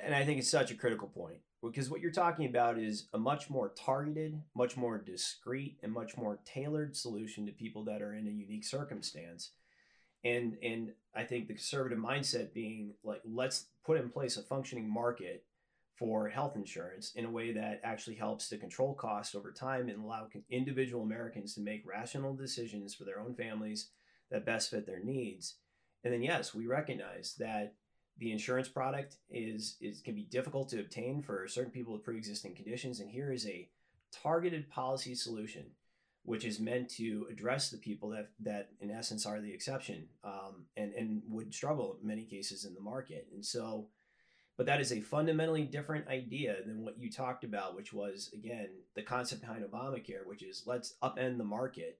And 0.03 0.13
I 0.13 0.25
think 0.25 0.39
it's 0.39 0.51
such 0.51 0.71
a 0.71 0.75
critical 0.75 1.07
point 1.07 1.39
because 1.63 1.89
what 1.89 2.01
you're 2.01 2.11
talking 2.11 2.45
about 2.45 2.77
is 2.77 3.07
a 3.13 3.17
much 3.17 3.49
more 3.49 3.69
targeted, 3.69 4.41
much 4.53 4.75
more 4.75 4.97
discreet, 4.97 5.77
and 5.81 5.93
much 5.93 6.17
more 6.17 6.39
tailored 6.43 6.95
solution 6.95 7.45
to 7.45 7.53
people 7.53 7.85
that 7.85 8.01
are 8.01 8.13
in 8.13 8.27
a 8.27 8.31
unique 8.31 8.65
circumstance 8.65 9.51
and 10.23 10.57
and 10.63 10.91
I 11.15 11.23
think 11.23 11.47
the 11.47 11.53
conservative 11.53 11.99
mindset 11.99 12.53
being 12.53 12.93
like 13.03 13.21
let's 13.25 13.65
put 13.85 13.99
in 13.99 14.09
place 14.09 14.37
a 14.37 14.43
functioning 14.43 14.89
market 14.89 15.43
for 15.97 16.29
health 16.29 16.55
insurance 16.55 17.13
in 17.15 17.25
a 17.25 17.29
way 17.29 17.51
that 17.53 17.81
actually 17.83 18.15
helps 18.15 18.49
to 18.49 18.57
control 18.57 18.93
costs 18.93 19.33
over 19.33 19.51
time 19.51 19.89
and 19.89 20.03
allow 20.03 20.27
individual 20.51 21.03
Americans 21.03 21.55
to 21.55 21.61
make 21.61 21.87
rational 21.87 22.35
decisions 22.35 22.93
for 22.93 23.03
their 23.03 23.19
own 23.19 23.33
families 23.33 23.89
that 24.29 24.45
best 24.45 24.69
fit 24.69 24.85
their 24.85 25.03
needs. 25.03 25.55
And 26.03 26.13
then 26.13 26.21
yes, 26.21 26.53
we 26.53 26.67
recognize 26.67 27.35
that 27.39 27.73
the 28.19 28.31
insurance 28.31 28.67
product 28.67 29.17
is 29.29 29.77
is 29.81 30.01
can 30.01 30.15
be 30.15 30.23
difficult 30.23 30.69
to 30.69 30.79
obtain 30.79 31.21
for 31.21 31.47
certain 31.47 31.71
people 31.71 31.93
with 31.93 32.03
pre-existing 32.03 32.55
conditions 32.55 32.99
and 32.99 33.09
here 33.09 33.31
is 33.31 33.45
a 33.47 33.69
targeted 34.11 34.69
policy 34.69 35.13
solution 35.13 35.65
which 36.27 36.43
is 36.43 36.59
meant 36.59 36.89
to 36.89 37.25
address 37.31 37.69
the 37.69 37.77
people 37.77 38.09
that 38.09 38.27
that 38.37 38.67
in 38.81 38.91
essence 38.91 39.25
are 39.25 39.39
the 39.39 39.53
exception 39.53 40.09
um, 40.25 40.65
and 40.75 40.93
and 40.93 41.21
would 41.29 41.53
struggle 41.53 41.97
in 42.01 42.05
many 42.05 42.25
cases 42.25 42.65
in 42.65 42.73
the 42.73 42.81
market. 42.81 43.27
And 43.33 43.45
so 43.45 43.87
but 44.57 44.65
that 44.65 44.81
is 44.81 44.91
a 44.91 44.99
fundamentally 44.99 45.63
different 45.63 46.07
idea 46.09 46.57
than 46.65 46.83
what 46.83 46.99
you 46.99 47.09
talked 47.09 47.45
about 47.45 47.75
which 47.75 47.93
was 47.93 48.29
again 48.33 48.67
the 48.93 49.03
concept 49.03 49.39
behind 49.39 49.63
obamacare 49.63 50.25
which 50.25 50.43
is 50.43 50.63
let's 50.65 50.95
upend 51.01 51.37
the 51.37 51.45
market 51.45 51.99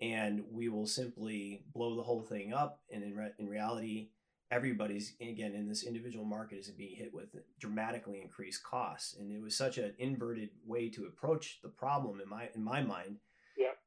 and 0.00 0.42
we 0.50 0.70
will 0.70 0.86
simply 0.86 1.62
blow 1.74 1.96
the 1.96 2.02
whole 2.02 2.22
thing 2.22 2.54
up. 2.54 2.80
And 2.90 3.04
in, 3.04 3.14
re- 3.14 3.34
in 3.38 3.46
reality 3.46 4.08
everybody's 4.50 5.14
again 5.20 5.54
in 5.54 5.68
this 5.68 5.84
individual 5.84 6.24
market 6.24 6.58
is 6.58 6.70
being 6.70 6.96
hit 6.96 7.14
with 7.14 7.28
dramatically 7.58 8.22
increased 8.22 8.64
costs. 8.64 9.16
And 9.18 9.30
it 9.30 9.42
was 9.42 9.54
such 9.54 9.76
an 9.76 9.92
inverted 9.98 10.48
way 10.66 10.88
to 10.88 11.04
approach 11.04 11.60
the 11.62 11.68
problem 11.68 12.20
in 12.20 12.28
my 12.28 12.48
in 12.54 12.64
my 12.64 12.80
mind 12.80 13.18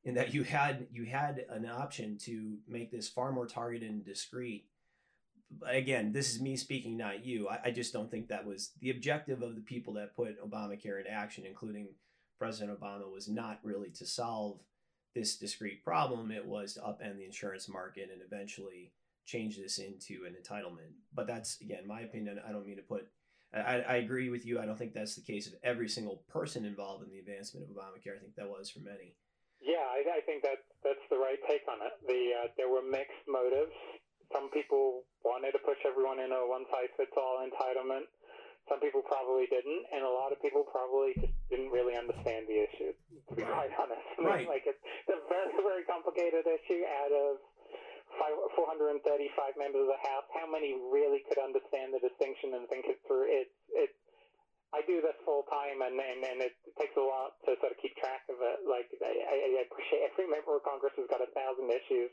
in 0.06 0.16
that 0.16 0.34
you 0.34 0.44
had 0.44 0.88
you 0.92 1.06
had 1.06 1.46
an 1.50 1.66
option 1.66 2.18
to 2.18 2.58
make 2.68 2.92
this 2.92 3.10
far 3.10 3.32
more 3.32 3.48
targeted 3.48 3.90
and 3.90 4.06
discreet. 4.06 4.66
Again 5.66 6.12
this 6.12 6.34
is 6.34 6.42
me 6.42 6.56
speaking 6.58 6.98
not 6.98 7.26
you. 7.26 7.48
I, 7.48 7.60
I, 7.66 7.72
just 7.72 7.94
don't 7.94 8.10
think 8.10 8.28
that 8.28 8.46
was 8.46 8.72
the 8.80 8.90
objective 8.90 9.42
of 9.42 9.56
the 9.56 9.62
people 9.62 9.94
that 9.94 10.16
put 10.16 10.42
obamacare 10.44 10.98
into 10.98 11.12
action 11.12 11.46
including 11.46 11.90
president 12.40 12.80
obama 12.80 13.10
was 13.12 13.30
not 13.30 13.60
really 13.64 13.92
to 13.92 14.06
solve 14.06 14.60
this 15.14 15.38
discrete 15.38 15.84
problem. 15.84 16.32
It 16.32 16.46
was 16.46 16.74
to 16.74 16.80
upend 16.80 17.18
the 17.18 17.26
insurance 17.26 17.70
market 17.70 18.10
and 18.12 18.22
eventually 18.26 18.94
change 19.26 19.58
this 19.58 19.78
into 19.78 20.26
an 20.26 20.34
entitlement. 20.34 20.92
But 21.14 21.28
that's 21.28 21.62
again 21.62 21.88
my 21.88 22.02
opinion. 22.02 22.42
I 22.48 22.52
don't 22.52 22.66
mean 22.66 22.78
to 22.78 22.82
put 22.82 23.08
I, 23.54 23.82
I 23.82 23.96
agree 23.98 24.30
with 24.30 24.46
you. 24.46 24.60
I 24.60 24.66
don't 24.66 24.78
think 24.78 24.94
that's 24.94 25.16
the 25.16 25.22
case 25.22 25.46
of 25.46 25.54
every 25.64 25.88
single 25.88 26.24
person 26.28 26.66
involved 26.66 27.04
in 27.04 27.12
the 27.12 27.20
advancement 27.20 27.68
of 27.70 27.76
obamacare. 27.76 28.18
I 28.18 28.20
think 28.20 28.36
that 28.36 28.50
was 28.50 28.72
for 28.72 28.80
many 28.80 29.14
Yeah, 29.64 29.80
I, 29.80 30.20
I 30.20 30.22
think 30.28 30.44
that 30.44 30.60
that's 30.84 31.02
the 31.08 31.16
right 31.18 31.40
take 31.48 31.64
on 31.72 31.80
it. 31.80 31.96
The 32.04 32.22
uh, 32.36 32.48
there 32.60 32.68
were 32.68 32.84
mixed 32.84 33.24
motives. 33.32 33.72
Some 34.36 34.52
people 34.52 35.08
wanted 35.24 35.56
to 35.56 35.62
push 35.64 35.80
everyone 35.88 36.20
into 36.20 36.36
a 36.36 36.44
one 36.48 36.68
size 36.68 36.92
fits 37.00 37.16
all 37.16 37.40
entitlement. 37.40 38.10
Some 38.68 38.80
people 38.80 39.04
probably 39.04 39.48
didn't, 39.52 39.84
and 39.92 40.04
a 40.08 40.10
lot 40.12 40.32
of 40.32 40.40
people 40.40 40.64
probably 40.68 41.12
just 41.20 41.36
didn't 41.52 41.72
really 41.72 41.96
understand 42.00 42.48
the 42.48 42.64
issue. 42.64 42.92
To 43.32 43.34
be 43.36 43.44
quite 43.56 43.72
honest, 43.80 44.04
I 44.16 44.20
mean, 44.20 44.28
Right. 44.28 44.48
like 44.48 44.64
it's, 44.68 44.80
it's 44.84 45.16
a 45.16 45.20
very 45.32 45.52
very 45.64 45.84
complicated 45.88 46.44
issue. 46.44 46.84
Out 47.04 47.12
of 47.16 47.32
five, 48.20 48.36
435 48.60 49.00
members 49.60 49.88
of 49.88 49.92
the 49.96 50.02
House, 50.04 50.28
how 50.36 50.48
many 50.48 50.76
really 50.92 51.24
could 51.28 51.40
understand 51.40 51.96
the 51.96 52.04
distinction 52.04 52.56
and 52.60 52.68
think 52.68 52.88
it 52.92 53.00
through? 53.08 53.32
It's 53.32 53.56
it's 53.72 54.00
I 54.74 54.82
do 54.90 55.06
this 55.06 55.14
full 55.22 55.46
time, 55.54 55.86
and, 55.86 55.94
and 56.02 56.20
and 56.26 56.40
it 56.42 56.58
takes 56.82 56.98
a 56.98 57.06
lot 57.06 57.38
to 57.46 57.54
sort 57.62 57.72
of 57.72 57.78
keep 57.78 57.94
track 58.02 58.26
of 58.26 58.42
it. 58.42 58.66
Like 58.66 58.90
I, 58.98 59.14
I 59.54 59.62
appreciate 59.70 60.10
every 60.10 60.26
member 60.26 60.58
of 60.58 60.66
Congress 60.66 60.98
has 60.98 61.06
got 61.14 61.22
a 61.22 61.30
thousand 61.38 61.70
issues 61.70 62.10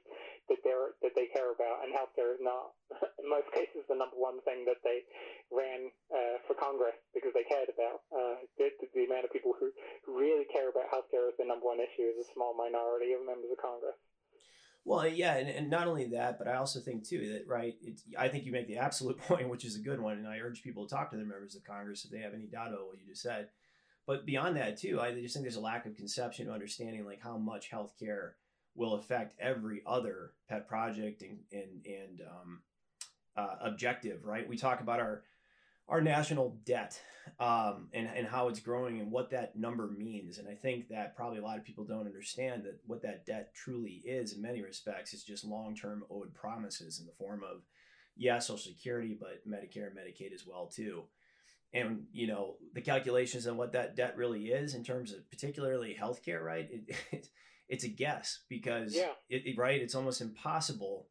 that 0.53 0.61
they're 0.61 0.93
that 1.01 1.17
they 1.17 1.33
care 1.33 1.57
about, 1.57 1.81
and 1.83 1.97
healthcare 1.97 2.37
is 2.37 2.43
not, 2.45 2.77
in 3.21 3.25
most 3.25 3.49
cases, 3.57 3.89
the 3.89 3.97
number 3.97 4.21
one 4.21 4.45
thing 4.45 4.69
that 4.69 4.85
they 4.85 5.01
ran 5.49 5.89
uh, 6.13 6.37
for 6.45 6.53
Congress 6.53 6.97
because 7.17 7.33
they 7.33 7.49
cared 7.49 7.73
about. 7.73 8.05
Uh, 8.13 8.45
the, 8.61 8.69
the 8.93 9.09
amount 9.09 9.25
of 9.25 9.33
people 9.33 9.57
who, 9.57 9.73
really 10.05 10.45
care 10.53 10.69
about 10.69 10.91
healthcare 10.93 11.31
as 11.31 11.37
the 11.39 11.47
number 11.47 11.65
one 11.65 11.81
issue 11.81 12.05
is 12.13 12.19
a 12.21 12.29
small 12.35 12.53
minority 12.53 13.17
of 13.17 13.25
members 13.25 13.49
of 13.49 13.57
Congress. 13.57 13.97
Well, 14.85 15.07
yeah, 15.07 15.37
and, 15.37 15.49
and 15.49 15.71
not 15.71 15.87
only 15.87 16.07
that, 16.07 16.39
but 16.39 16.49
I 16.49 16.55
also 16.55 16.81
think 16.81 17.07
too 17.07 17.33
that 17.33 17.47
right. 17.47 17.77
It's 17.83 18.03
I 18.19 18.29
think 18.29 18.45
you 18.45 18.53
make 18.53 18.67
the 18.67 18.79
absolute 18.79 19.19
point, 19.29 19.49
which 19.49 19.65
is 19.65 19.77
a 19.77 19.81
good 19.81 20.01
one, 20.01 20.19
and 20.19 20.27
I 20.27 20.39
urge 20.39 20.63
people 20.63 20.87
to 20.87 20.95
talk 20.95 21.11
to 21.11 21.17
their 21.17 21.27
members 21.27 21.55
of 21.55 21.65
Congress 21.65 22.05
if 22.05 22.11
they 22.11 22.19
have 22.19 22.35
any 22.35 22.47
doubt 22.47 22.69
about 22.69 22.87
what 22.87 22.99
you 22.99 23.07
just 23.07 23.23
said. 23.23 23.49
But 24.07 24.27
beyond 24.27 24.57
that 24.57 24.79
too, 24.79 25.01
I 25.01 25.13
just 25.13 25.35
think 25.35 25.45
there's 25.45 25.57
a 25.57 25.61
lack 25.61 25.87
of 25.87 25.97
conception 25.97 26.49
of 26.49 26.55
understanding 26.55 27.05
like 27.05 27.21
how 27.21 27.37
much 27.37 27.71
healthcare 27.71 28.33
will 28.75 28.95
affect 28.95 29.35
every 29.39 29.83
other 29.87 30.33
pet 30.49 30.67
project 30.67 31.23
and 31.23 31.39
and 31.53 31.87
and 31.87 32.21
um, 32.23 32.63
uh, 33.37 33.57
objective. 33.61 34.25
Right? 34.25 34.49
We 34.49 34.57
talk 34.57 34.81
about 34.81 35.01
our 35.01 35.23
our 35.91 36.01
national 36.01 36.57
debt 36.65 36.99
um, 37.39 37.89
and, 37.93 38.09
and 38.15 38.27
how 38.27 38.49
it's 38.49 38.61
growing 38.61 39.01
and 39.01 39.11
what 39.11 39.31
that 39.31 39.57
number 39.57 39.89
means. 39.89 40.39
And 40.39 40.49
I 40.49 40.55
think 40.55 40.89
that 40.89 41.15
probably 41.17 41.39
a 41.39 41.43
lot 41.43 41.59
of 41.59 41.65
people 41.65 41.85
don't 41.85 42.07
understand 42.07 42.65
that 42.65 42.79
what 42.87 43.03
that 43.03 43.27
debt 43.27 43.53
truly 43.55 44.03
is 44.07 44.33
in 44.33 44.41
many 44.41 44.63
respects 44.63 45.13
is 45.13 45.23
just 45.25 45.45
long 45.45 45.75
term 45.77 46.05
owed 46.11 46.33
promises 46.33 47.01
in 47.01 47.07
the 47.07 47.13
form 47.13 47.43
of, 47.43 47.63
yeah, 48.17 48.39
Social 48.39 48.73
Security, 48.73 49.17
but 49.19 49.47
Medicare 49.49 49.89
and 49.89 49.97
Medicaid 49.97 50.33
as 50.33 50.45
well, 50.47 50.67
too. 50.67 51.03
And, 51.73 52.05
you 52.13 52.27
know, 52.27 52.57
the 52.75 52.81
calculations 52.81 53.47
on 53.47 53.57
what 53.57 53.73
that 53.73 53.95
debt 53.97 54.17
really 54.17 54.47
is 54.47 54.75
in 54.75 54.83
terms 54.85 55.13
of 55.13 55.29
particularly 55.31 55.97
healthcare, 56.01 56.43
right? 56.43 56.69
It, 56.71 56.97
it, 57.13 57.27
it's 57.69 57.85
a 57.85 57.89
guess 57.89 58.41
because, 58.49 58.95
Yeah. 58.95 59.13
it, 59.29 59.43
it- 59.47 59.59
right, 59.59 59.81
it's 59.81 59.95
almost 59.95 60.21
impossible 60.21 61.07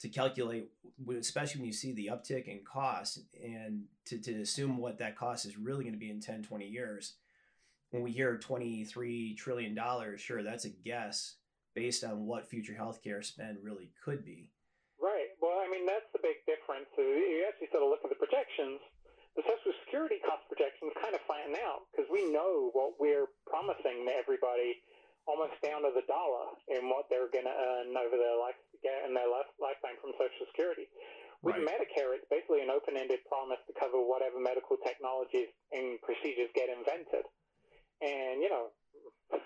to 0.00 0.08
calculate, 0.08 0.70
especially 1.18 1.60
when 1.60 1.66
you 1.66 1.72
see 1.72 1.92
the 1.92 2.10
uptick 2.12 2.48
in 2.48 2.60
cost 2.64 3.20
and 3.42 3.84
to, 4.06 4.18
to 4.18 4.40
assume 4.40 4.78
what 4.78 4.98
that 4.98 5.16
cost 5.16 5.44
is 5.44 5.58
really 5.58 5.84
going 5.84 5.94
to 5.94 6.00
be 6.00 6.10
in 6.10 6.20
10, 6.20 6.42
20 6.42 6.66
years. 6.66 7.14
When 7.90 8.02
we 8.02 8.10
hear 8.10 8.38
$23 8.38 9.36
trillion, 9.36 9.78
sure, 10.16 10.42
that's 10.42 10.64
a 10.64 10.70
guess 10.70 11.36
based 11.74 12.02
on 12.02 12.26
what 12.26 12.48
future 12.48 12.72
healthcare 12.72 13.24
spend 13.24 13.58
really 13.62 13.90
could 14.02 14.24
be. 14.24 14.48
Right. 15.00 15.36
Well, 15.40 15.60
I 15.60 15.68
mean, 15.70 15.84
that's 15.86 16.08
the 16.12 16.20
big 16.22 16.40
difference. 16.48 16.88
Uh, 16.96 17.02
You 17.02 17.44
actually 17.46 17.68
sort 17.72 17.84
of 17.84 17.90
look 17.90 18.00
at 18.04 18.10
the 18.10 18.20
projections. 18.20 18.80
The 19.36 19.42
Social 19.42 19.72
Security 19.84 20.16
cost 20.24 20.48
projections 20.48 20.92
kind 20.96 21.14
of 21.14 21.20
flatten 21.28 21.54
out 21.60 21.86
because 21.92 22.08
we 22.10 22.24
know 22.32 22.70
what 22.72 22.96
we're 22.98 23.28
promising 23.46 24.08
to 24.08 24.12
everybody 24.16 24.80
almost 25.28 25.56
down 25.62 25.82
to 25.84 25.92
the 25.92 26.04
dollar 26.08 26.54
in 26.72 26.88
what 26.88 27.06
they're 27.12 27.30
going 27.30 27.46
to 27.46 27.52
earn 27.54 27.92
over 27.96 28.16
their 28.16 28.38
life 28.40 28.56
get 28.80 29.04
in 29.04 29.12
their 29.12 29.28
life, 29.28 29.48
lifetime 29.60 29.96
from 30.00 30.16
Social 30.16 30.48
Security. 30.52 30.88
With 31.44 31.56
Right. 31.56 31.64
Medicare, 31.64 32.12
it's 32.16 32.28
basically 32.28 32.60
an 32.60 32.68
open-ended 32.68 33.24
promise 33.28 33.60
to 33.68 33.72
cover 33.76 34.00
whatever 34.00 34.40
medical 34.40 34.76
technologies 34.80 35.48
and 35.72 36.00
procedures 36.00 36.52
get 36.52 36.68
invented. 36.68 37.24
And 38.00 38.40
you 38.44 38.48
know, 38.48 38.72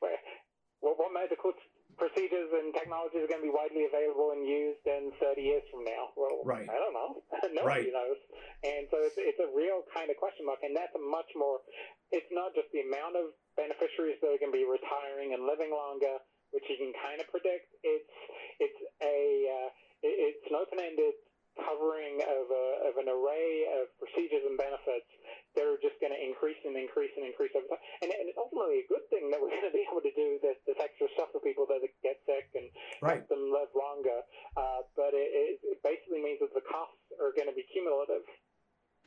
what, 0.00 0.98
what 0.98 1.10
medical 1.14 1.52
t- 1.54 1.70
procedures 1.98 2.50
and 2.50 2.74
technologies 2.74 3.22
are 3.24 3.30
going 3.30 3.42
to 3.42 3.48
be 3.48 3.54
widely 3.54 3.86
available 3.86 4.34
and 4.34 4.42
used 4.46 4.82
in 4.86 5.10
30 5.22 5.42
years 5.42 5.62
from 5.70 5.84
now? 5.86 6.10
Well, 6.18 6.42
Right. 6.44 6.66
I 6.68 6.78
don't 6.78 6.94
know. 6.94 7.22
Nobody 7.62 7.90
Right. 7.90 7.94
knows. 7.94 8.18
And 8.62 8.86
so 8.90 9.02
it's, 9.06 9.18
it's 9.18 9.38
a 9.38 9.50
real 9.54 9.82
kind 9.94 10.10
of 10.10 10.16
question 10.18 10.46
mark. 10.46 10.62
And 10.62 10.74
that's 10.74 10.94
a 10.94 11.02
much 11.02 11.30
more, 11.34 11.62
it's 12.10 12.30
not 12.30 12.54
just 12.54 12.70
the 12.74 12.82
amount 12.82 13.16
of 13.16 13.34
beneficiaries 13.56 14.20
that 14.20 14.30
are 14.30 14.40
going 14.40 14.52
to 14.52 14.58
be 14.60 14.68
retiring 14.68 15.32
and 15.32 15.44
living 15.44 15.72
longer, 15.72 16.20
which 16.52 16.64
you 16.68 16.76
can 16.76 16.92
kind 17.00 17.18
of 17.20 17.26
predict. 17.32 17.72
It's, 17.82 18.12
it's 18.60 18.80
a, 19.02 19.18
uh, 19.50 19.68
it's 20.04 20.44
an 20.48 20.56
open-ended 20.56 21.16
covering 21.56 22.20
of, 22.20 22.44
a, 22.52 22.66
of 22.92 22.94
an 23.00 23.08
array 23.08 23.64
of 23.80 23.88
procedures 23.96 24.44
and 24.44 24.60
benefits 24.60 25.08
that 25.56 25.64
are 25.64 25.80
just 25.80 25.96
going 26.04 26.12
to 26.12 26.20
increase 26.20 26.60
and 26.68 26.76
increase 26.76 27.12
and 27.16 27.24
increase 27.24 27.48
over 27.56 27.64
time. 27.64 27.80
And, 28.04 28.12
and 28.12 28.28
it's 28.28 28.36
ultimately 28.36 28.84
a 28.84 28.88
good 28.92 29.04
thing 29.08 29.32
that 29.32 29.40
we're 29.40 29.52
going 29.56 29.64
to 29.64 29.72
be 29.72 29.84
able 29.88 30.04
to 30.04 30.12
do 30.12 30.36
this, 30.44 30.60
this 30.68 30.76
extra 30.76 31.08
stuff 31.16 31.32
for 31.32 31.40
people 31.40 31.64
that 31.72 31.80
get 32.04 32.20
sick 32.28 32.52
and 32.52 32.68
Right. 33.00 33.24
help 33.24 33.28
them 33.32 33.48
live 33.52 33.72
longer. 33.72 34.20
Uh, 34.56 34.84
but 34.96 35.16
it, 35.16 35.60
it, 35.64 35.80
basically 35.84 36.20
means 36.20 36.40
that 36.40 36.52
the 36.52 36.64
costs 36.64 37.08
are 37.20 37.32
going 37.36 37.48
to 37.48 37.56
be 37.56 37.64
cumulative. 37.72 38.24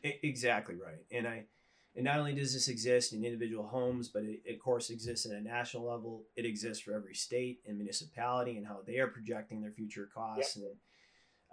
Exactly 0.01 0.75
right. 0.79 1.03
And 1.11 1.27
I, 1.27 1.48
not 2.09 2.19
only 2.19 2.33
does 2.33 2.53
this 2.53 2.69
exist 2.69 3.13
in 3.13 3.23
individual 3.23 3.67
homes, 3.67 4.07
but 4.07 4.23
it, 4.23 4.41
of 4.51 4.59
course 4.59 4.89
exists 4.89 5.27
at 5.27 5.31
a 5.31 5.41
national 5.41 5.85
level. 5.85 6.23
It 6.35 6.43
exists 6.43 6.83
for 6.83 6.95
every 6.95 7.13
state 7.13 7.59
and 7.67 7.77
municipality 7.77 8.57
and 8.57 8.65
how 8.65 8.79
they 8.85 8.97
are 8.97 9.07
projecting 9.07 9.61
their 9.61 9.71
future 9.71 10.09
costs. 10.11 10.55
And 10.55 10.65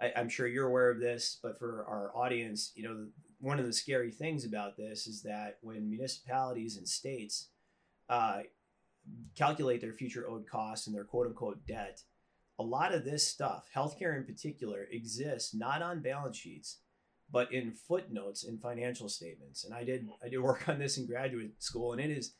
I, 0.01 0.19
I'm 0.19 0.29
sure 0.29 0.47
you're 0.47 0.67
aware 0.67 0.89
of 0.89 0.99
this, 0.99 1.37
but 1.43 1.59
for 1.59 1.85
our 1.87 2.11
audience, 2.15 2.71
you 2.73 2.83
know, 2.83 3.05
one 3.39 3.59
of 3.59 3.67
the 3.67 3.73
scary 3.73 4.09
things 4.09 4.45
about 4.45 4.77
this 4.77 5.05
is 5.05 5.21
that 5.23 5.59
when 5.61 5.91
municipalities 5.91 6.77
and 6.77 6.89
states 6.89 7.49
uh, 8.09 8.39
calculate 9.35 9.79
their 9.79 9.93
future 9.93 10.27
owed 10.27 10.47
costs 10.49 10.87
and 10.87 10.95
their 10.95 11.03
quote 11.03 11.27
unquote 11.27 11.67
debt, 11.67 12.01
a 12.57 12.63
lot 12.63 12.95
of 12.95 13.05
this 13.05 13.27
stuff, 13.27 13.69
healthcare 13.75 14.17
in 14.17 14.23
particular, 14.23 14.87
exists 14.91 15.53
not 15.53 15.83
on 15.83 16.01
balance 16.01 16.35
sheets 16.35 16.77
but 17.31 17.51
in 17.51 17.71
footnotes 17.71 18.43
in 18.43 18.57
financial 18.57 19.09
statements. 19.09 19.63
And 19.63 19.73
I 19.73 19.83
did 19.83 20.07
I 20.23 20.29
did 20.29 20.39
work 20.39 20.67
on 20.69 20.79
this 20.79 20.97
in 20.97 21.05
graduate 21.05 21.51
school, 21.59 21.93
and 21.93 22.01
it 22.01 22.11
is 22.11 22.33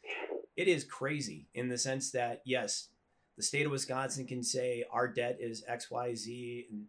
it 0.56 0.68
is 0.68 0.84
crazy 0.84 1.48
in 1.54 1.70
the 1.70 1.78
sense 1.78 2.12
that 2.12 2.42
yes, 2.46 2.90
the 3.36 3.44
state 3.44 3.66
of 3.66 3.72
Wisconsin 3.72 4.26
can 4.26 4.44
say 4.44 4.84
our 4.92 5.08
debt 5.08 5.38
is 5.40 5.64
X 5.68 5.92
Y 5.92 6.16
Z, 6.16 6.68
and 6.72 6.86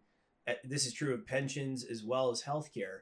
uh, 0.47 0.57
this 0.63 0.85
is 0.85 0.93
true 0.93 1.13
of 1.13 1.25
pensions 1.25 1.83
as 1.83 2.03
well 2.03 2.31
as 2.31 2.43
healthcare. 2.43 3.01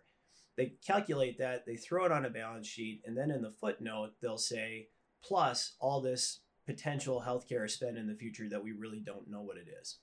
They 0.58 0.74
calculate 0.86 1.38
that, 1.38 1.68
they 1.68 1.76
throw 1.76 2.06
it 2.06 2.12
on 2.12 2.26
a 2.26 2.32
balance 2.32 2.68
sheet, 2.68 3.04
and 3.06 3.16
then 3.16 3.30
in 3.32 3.42
the 3.42 3.52
footnote 3.52 4.14
they'll 4.22 4.38
say 4.38 4.88
plus 5.24 5.76
all 5.80 6.02
this 6.02 6.40
potential 6.66 7.24
healthcare 7.26 7.70
spend 7.70 7.98
in 7.98 8.08
the 8.08 8.16
future 8.16 8.50
that 8.50 8.64
we 8.64 8.72
really 8.72 9.00
don't 9.00 9.30
know 9.30 9.42
what 9.42 9.58
it 9.58 9.68
is. 9.82 10.00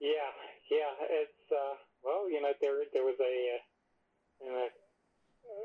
Yeah, 0.00 0.30
yeah. 0.70 0.92
It's 1.10 1.50
uh, 1.50 1.74
well, 2.06 2.30
you 2.30 2.38
know, 2.38 2.54
there 2.62 2.86
there 2.94 3.02
was 3.02 3.18
a, 3.18 3.34
uh, 3.58 4.46
an, 4.46 4.70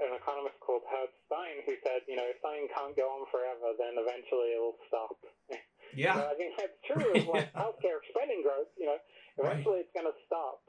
an 0.09 0.11
economist 0.17 0.57
called 0.57 0.81
Howard 0.89 1.13
Stein 1.29 1.61
who 1.69 1.77
said, 1.85 2.01
you 2.09 2.17
know, 2.17 2.25
if 2.25 2.41
something 2.41 2.65
can't 2.73 2.97
go 2.97 3.05
on 3.13 3.29
forever, 3.29 3.77
then 3.77 4.01
eventually 4.01 4.57
it'll 4.57 4.81
stop. 4.89 5.21
Yeah. 5.91 6.15
So 6.15 6.23
I 6.23 6.35
think 6.39 6.55
that's 6.55 6.79
true 6.87 7.11
of 7.19 7.27
like 7.27 7.51
healthcare 7.51 7.99
spending 8.15 8.47
growth. 8.47 8.71
You 8.79 8.95
know, 8.95 8.99
eventually 9.43 9.83
it's 9.83 9.91
going 9.91 10.07
to 10.07 10.15
stop. 10.23 10.63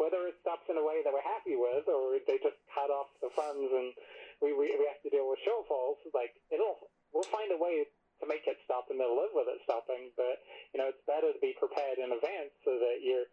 Whether 0.00 0.28
it 0.28 0.40
stops 0.40 0.64
in 0.72 0.80
a 0.80 0.84
way 0.84 1.04
that 1.04 1.12
we're 1.12 1.24
happy 1.24 1.60
with, 1.60 1.84
or 1.88 2.16
they 2.24 2.40
just 2.40 2.56
cut 2.72 2.88
off 2.88 3.12
the 3.20 3.28
funds 3.36 3.68
and 3.68 3.92
we 4.40 4.56
we, 4.56 4.72
we 4.76 4.88
have 4.88 5.00
to 5.04 5.12
deal 5.12 5.28
with 5.28 5.44
shortfalls, 5.44 6.00
like 6.16 6.36
it'll 6.48 6.88
we'll 7.12 7.28
find 7.28 7.52
a 7.52 7.60
way 7.60 7.84
to 8.20 8.24
make 8.24 8.48
it 8.48 8.56
stop 8.64 8.88
and 8.88 9.00
they'll 9.00 9.16
live 9.16 9.32
with 9.32 9.48
it 9.48 9.60
stopping. 9.64 10.12
But 10.16 10.40
you 10.72 10.80
know, 10.80 10.88
it's 10.92 11.04
better 11.04 11.32
to 11.32 11.40
be 11.40 11.56
prepared 11.56 12.00
in 12.00 12.12
advance 12.12 12.52
so 12.64 12.76
that 12.76 13.04
you're 13.04 13.28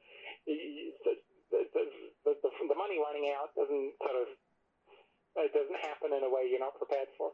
you, 0.47 0.91
the, 1.53 1.61
the, 1.73 1.83
the, 2.25 2.33
the, 2.41 2.75
money 2.75 2.97
running 2.97 3.29
out 3.29 3.53
doesn't 3.53 3.93
sort 4.01 4.17
of 4.17 4.27
it 5.37 5.53
doesn't 5.53 5.81
happen 5.81 6.09
in 6.17 6.23
a 6.23 6.29
way 6.29 6.49
you're 6.49 6.59
not 6.59 6.77
prepared 6.77 7.09
for. 7.17 7.31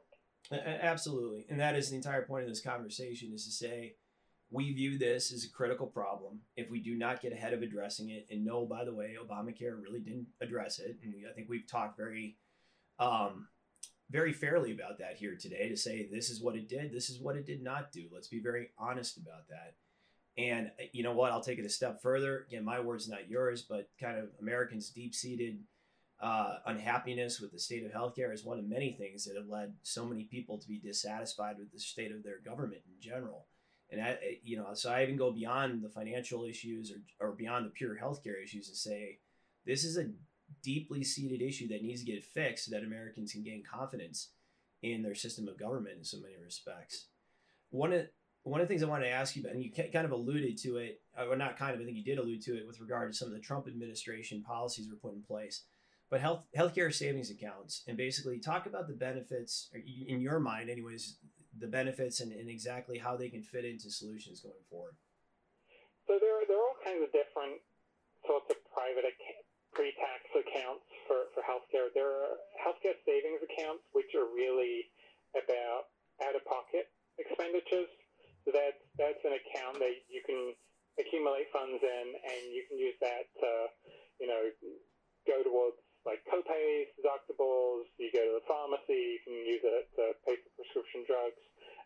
Absolutely. 0.51 1.45
And 1.49 1.59
that 1.59 1.75
is 1.75 1.89
the 1.89 1.95
entire 1.95 2.25
point 2.25 2.43
of 2.43 2.49
this 2.49 2.61
conversation 2.61 3.31
is 3.33 3.45
to 3.45 3.51
say 3.51 3.95
we 4.51 4.73
view 4.73 4.97
this 4.97 5.31
as 5.31 5.43
a 5.43 5.49
critical 5.49 5.85
problem. 5.85 6.39
If 6.55 6.69
we 6.69 6.79
do 6.79 6.95
not 6.95 7.21
get 7.21 7.33
ahead 7.33 7.53
of 7.53 7.61
addressing 7.61 8.09
it, 8.09 8.27
and 8.31 8.43
no, 8.43 8.65
by 8.65 8.83
the 8.83 8.93
way, 8.93 9.15
Obamacare 9.21 9.79
really 9.81 9.99
didn't 9.99 10.27
address 10.41 10.79
it. 10.79 10.97
And 11.03 11.13
I 11.29 11.33
think 11.33 11.49
we've 11.49 11.67
talked 11.69 11.97
very, 11.97 12.37
um, 12.99 13.47
very 14.09 14.33
fairly 14.33 14.71
about 14.71 14.97
that 14.99 15.17
here 15.17 15.35
today 15.39 15.69
to 15.69 15.77
say 15.77 16.07
this 16.11 16.29
is 16.29 16.41
what 16.41 16.55
it 16.55 16.67
did, 16.67 16.91
this 16.91 17.09
is 17.09 17.19
what 17.19 17.35
it 17.35 17.45
did 17.45 17.61
not 17.61 17.91
do. 17.91 18.07
Let's 18.11 18.27
be 18.27 18.41
very 18.41 18.69
honest 18.77 19.17
about 19.17 19.47
that. 19.49 19.75
And 20.39 20.67
uh, 20.79 20.85
you 20.93 21.03
know 21.03 21.11
what? 21.11 21.31
I'll 21.31 21.43
take 21.43 21.59
it 21.59 21.65
a 21.65 21.69
step 21.69 22.01
further. 22.01 22.45
Again, 22.47 22.63
my 22.63 22.79
words, 22.79 23.09
not 23.09 23.29
yours, 23.29 23.61
but 23.61 23.89
kind 23.99 24.17
of 24.17 24.29
Americans' 24.41 24.89
deep 24.89 25.13
seated 25.13 25.59
uh, 26.21 26.55
unhappiness 26.65 27.39
with 27.39 27.51
the 27.51 27.59
state 27.59 27.85
of 27.85 27.91
healthcare 27.91 28.33
is 28.33 28.43
one 28.43 28.59
of 28.59 28.67
many 28.67 28.93
things 28.93 29.25
that 29.25 29.35
have 29.35 29.47
led 29.47 29.73
so 29.83 30.05
many 30.05 30.23
people 30.23 30.57
to 30.57 30.67
be 30.67 30.79
dissatisfied 30.79 31.57
with 31.57 31.71
the 31.71 31.79
state 31.79 32.11
of 32.11 32.23
their 32.23 32.39
government 32.43 32.81
in 32.87 33.01
general. 33.01 33.47
And 33.91 34.01
I, 34.01 34.17
you 34.43 34.57
know, 34.57 34.67
so 34.73 34.91
I 34.91 35.03
even 35.03 35.17
go 35.17 35.31
beyond 35.31 35.83
the 35.83 35.89
financial 35.89 36.43
issues 36.43 36.91
or, 36.91 37.27
or 37.27 37.31
beyond 37.33 37.65
the 37.65 37.71
pure 37.71 37.97
healthcare 38.01 38.41
issues 38.41 38.69
to 38.69 38.75
say 38.75 39.19
this 39.65 39.83
is 39.83 39.97
a 39.97 40.09
deeply 40.61 41.03
seated 41.03 41.41
issue 41.41 41.67
that 41.69 41.81
needs 41.81 42.03
to 42.03 42.11
get 42.11 42.23
fixed 42.23 42.65
so 42.65 42.71
that 42.71 42.83
Americans 42.83 43.31
can 43.31 43.43
gain 43.43 43.63
confidence 43.63 44.29
in 44.83 45.01
their 45.01 45.15
system 45.15 45.47
of 45.47 45.57
government 45.57 45.97
in 45.97 46.03
so 46.03 46.19
many 46.19 46.35
respects. 46.43 47.07
One 47.71 47.93
of 47.93 48.07
one 48.49 48.61
of 48.61 48.67
the 48.67 48.71
things 48.71 48.83
I 48.83 48.87
wanted 48.87 49.05
to 49.05 49.11
ask 49.11 49.35
you 49.35 49.43
about, 49.43 49.53
and 49.53 49.63
you 49.63 49.71
kind 49.71 50.05
of 50.05 50.11
alluded 50.11 50.57
to 50.63 50.77
it, 50.77 51.01
uh, 51.17 51.27
or 51.27 51.35
not 51.35 51.57
kind 51.57 51.75
of, 51.75 51.81
I 51.81 51.85
think 51.85 51.97
you 51.97 52.03
did 52.03 52.17
allude 52.17 52.41
to 52.43 52.57
it 52.57 52.65
with 52.65 52.81
regard 52.81 53.11
to 53.11 53.17
some 53.17 53.27
of 53.27 53.33
the 53.33 53.39
Trump 53.39 53.67
administration 53.67 54.41
policies 54.41 54.89
were 54.89 54.97
put 54.97 55.15
in 55.15 55.21
place. 55.21 55.63
But 56.09 56.21
health 56.21 56.45
healthcare 56.57 56.93
savings 56.93 57.29
accounts, 57.29 57.83
and 57.87 57.95
basically 57.95 58.39
talk 58.39 58.65
about 58.65 58.87
the 58.87 58.97
benefits 58.97 59.69
in 59.73 60.21
your 60.21 60.39
mind, 60.39 60.69
anyways, 60.69 61.17
the 61.57 61.67
benefits 61.67 62.19
and, 62.19 62.31
and 62.31 62.49
exactly 62.49 62.97
how 62.97 63.15
they 63.15 63.29
can 63.29 63.43
fit 63.43 63.65
into 63.65 63.91
solutions 63.91 64.41
going 64.41 64.65
forward. 64.69 64.97
So 66.07 66.17
there 66.17 66.33
are, 66.33 66.45
there 66.49 66.57
are 66.57 66.65
all 66.65 66.81
kinds 66.81 67.05
of 67.05 67.13
different 67.13 67.61
sorts 68.25 68.49
of 68.49 68.57
private 68.73 69.05
pre-tax 69.77 70.21
accounts 70.33 70.85
for, 71.05 71.29
for 71.37 71.45
healthcare. 71.45 71.93
There 71.93 72.09
are 72.09 72.41
healthcare 72.57 72.97
savings 73.05 73.45
accounts, 73.45 73.85
which 73.93 74.09
are 74.17 74.25
really 74.33 74.89
about 75.37 75.93
out-of-pocket 76.25 76.89
expenditures. 77.21 77.91
So 78.49 78.57
that's 78.57 78.81
that's 78.97 79.21
an 79.29 79.37
account 79.37 79.77
that 79.77 79.93
you 80.09 80.25
can 80.25 80.57
accumulate 80.97 81.53
funds 81.53 81.77
in, 81.85 82.05
and 82.17 82.49
you 82.49 82.65
can 82.65 82.81
use 82.81 82.97
that 82.97 83.29
to, 83.45 83.49
you 84.17 84.25
know, 84.25 84.49
go 85.29 85.45
towards 85.45 85.77
like 86.01 86.25
copays, 86.25 86.89
deductibles. 86.97 87.85
You 88.01 88.09
go 88.09 88.25
to 88.25 88.41
the 88.41 88.45
pharmacy, 88.49 88.97
you 88.97 89.21
can 89.21 89.37
use 89.45 89.61
it 89.61 89.85
to 90.01 90.17
pay 90.25 90.41
for 90.41 90.49
prescription 90.57 91.05
drugs. 91.05 91.37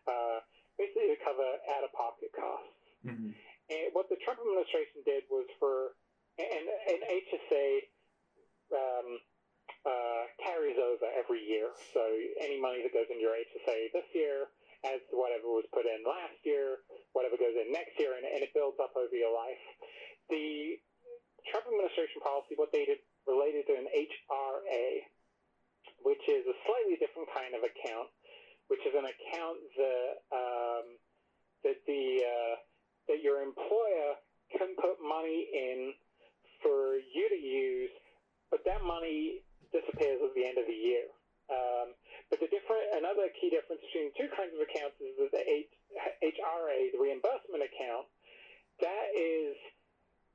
Uh, 0.08 0.40
basically, 0.80 1.12
to 1.12 1.20
cover 1.20 1.44
out-of-pocket 1.76 2.32
costs. 2.32 2.80
Mm-hmm. 3.04 3.36
And 3.36 3.86
what 3.92 4.08
the 4.08 4.16
Trump 4.24 4.40
administration 4.40 5.04
did 5.04 5.28
was 5.28 5.44
for 5.60 5.92
and 6.40 6.64
an 6.88 7.00
HSA 7.12 7.68
um, 8.72 9.08
uh, 9.84 10.22
carries 10.40 10.80
over 10.80 11.12
every 11.12 11.44
year. 11.44 11.76
So 11.92 12.00
any 12.40 12.56
money 12.56 12.80
that 12.80 12.96
goes 12.96 13.12
into 13.12 13.20
your 13.20 13.36
HSA 13.36 13.92
this 13.92 14.08
year 14.16 14.48
adds 14.84 15.04
to 15.10 15.16
whatever 15.16 15.48
was 15.48 15.64
put 15.72 15.88
in 15.88 16.04
last 16.04 16.36
year, 16.44 16.84
whatever 17.16 17.40
goes 17.40 17.56
in 17.56 17.72
next 17.72 17.96
year, 17.96 18.14
and, 18.14 18.24
and 18.24 18.44
it 18.44 18.52
builds 18.52 18.76
up 18.78 18.92
over 18.94 19.12
your 19.16 19.32
life. 19.32 19.60
The 20.28 20.78
Trump 21.48 21.68
administration 21.68 22.20
policy, 22.24 22.56
what 22.56 22.72
they 22.72 22.84
did 22.84 23.00
related 23.24 23.64
to 23.68 23.74
an 23.76 23.88
HRA, 23.88 24.86
which 26.04 26.24
is 26.28 26.44
a 26.44 26.56
slightly 26.68 26.96
different 27.00 27.28
kind 27.32 27.56
of 27.56 27.64
account, 27.64 28.08
which 28.68 28.84
is 28.84 28.92
an 28.96 29.08
account 29.08 29.58
that 29.76 30.12
um, 30.32 30.86
that 31.64 31.80
the 31.88 32.04
uh, 32.24 32.54
that 33.08 33.20
your 33.24 33.40
employer 33.44 34.20
can 34.52 34.76
put 34.76 35.00
money 35.00 35.48
in 35.52 35.92
for 36.64 36.96
you 36.96 37.28
to 37.28 37.40
use, 37.40 37.92
but 38.50 38.64
that 38.64 38.80
money 38.84 39.44
disappears 39.72 40.20
at 40.24 40.32
the 40.32 40.44
end 40.44 40.56
of 40.56 40.64
the 40.64 40.76
year. 40.76 41.08
Um, 41.52 41.92
but 42.32 42.40
the 42.40 42.48
different, 42.48 42.84
another 42.96 43.28
key 43.36 43.52
difference 43.52 43.84
between 43.90 44.10
two 44.16 44.28
kinds 44.32 44.52
of 44.56 44.60
accounts 44.64 44.96
is 45.00 45.14
that 45.20 45.30
the 45.32 45.44
H, 45.44 45.70
HRA, 46.40 46.90
the 46.92 47.00
reimbursement 47.00 47.62
account, 47.62 48.08
that 48.82 49.06
is, 49.14 49.54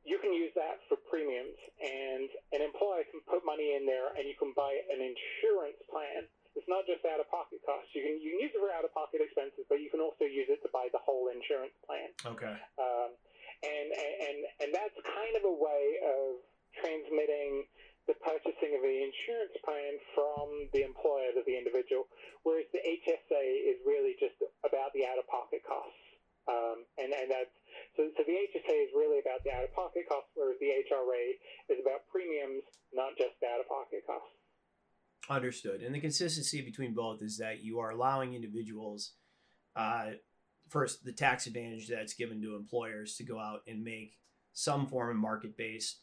you 0.07 0.15
can 0.23 0.31
use 0.31 0.53
that 0.55 0.79
for 0.87 0.95
premiums, 1.11 1.59
and 1.83 2.29
an 2.55 2.61
employer 2.63 3.03
can 3.11 3.19
put 3.27 3.43
money 3.43 3.75
in 3.75 3.83
there, 3.83 4.15
and 4.15 4.23
you 4.29 4.37
can 4.39 4.55
buy 4.55 4.71
an 4.87 5.03
insurance 5.03 5.79
plan. 5.91 6.29
It's 6.55 6.69
not 6.71 6.87
just 6.87 7.03
out 7.03 7.19
of 7.19 7.27
pocket 7.29 7.61
costs. 7.67 7.91
You 7.93 8.01
can 8.03 8.15
you 8.19 8.35
can 8.35 8.41
use 8.41 8.51
it 8.51 8.59
for 8.59 8.73
out 8.73 8.83
of 8.83 8.91
pocket 8.91 9.21
expenses, 9.21 9.63
but 9.69 9.79
you 9.79 9.91
can 9.91 10.01
also 10.01 10.25
use 10.25 10.49
it 10.49 10.59
to 10.65 10.69
buy 10.73 10.89
the 10.91 10.99
whole 10.99 11.29
insurance 11.29 11.75
plan. 11.85 12.09
Okay. 12.25 12.55
Um, 12.79 13.13
and, 13.63 13.87
and, 13.91 14.37
and 14.63 14.69
that's 14.71 14.95
kind 15.03 15.35
of 15.35 15.43
a 15.43 15.55
way 15.55 15.99
of 15.99 16.39
transmitting 16.79 17.67
the 18.09 18.17
purchasing 18.25 18.73
of 18.73 18.81
the 18.81 18.97
insurance 19.05 19.53
plan 19.61 20.01
from 20.17 20.65
the 20.73 20.81
employer 20.81 21.29
to 21.37 21.45
the 21.45 21.53
individual, 21.53 22.09
whereas 22.41 22.65
the 22.73 22.81
HSA 22.81 23.45
is 23.69 23.77
really 23.85 24.17
just 24.17 24.33
about 24.65 24.89
the 24.97 25.05
out-of-pocket 25.05 25.61
costs. 25.61 26.01
Um, 26.49 26.89
and, 26.97 27.13
and 27.13 27.29
that's 27.29 27.53
so, 27.93 28.09
so 28.17 28.25
the 28.25 28.33
HSA 28.49 28.89
is 28.89 28.91
really 28.97 29.21
about 29.21 29.45
the 29.45 29.53
out-of-pocket 29.53 30.09
costs, 30.09 30.33
whereas 30.33 30.57
the 30.57 30.73
HRA 30.89 31.37
is 31.69 31.77
about 31.77 32.09
premiums, 32.09 32.65
not 32.89 33.13
just 33.13 33.37
out-of-pocket 33.45 34.01
costs. 34.09 34.33
Understood. 35.29 35.85
And 35.85 35.93
the 35.93 36.01
consistency 36.01 36.65
between 36.65 36.97
both 36.97 37.21
is 37.21 37.37
that 37.37 37.61
you 37.61 37.77
are 37.77 37.91
allowing 37.91 38.33
individuals 38.33 39.13
uh, 39.75 40.17
first 40.69 41.05
the 41.05 41.13
tax 41.13 41.45
advantage 41.45 41.87
that's 41.87 42.13
given 42.13 42.41
to 42.41 42.55
employers 42.55 43.15
to 43.17 43.23
go 43.23 43.37
out 43.37 43.61
and 43.67 43.83
make 43.83 44.17
some 44.53 44.87
form 44.87 45.11
of 45.11 45.15
market 45.15 45.55
based 45.55 46.01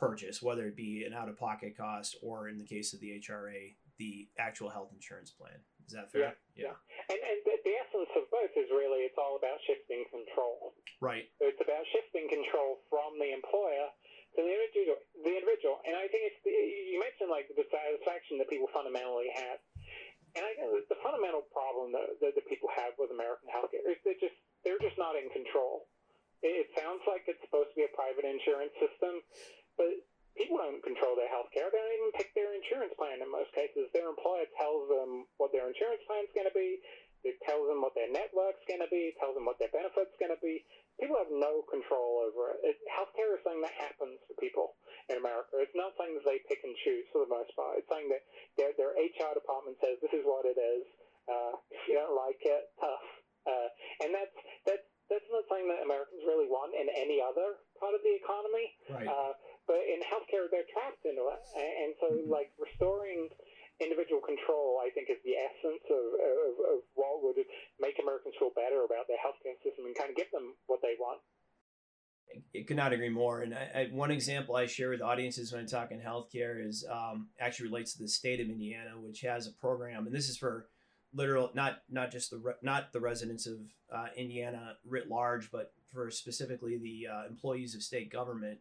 purchase, 0.00 0.40
whether 0.40 0.64
it 0.66 0.76
be 0.76 1.04
an 1.04 1.12
out 1.12 1.28
of 1.28 1.36
pocket 1.36 1.76
cost 1.76 2.16
or 2.24 2.48
in 2.48 2.56
the 2.56 2.64
case 2.64 2.96
of 2.96 3.00
the 3.00 3.20
HRA, 3.20 3.76
the 4.00 4.26
actual 4.40 4.72
health 4.72 4.90
insurance 4.96 5.30
plan. 5.30 5.60
Is 5.86 5.92
that 5.92 6.08
fair? 6.08 6.34
Yeah. 6.56 6.72
yeah. 6.72 7.12
And, 7.12 7.20
and 7.20 7.38
the, 7.44 7.54
the 7.68 7.74
essence 7.76 8.08
of 8.16 8.24
both 8.32 8.54
is 8.56 8.72
really 8.72 9.04
it's 9.04 9.18
all 9.20 9.36
about 9.36 9.60
shifting 9.68 10.08
control. 10.08 10.72
Right. 11.04 11.28
So 11.36 11.52
it's 11.52 11.60
about 11.60 11.84
shifting 11.92 12.26
control 12.32 12.80
from 12.88 13.20
the 13.20 13.30
employer 13.36 13.92
to 14.34 14.40
the 14.40 14.48
individual. 14.48 14.98
The 15.20 15.34
individual. 15.36 15.84
And 15.84 15.98
I 15.98 16.08
think 16.08 16.32
it's 16.32 16.40
the, 16.46 16.54
you 16.54 16.98
mentioned 17.02 17.28
like 17.28 17.50
the 17.52 17.66
satisfaction 17.68 18.40
that 18.40 18.48
people 18.48 18.70
fundamentally 18.72 19.28
have 19.36 19.60
and 20.36 20.46
I 20.46 20.54
know 20.62 20.78
the 20.86 20.98
fundamental 21.02 21.42
problem 21.50 21.90
that, 21.90 22.06
that, 22.22 22.38
that 22.38 22.46
people 22.46 22.70
have 22.70 22.94
with 23.02 23.10
American 23.10 23.50
healthcare 23.50 23.82
is 23.82 23.98
they 24.06 24.14
just 24.22 24.36
they're 24.62 24.78
just 24.78 24.94
not 24.94 25.18
in 25.18 25.26
control. 25.34 25.90
It 26.40 26.72
sounds 26.72 27.04
like 27.04 27.28
it's 27.28 27.40
supposed 27.44 27.74
to 27.74 27.76
be 27.76 27.84
a 27.84 27.92
private 27.92 28.24
insurance 28.24 28.72
system, 28.80 29.20
but 29.76 29.92
people 30.38 30.56
don't 30.56 30.80
control 30.80 31.18
their 31.18 31.30
healthcare. 31.30 31.68
They 31.68 31.80
don't 31.80 31.98
even 32.00 32.16
pick 32.16 32.30
their 32.32 32.54
insurance 32.56 32.94
plan 32.96 33.20
in 33.20 33.28
most 33.28 33.52
cases. 33.52 33.90
Their 33.92 34.08
employer 34.08 34.46
tells 34.56 34.88
them 34.88 35.26
what 35.36 35.52
their 35.52 35.68
insurance 35.68 36.02
plan 36.06 36.24
is 36.24 36.32
going 36.32 36.48
to 36.48 36.56
be. 36.56 36.80
It 37.20 37.36
tells 37.44 37.68
them 37.68 37.84
what 37.84 37.92
their 37.92 38.08
network's 38.08 38.64
going 38.64 38.80
to 38.80 38.88
be. 38.88 39.12
Tells 39.20 39.36
them 39.36 39.44
what 39.44 39.60
their 39.60 39.68
benefits 39.68 40.16
going 40.16 40.32
to 40.32 40.40
be. 40.40 40.64
People 40.96 41.20
have 41.20 41.28
no 41.28 41.60
control 41.68 42.24
over 42.24 42.56
it. 42.56 42.72
it. 42.72 42.76
Healthcare 42.88 43.36
is 43.36 43.44
something 43.44 43.60
that 43.60 43.76
happens 43.76 44.16
to 44.24 44.32
people 44.40 44.80
in 45.12 45.20
America. 45.20 45.60
It's 45.60 45.76
not 45.76 45.92
something 46.00 46.16
that 46.16 46.24
they 46.24 46.40
pick 46.48 46.64
and 46.64 46.72
choose 46.80 47.04
for 47.12 47.28
the 47.28 47.30
most 47.30 47.52
part. 47.52 47.76
It's 47.76 47.88
something 47.92 48.08
that 48.08 48.24
their, 48.56 48.72
their 48.80 48.96
HR 48.96 49.36
department 49.36 49.76
says 49.84 50.00
this 50.00 50.16
is 50.16 50.24
what 50.24 50.48
it 50.48 50.56
is. 50.56 50.84
Uh, 51.28 51.60
if 51.68 51.84
you 51.84 52.00
don't 52.00 52.16
like 52.16 52.40
it, 52.40 52.72
tough. 52.80 53.04
Uh, 53.44 53.68
and 54.04 54.12
that's 54.12 54.36
that's 54.68 54.86
that's 55.08 55.28
not 55.28 55.44
something 55.50 55.68
that 55.68 55.82
Americans 55.82 56.22
really 56.22 56.46
want 56.46 56.70
in 56.72 56.86
any 56.92 57.18
other 57.18 57.60
part 57.76 57.92
of 57.98 58.00
the 58.06 58.14
economy. 58.14 58.66
Right. 58.88 59.08
Uh, 59.08 59.32
but 59.70 59.86
in 59.86 60.02
healthcare, 60.02 60.50
they're 60.50 60.66
trapped 60.66 61.06
into 61.06 61.30
it, 61.30 61.42
and 61.54 61.94
so 62.02 62.10
mm-hmm. 62.10 62.26
like 62.26 62.50
restoring 62.58 63.30
individual 63.78 64.18
control, 64.20 64.82
I 64.82 64.90
think, 64.90 65.06
is 65.08 65.22
the 65.22 65.38
essence 65.38 65.86
of, 65.86 66.04
of, 66.18 66.52
of 66.74 66.78
what 66.98 67.22
would 67.22 67.38
make 67.78 67.94
Americans 68.02 68.34
feel 68.34 68.50
better 68.50 68.82
about 68.82 69.06
their 69.06 69.22
healthcare 69.22 69.54
system 69.62 69.86
and 69.86 69.94
kind 69.94 70.10
of 70.10 70.16
give 70.18 70.26
them 70.34 70.58
what 70.66 70.82
they 70.82 70.98
want. 70.98 71.22
I 72.54 72.62
could 72.66 72.76
not 72.76 72.92
agree 72.92 73.08
more. 73.08 73.42
And 73.42 73.54
I, 73.54 73.70
I, 73.74 73.88
one 73.90 74.10
example 74.10 74.54
I 74.54 74.66
share 74.66 74.90
with 74.90 75.02
audiences 75.02 75.52
when 75.52 75.62
I 75.62 75.66
talk 75.66 75.90
talking 75.90 76.00
healthcare 76.02 76.64
is 76.64 76.84
um, 76.90 77.28
actually 77.40 77.68
relates 77.68 77.94
to 77.94 78.02
the 78.02 78.08
state 78.08 78.40
of 78.40 78.48
Indiana, 78.48 78.90
which 79.00 79.22
has 79.22 79.46
a 79.46 79.52
program, 79.52 80.06
and 80.06 80.14
this 80.14 80.28
is 80.28 80.36
for 80.36 80.66
literal 81.12 81.50
not 81.54 81.78
not 81.90 82.12
just 82.12 82.30
the 82.30 82.54
not 82.62 82.92
the 82.92 83.00
residents 83.00 83.46
of 83.46 83.58
uh, 83.92 84.06
Indiana 84.16 84.76
writ 84.86 85.08
large, 85.08 85.50
but 85.50 85.72
for 85.92 86.10
specifically 86.10 86.78
the 86.78 87.08
uh, 87.12 87.26
employees 87.28 87.74
of 87.74 87.82
state 87.82 88.12
government, 88.12 88.58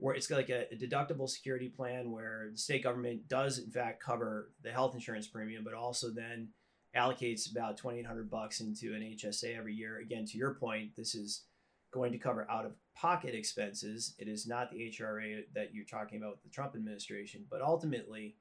where 0.00 0.14
it's 0.14 0.30
like 0.30 0.48
a, 0.48 0.66
a, 0.72 0.76
deductible 0.76 1.28
security 1.28 1.68
plan 1.68 2.10
where 2.10 2.48
the 2.50 2.58
state 2.58 2.82
government 2.82 3.28
does 3.28 3.58
in 3.58 3.70
fact 3.70 4.02
cover 4.02 4.50
the 4.62 4.72
health 4.72 4.94
insurance 4.94 5.28
premium, 5.28 5.62
but 5.62 5.74
also 5.74 6.10
then 6.10 6.48
allocates 6.96 7.50
about 7.50 7.76
twenty 7.76 8.00
eight 8.00 8.06
hundred 8.06 8.30
bucks 8.30 8.60
into 8.60 8.94
an 8.94 9.02
HSA 9.02 9.56
every 9.56 9.74
year. 9.74 9.98
Again, 9.98 10.24
to 10.26 10.38
your 10.38 10.54
point, 10.54 10.96
this 10.96 11.14
is 11.14 11.44
going 11.92 12.12
to 12.12 12.18
cover 12.18 12.50
out 12.50 12.64
of 12.64 12.72
pocket 12.96 13.34
expenses. 13.34 14.14
It 14.18 14.26
is 14.26 14.46
not 14.46 14.70
the 14.70 14.90
HRA 14.90 15.42
that 15.54 15.74
you're 15.74 15.84
talking 15.84 16.18
about 16.18 16.32
with 16.32 16.42
the 16.42 16.50
Trump 16.50 16.74
administration, 16.74 17.44
but 17.50 17.60
ultimately, 17.60 18.36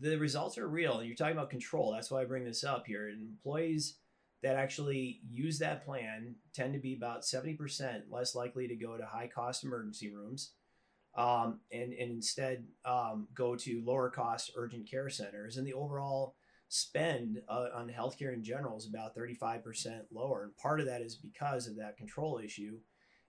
the 0.00 0.16
results 0.16 0.58
are 0.58 0.68
real. 0.68 0.98
And 0.98 1.06
you're 1.06 1.16
talking 1.16 1.36
about 1.36 1.50
control. 1.50 1.92
That's 1.92 2.10
why 2.10 2.22
I 2.22 2.24
bring 2.24 2.44
this 2.44 2.64
up 2.64 2.86
here. 2.86 3.08
Employees 3.08 3.96
that 4.42 4.56
actually 4.56 5.20
use 5.28 5.58
that 5.58 5.84
plan 5.84 6.34
tend 6.54 6.72
to 6.72 6.80
be 6.80 6.94
about 6.94 7.22
70% 7.22 8.02
less 8.10 8.34
likely 8.34 8.66
to 8.68 8.76
go 8.76 8.96
to 8.96 9.04
high 9.04 9.28
cost 9.32 9.64
emergency 9.64 10.10
rooms 10.10 10.52
um, 11.16 11.60
and, 11.72 11.92
and 11.92 12.12
instead 12.12 12.64
um, 12.84 13.28
go 13.34 13.56
to 13.56 13.82
lower 13.84 14.10
cost 14.10 14.52
urgent 14.56 14.88
care 14.88 15.08
centers. 15.08 15.56
And 15.56 15.66
the 15.66 15.74
overall 15.74 16.36
spend 16.68 17.42
uh, 17.48 17.66
on 17.74 17.88
healthcare 17.88 18.32
in 18.32 18.44
general 18.44 18.78
is 18.78 18.86
about 18.86 19.16
35% 19.16 19.62
lower. 20.12 20.44
And 20.44 20.56
part 20.56 20.80
of 20.80 20.86
that 20.86 21.02
is 21.02 21.16
because 21.16 21.66
of 21.66 21.76
that 21.76 21.96
control 21.96 22.40
issue 22.42 22.78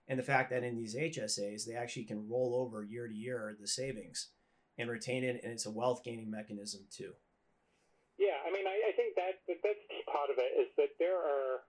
and 0.08 0.18
the 0.18 0.26
fact 0.26 0.50
that 0.50 0.64
in 0.64 0.74
these 0.74 0.96
HSAs, 0.96 1.64
they 1.64 1.74
actually 1.74 2.04
can 2.04 2.28
roll 2.28 2.58
over 2.58 2.82
year 2.82 3.06
to 3.06 3.14
year 3.14 3.56
the 3.58 3.66
savings 3.66 4.30
and 4.78 4.90
retain 4.90 5.22
it. 5.22 5.40
And 5.42 5.52
it's 5.52 5.66
a 5.66 5.70
wealth 5.70 6.02
gaining 6.04 6.30
mechanism 6.30 6.82
too. 6.90 7.12
Yeah, 8.18 8.38
I 8.46 8.50
mean, 8.50 8.66
I, 8.66 8.76
I 8.90 8.92
think 8.94 9.14
that, 9.16 9.42
that 9.48 9.58
that's 9.62 9.86
part 10.10 10.30
of 10.30 10.38
it 10.38 10.52
is 10.58 10.70
that 10.76 10.94
there 10.98 11.18
are 11.18 11.66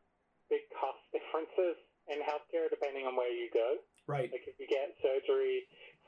big 0.50 0.62
cost 0.76 1.02
differences 1.14 1.78
in 2.10 2.20
healthcare 2.20 2.70
depending 2.70 3.06
on 3.06 3.16
where 3.16 3.32
you 3.32 3.50
go. 3.54 3.82
Right. 4.06 4.30
Like 4.30 4.44
if 4.46 4.60
you 4.60 4.68
get 4.68 4.94
surgery 5.00 5.64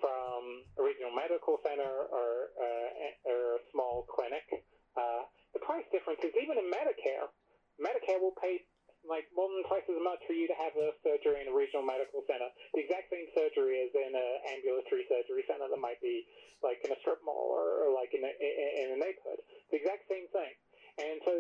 from 0.06 0.62
a 0.78 0.82
regional 0.86 1.10
medical 1.18 1.58
center 1.66 1.90
or, 2.14 2.54
uh, 2.62 3.26
or 3.26 3.58
a 3.58 3.62
small 3.74 4.06
clinic, 4.06 4.46
uh, 4.94 5.26
the 5.58 5.62
price 5.66 5.86
differences, 5.90 6.30
even 6.38 6.62
in 6.62 6.70
Medicare, 6.70 7.34
Medicare 7.82 8.22
will 8.22 8.38
pay 8.38 8.62
like 9.06 9.30
more 9.38 9.50
than 9.54 9.62
twice 9.70 9.86
as 9.86 10.02
much 10.02 10.18
for 10.26 10.34
you 10.34 10.50
to 10.50 10.58
have 10.58 10.74
a 10.78 10.90
surgery 11.06 11.38
in 11.42 11.50
a 11.50 11.56
regional 11.56 11.86
medical 11.86 12.26
center. 12.26 12.50
The 12.74 12.82
exact 12.86 13.14
same 13.14 13.30
surgery 13.38 13.86
as 13.86 13.94
in 13.94 14.14
an 14.18 14.32
ambulatory 14.50 15.06
surgery 15.06 15.46
center 15.46 15.70
that 15.70 15.82
might 15.82 16.02
be 16.02 16.26
like 16.66 16.82
in 16.82 16.90
a 16.90 16.98
strip 17.06 17.22
mall 17.22 17.54
or, 17.54 17.86
or 17.86 17.90
like 17.94 18.10
in 18.18 18.26
a, 18.26 18.32
in 18.34 18.98
a 18.98 19.00
neighborhood. 19.02 19.46
The 19.70 19.78
exact 19.78 20.10
same 20.10 20.26
thing. 20.34 20.54
And 20.98 21.22
so 21.22 21.34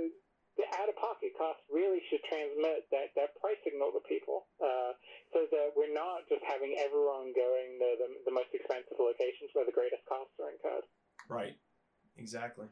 the 0.56 0.68
out-of-pocket 0.72 1.36
costs 1.36 1.64
really 1.68 2.00
should 2.08 2.24
transmit 2.32 2.88
that, 2.92 3.12
that 3.20 3.36
price 3.44 3.60
signal 3.68 3.92
to 3.92 4.02
people 4.08 4.48
uh, 4.64 4.96
so 5.36 5.44
that 5.52 5.76
we're 5.76 5.92
not 5.92 6.24
just 6.32 6.44
having 6.48 6.80
everyone 6.80 7.36
going 7.36 7.76
to 7.80 7.90
the, 8.00 8.08
the 8.24 8.34
most 8.34 8.52
expensive 8.56 8.96
locations 8.96 9.52
where 9.52 9.68
the 9.68 9.76
greatest 9.76 10.04
costs 10.08 10.32
are 10.40 10.52
incurred. 10.52 10.88
Right. 11.28 11.60
Exactly. 12.18 12.68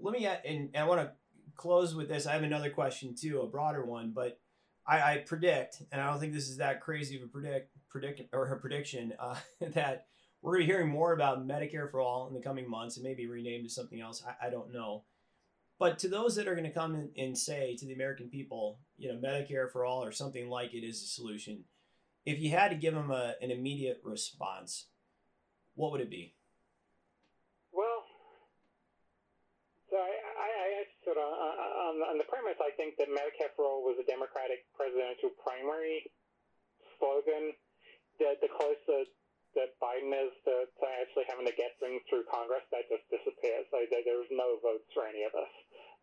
Let 0.00 0.12
me 0.12 0.26
add, 0.26 0.40
and 0.44 0.70
I 0.76 0.84
want 0.84 1.00
to 1.00 1.12
close 1.56 1.94
with 1.94 2.08
this. 2.08 2.26
I 2.26 2.32
have 2.32 2.42
another 2.42 2.70
question 2.70 3.14
too, 3.14 3.40
a 3.40 3.46
broader 3.46 3.84
one, 3.84 4.12
but 4.14 4.40
I, 4.86 5.00
I 5.00 5.16
predict, 5.18 5.82
and 5.92 6.00
I 6.00 6.10
don't 6.10 6.20
think 6.20 6.32
this 6.32 6.48
is 6.48 6.58
that 6.58 6.80
crazy 6.80 7.16
of 7.16 7.22
a 7.22 7.26
predict 7.26 7.70
predict 7.88 8.22
or 8.32 8.46
a 8.46 8.58
prediction 8.58 9.12
uh, 9.18 9.36
that 9.60 10.06
we're 10.42 10.52
going 10.52 10.62
to 10.62 10.66
be 10.66 10.72
hearing 10.72 10.88
more 10.88 11.12
about 11.12 11.46
Medicare 11.46 11.90
for 11.90 12.00
all 12.00 12.28
in 12.28 12.34
the 12.34 12.40
coming 12.40 12.68
months, 12.68 12.96
and 12.96 13.04
maybe 13.04 13.26
renamed 13.26 13.64
to 13.64 13.70
something 13.70 14.00
else. 14.00 14.22
I, 14.26 14.46
I 14.46 14.50
don't 14.50 14.72
know. 14.72 15.04
But 15.78 15.98
to 16.00 16.08
those 16.08 16.36
that 16.36 16.48
are 16.48 16.54
going 16.54 16.64
to 16.64 16.72
come 16.72 16.94
in 16.94 17.10
and 17.16 17.36
say 17.36 17.76
to 17.76 17.84
the 17.84 17.92
American 17.92 18.28
people, 18.28 18.78
you 18.96 19.12
know, 19.12 19.20
Medicare 19.20 19.70
for 19.70 19.84
all 19.84 20.02
or 20.02 20.12
something 20.12 20.48
like 20.48 20.72
it 20.72 20.84
is 20.84 21.02
a 21.02 21.06
solution, 21.06 21.64
if 22.24 22.40
you 22.40 22.50
had 22.50 22.70
to 22.70 22.76
give 22.76 22.94
them 22.94 23.10
a, 23.10 23.34
an 23.42 23.50
immediate 23.50 24.00
response, 24.02 24.86
what 25.74 25.92
would 25.92 26.00
it 26.00 26.10
be? 26.10 26.34
Well, 27.72 28.08
so 29.90 29.96
I, 30.00 30.08
I, 30.08 30.48
I 30.48 30.68
sort 31.04 31.20
of 31.20 31.28
uh, 31.28 31.56
uh, 31.60 31.88
on, 31.92 31.94
on 32.02 32.16
the 32.18 32.24
premise, 32.24 32.56
I 32.58 32.72
think 32.74 32.96
that 32.96 33.12
Medicare 33.12 33.52
for 33.54 33.68
All 33.68 33.84
was 33.84 34.00
a 34.00 34.06
Democratic 34.08 34.64
presidential 34.74 35.30
primary 35.44 36.08
slogan. 36.98 37.52
That 38.16 38.40
the 38.40 38.48
closer 38.48 39.04
that 39.52 39.76
Biden 39.76 40.08
is 40.08 40.32
to, 40.48 40.64
to 40.64 40.86
actually 41.04 41.28
having 41.28 41.44
to 41.44 41.52
get 41.52 41.76
things 41.76 42.00
through 42.08 42.24
Congress, 42.32 42.64
that 42.72 42.88
just 42.88 43.04
disappears. 43.12 43.68
Like 43.68 43.92
there, 43.92 44.00
there's 44.08 44.32
no 44.32 44.56
votes 44.64 44.88
for 44.96 45.04
any 45.04 45.20
of 45.28 45.36
this. 45.36 45.52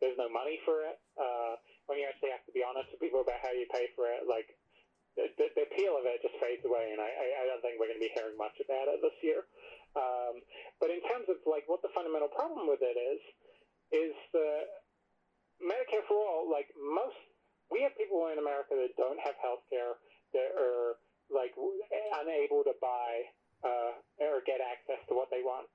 There's 0.04 0.20
no 0.20 0.28
money 0.28 0.60
for 0.68 0.84
it. 0.84 1.00
Uh, 1.16 1.56
when 1.88 1.96
you 1.96 2.04
actually 2.04 2.36
have 2.36 2.44
to 2.44 2.52
be 2.52 2.60
honest 2.60 2.92
with 2.92 3.00
people 3.00 3.24
about 3.24 3.40
how 3.40 3.56
you 3.56 3.64
pay 3.72 3.88
for 3.96 4.12
it, 4.12 4.28
like 4.28 4.52
the, 5.16 5.32
the, 5.40 5.64
appeal 5.64 5.96
of 5.96 6.04
it 6.04 6.20
just 6.20 6.36
fades 6.44 6.60
away, 6.68 6.92
and 6.92 7.00
I, 7.00 7.08
I 7.08 7.44
don't 7.48 7.64
think 7.64 7.80
we're 7.80 7.88
going 7.88 8.04
to 8.04 8.08
be 8.08 8.12
hearing 8.12 8.36
much 8.36 8.60
about 8.60 8.92
it 8.92 9.00
this 9.00 9.16
year. 9.24 9.48
Um, 9.96 10.44
but 10.84 10.92
in 10.92 11.00
terms 11.08 11.32
of 11.32 11.40
like 11.48 11.64
what 11.72 11.80
the 11.80 11.94
fundamental 11.96 12.28
problem 12.36 12.68
with 12.68 12.84
it 12.84 13.00
is, 13.00 13.22
is 13.94 14.14
the 14.36 14.68
Medicare 15.64 16.04
for 16.10 16.20
all, 16.20 16.50
like 16.50 16.68
most, 16.76 17.16
we 17.72 17.86
have 17.86 17.96
people 17.96 18.28
in 18.34 18.42
America 18.42 18.76
that 18.76 18.92
don't 19.00 19.22
have 19.24 19.38
health 19.40 19.64
care 19.72 19.96
that 20.34 20.52
are 20.58 21.00
like 21.30 21.54
unable 22.20 22.66
to 22.66 22.74
buy 22.82 23.30
uh, 23.64 23.94
or 24.20 24.42
get 24.44 24.60
access 24.60 25.00
to 25.08 25.14
what 25.16 25.30
they 25.30 25.46
want. 25.46 25.70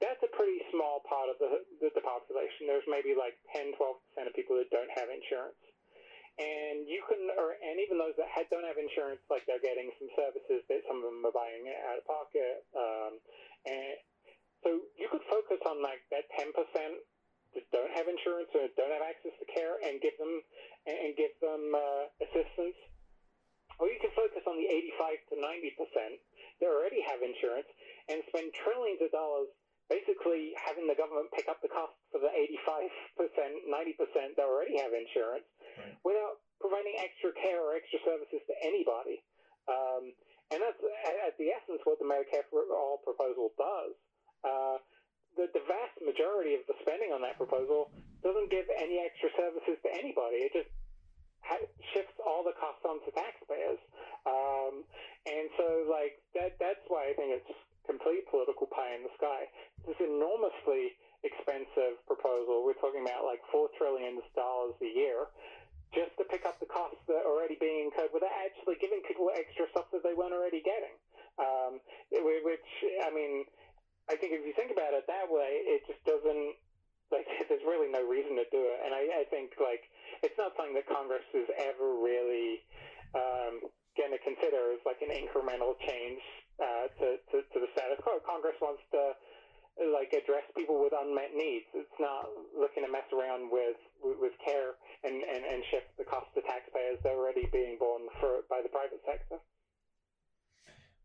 That's 0.00 0.20
a 0.22 0.30
pretty 0.30 0.62
small 0.96 1.04
part 1.04 1.28
of 1.28 1.36
the, 1.36 1.60
the, 1.84 1.92
the 1.92 2.04
population. 2.04 2.64
There's 2.64 2.86
maybe 2.88 3.12
like 3.12 3.36
10, 3.52 3.76
12% 3.76 4.00
of 4.24 4.32
people 4.32 4.56
that 4.56 4.72
don't 4.72 4.88
have 4.96 5.12
insurance. 5.12 5.60
And 6.36 6.84
you 6.84 7.00
can, 7.08 7.32
or, 7.36 7.56
and 7.56 7.80
even 7.80 7.96
those 7.96 8.12
that 8.20 8.28
don't 8.52 8.64
have 8.68 8.76
insurance, 8.76 9.20
like 9.32 9.48
they're 9.48 9.62
getting 9.62 9.88
some 9.96 10.08
services 10.16 10.60
that 10.68 10.84
some 10.84 11.00
of 11.00 11.08
them 11.08 11.24
are 11.24 11.32
buying 11.32 11.64
out 11.88 11.96
of 11.96 12.04
pocket. 12.04 12.64
Um, 12.76 13.12
and 13.64 13.96
so 14.64 14.68
you 15.00 15.08
could 15.08 15.24
focus 15.32 15.60
on 15.64 15.80
like 15.80 16.04
that 16.12 16.28
10% 16.36 16.52
that 16.52 17.64
don't 17.72 17.92
have 17.96 18.04
insurance 18.04 18.52
or 18.52 18.68
don't 18.76 18.92
have 18.92 19.04
access 19.04 19.32
to 19.40 19.46
care 19.48 19.80
and 19.80 19.96
give 20.04 20.16
them 20.20 20.44
and 20.84 21.16
give 21.16 21.32
them 21.40 21.72
uh, 21.72 22.04
assistance. 22.20 22.76
Or 23.80 23.88
you 23.88 23.96
can 23.96 24.12
focus 24.12 24.44
on 24.44 24.60
the 24.60 24.68
85 25.00 25.32
to 25.32 25.34
90 25.40 25.72
percent 25.80 26.14
that 26.60 26.68
already 26.68 27.00
have 27.00 27.24
insurance 27.24 27.68
and 28.12 28.20
spend 28.28 28.52
trillions 28.60 29.00
of 29.00 29.08
dollars 29.08 29.48
basically 29.86 30.54
having 30.58 30.86
the 30.90 30.98
government 30.98 31.30
pick 31.34 31.46
up 31.46 31.62
the 31.62 31.70
cost 31.70 31.94
for 32.10 32.18
the 32.18 32.30
85 32.30 32.90
percent, 33.18 33.52
90 33.66 34.00
percent 34.00 34.30
that 34.34 34.46
already 34.46 34.78
have 34.82 34.90
insurance 34.90 35.46
right. 35.78 35.94
without 36.02 36.42
providing 36.58 36.96
extra 36.98 37.30
care 37.36 37.62
or 37.62 37.76
extra 37.76 38.00
services 38.02 38.42
to 38.46 38.54
anybody. 38.64 39.22
Um, 39.66 40.14
and 40.50 40.62
that's 40.62 40.78
at 41.26 41.34
the 41.42 41.50
essence 41.50 41.82
what 41.82 41.98
the 41.98 42.06
Medicare 42.06 42.46
for 42.50 42.62
All 42.70 43.02
proposal 43.02 43.50
does. 43.58 43.92
Uh, 44.46 44.78
the, 45.34 45.50
the 45.52 45.64
vast 45.66 45.98
majority 46.00 46.54
of 46.54 46.62
the 46.70 46.78
spending 46.80 47.10
on 47.10 47.20
that 47.26 47.36
proposal 47.36 47.90
doesn't 48.22 48.48
give 48.48 48.64
any 48.78 49.02
extra 49.02 49.28
services 49.36 49.76
to 49.82 49.90
anybody. 49.90 50.46
It 50.46 50.54
just 50.54 50.72
ha- 51.44 51.70
shifts 51.92 52.16
all 52.22 52.46
the 52.46 52.54
costs 52.56 52.86
onto 52.86 53.10
taxpayers. 53.10 53.82
Um, 54.24 54.86
and 55.26 55.46
so, 55.58 55.66
like 55.90 56.18
that, 56.38 56.56
that's 56.62 56.82
why 56.88 57.10
I 57.10 57.12
think 57.18 57.42
it's 57.42 57.52
complete 57.86 58.26
political 58.28 58.66
pie 58.66 58.98
in 58.98 59.06
the 59.06 59.14
sky. 59.16 59.46
This 59.86 59.96
enormously 60.02 60.98
expensive 61.24 62.02
proposal. 62.04 62.66
We're 62.66 62.78
talking 62.78 63.02
about 63.02 63.24
like 63.24 63.40
four 63.50 63.70
trillion 63.78 64.20
dollars 64.34 64.76
a 64.82 64.90
year 64.90 65.30
just 65.94 66.12
to 66.18 66.24
pick 66.26 66.44
up 66.44 66.58
the 66.58 66.68
costs 66.68 67.00
that 67.06 67.22
are 67.22 67.30
already 67.30 67.56
being 67.56 67.88
incurred 67.88 68.10
without 68.10 68.34
actually 68.42 68.76
giving 68.82 69.00
people 69.06 69.30
extra 69.32 69.70
stuff 69.70 69.86
that 69.94 70.02
they 70.02 70.12
weren't 70.12 70.34
already 70.34 70.60
getting. 70.60 70.92
Um, 71.38 71.78
which, 72.10 72.68
I 73.04 73.12
mean, 73.14 73.46
I 74.10 74.16
think 74.16 74.34
if 74.34 74.42
you 74.42 74.52
think 74.56 74.72
about 74.72 74.94
it 74.96 75.06
that 75.06 75.28
way, 75.30 75.62
it 75.66 75.86
just 75.86 76.02
doesn't 76.04 76.58
like 77.10 77.26
there's 77.48 77.62
really 77.66 77.90
no 77.90 78.02
reason 78.02 78.34
to 78.36 78.46
do 78.50 78.60
it. 78.60 78.78
And 78.82 78.92
I, 78.92 79.22
I 79.22 79.24
think 79.30 79.54
like 79.62 79.86
it's 80.22 80.36
not 80.38 80.54
something 80.58 80.74
that 80.74 80.90
Congress 80.90 81.26
has 81.32 81.48
ever 81.54 81.96
really 82.02 82.62
um, 83.14 83.62
going 83.96 84.12
to 84.12 84.22
consider 84.22 84.76
as 84.76 84.80
like 84.84 85.00
an 85.02 85.12
incremental 85.12 85.74
change 85.82 86.22
uh, 86.60 86.86
to, 87.00 87.06
to 87.32 87.36
to 87.42 87.56
the 87.60 87.70
status 87.72 88.00
quo. 88.00 88.20
Congress 88.24 88.56
wants 88.60 88.84
to 88.92 89.16
like 89.92 90.12
address 90.16 90.44
people 90.56 90.80
with 90.80 90.92
unmet 90.96 91.36
needs. 91.36 91.66
It's 91.74 91.98
not 92.00 92.28
looking 92.56 92.84
to 92.84 92.90
mess 92.90 93.08
around 93.12 93.52
with 93.52 93.76
with, 94.02 94.32
care 94.44 94.76
and, 95.04 95.14
and, 95.14 95.44
and 95.44 95.62
shift 95.70 95.96
the 95.98 96.04
cost 96.04 96.26
to 96.34 96.40
taxpayers 96.42 96.98
that 97.02 97.12
are 97.12 97.18
already 97.18 97.48
being 97.52 97.76
borne 97.78 98.08
for 98.20 98.44
by 98.48 98.60
the 98.62 98.68
private 98.68 99.00
sector. 99.04 99.36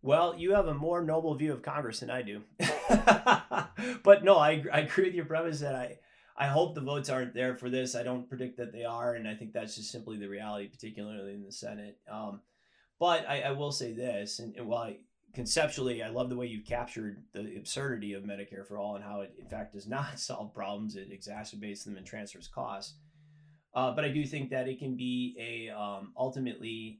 Well, 0.01 0.35
you 0.35 0.53
have 0.53 0.67
a 0.67 0.73
more 0.73 1.03
noble 1.03 1.35
view 1.35 1.53
of 1.53 1.61
Congress 1.61 1.99
than 1.99 2.09
I 2.09 2.21
do. 2.21 2.41
but 4.03 4.23
no, 4.23 4.37
I, 4.37 4.63
I 4.71 4.79
agree 4.81 5.05
with 5.05 5.13
your 5.13 5.25
premise 5.25 5.59
that 5.59 5.75
I, 5.75 5.97
I 6.37 6.47
hope 6.47 6.75
the 6.75 6.81
votes 6.81 7.09
aren't 7.09 7.33
there 7.33 7.55
for 7.55 7.69
this. 7.69 7.95
I 7.95 8.03
don't 8.03 8.27
predict 8.27 8.57
that 8.57 8.71
they 8.71 8.83
are, 8.83 9.13
and 9.13 9.27
I 9.27 9.35
think 9.35 9.53
that's 9.53 9.75
just 9.75 9.91
simply 9.91 10.17
the 10.17 10.27
reality, 10.27 10.67
particularly 10.67 11.33
in 11.33 11.43
the 11.43 11.51
Senate. 11.51 11.97
Um, 12.11 12.41
but 13.01 13.27
I, 13.27 13.41
I, 13.41 13.51
will 13.51 13.71
say 13.71 13.93
this, 13.93 14.37
and, 14.37 14.55
and 14.55 14.67
while 14.67 14.83
I, 14.83 14.97
conceptually 15.33 16.03
I 16.03 16.09
love 16.09 16.29
the 16.29 16.35
way 16.35 16.45
you've 16.45 16.67
captured 16.67 17.23
the 17.33 17.57
absurdity 17.57 18.13
of 18.13 18.21
Medicare 18.21 18.63
for 18.63 18.77
all 18.77 18.95
and 18.95 19.03
how 19.03 19.21
it, 19.21 19.33
in 19.39 19.47
fact, 19.47 19.73
does 19.73 19.87
not 19.87 20.19
solve 20.19 20.53
problems, 20.53 20.95
it 20.95 21.09
exacerbates 21.09 21.83
them 21.83 21.97
and 21.97 22.05
transfers 22.05 22.47
costs. 22.47 22.93
Uh, 23.73 23.91
but 23.91 24.05
I 24.05 24.09
do 24.09 24.23
think 24.23 24.51
that 24.51 24.67
it 24.67 24.77
can 24.77 24.95
be 24.95 25.35
a 25.39 25.75
um, 25.75 26.13
ultimately 26.15 26.99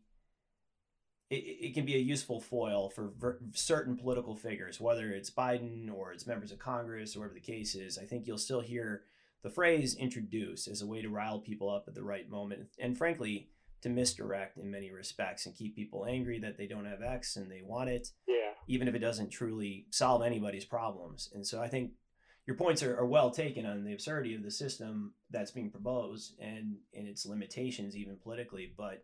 it, 1.30 1.36
it 1.36 1.74
can 1.76 1.86
be 1.86 1.94
a 1.94 2.00
useful 2.00 2.42
foil 2.42 2.90
for 2.90 3.12
ver- 3.20 3.40
certain 3.54 3.96
political 3.96 4.36
figures, 4.36 4.82
whether 4.82 5.12
it's 5.12 5.30
Biden 5.30 5.94
or 5.94 6.14
it's 6.14 6.26
members 6.26 6.52
of 6.52 6.58
Congress 6.58 7.16
or 7.16 7.20
whatever 7.20 7.36
the 7.36 7.42
case 7.42 7.76
is. 7.76 8.00
I 8.00 8.06
think 8.06 8.26
you'll 8.26 8.40
still 8.40 8.62
hear 8.62 9.04
the 9.44 9.52
phrase 9.52 9.96
introduced 9.96 10.68
as 10.68 10.82
a 10.82 10.88
way 10.88 11.04
to 11.04 11.10
rile 11.10 11.40
people 11.40 11.70
up 11.70 11.86
at 11.88 11.94
the 11.94 12.04
right 12.04 12.28
moment, 12.28 12.70
and 12.80 12.98
frankly, 12.98 13.50
to 13.82 13.90
misdirect 13.90 14.58
in 14.58 14.70
many 14.70 14.92
respects 14.92 15.46
and 15.46 15.56
keep 15.56 15.76
people 15.76 16.06
angry 16.06 16.40
that 16.40 16.58
they 16.58 16.68
don't 16.68 16.86
have 16.86 17.02
X 17.02 17.36
and 17.36 17.52
they 17.52 17.62
want 17.64 17.90
it, 17.90 18.10
yeah. 18.28 18.52
even 18.68 18.88
if 18.88 18.96
it 18.96 19.00
doesn't 19.00 19.30
truly 19.30 19.88
solve 19.90 20.22
anybody's 20.22 20.66
problems. 20.66 21.30
And 21.34 21.46
so 21.46 21.62
I 21.62 21.68
think 21.68 21.92
your 22.46 22.56
points 22.56 22.84
are, 22.84 22.98
are 22.98 23.06
well 23.06 23.32
taken 23.32 23.66
on 23.66 23.84
the 23.84 23.94
absurdity 23.94 24.36
of 24.36 24.44
the 24.44 24.52
system 24.52 25.14
that's 25.30 25.52
being 25.52 25.72
proposed 25.72 26.34
and, 26.40 26.78
and 26.94 27.08
its 27.08 27.26
limitations, 27.26 27.96
even 27.96 28.18
politically. 28.22 28.74
But 28.76 29.04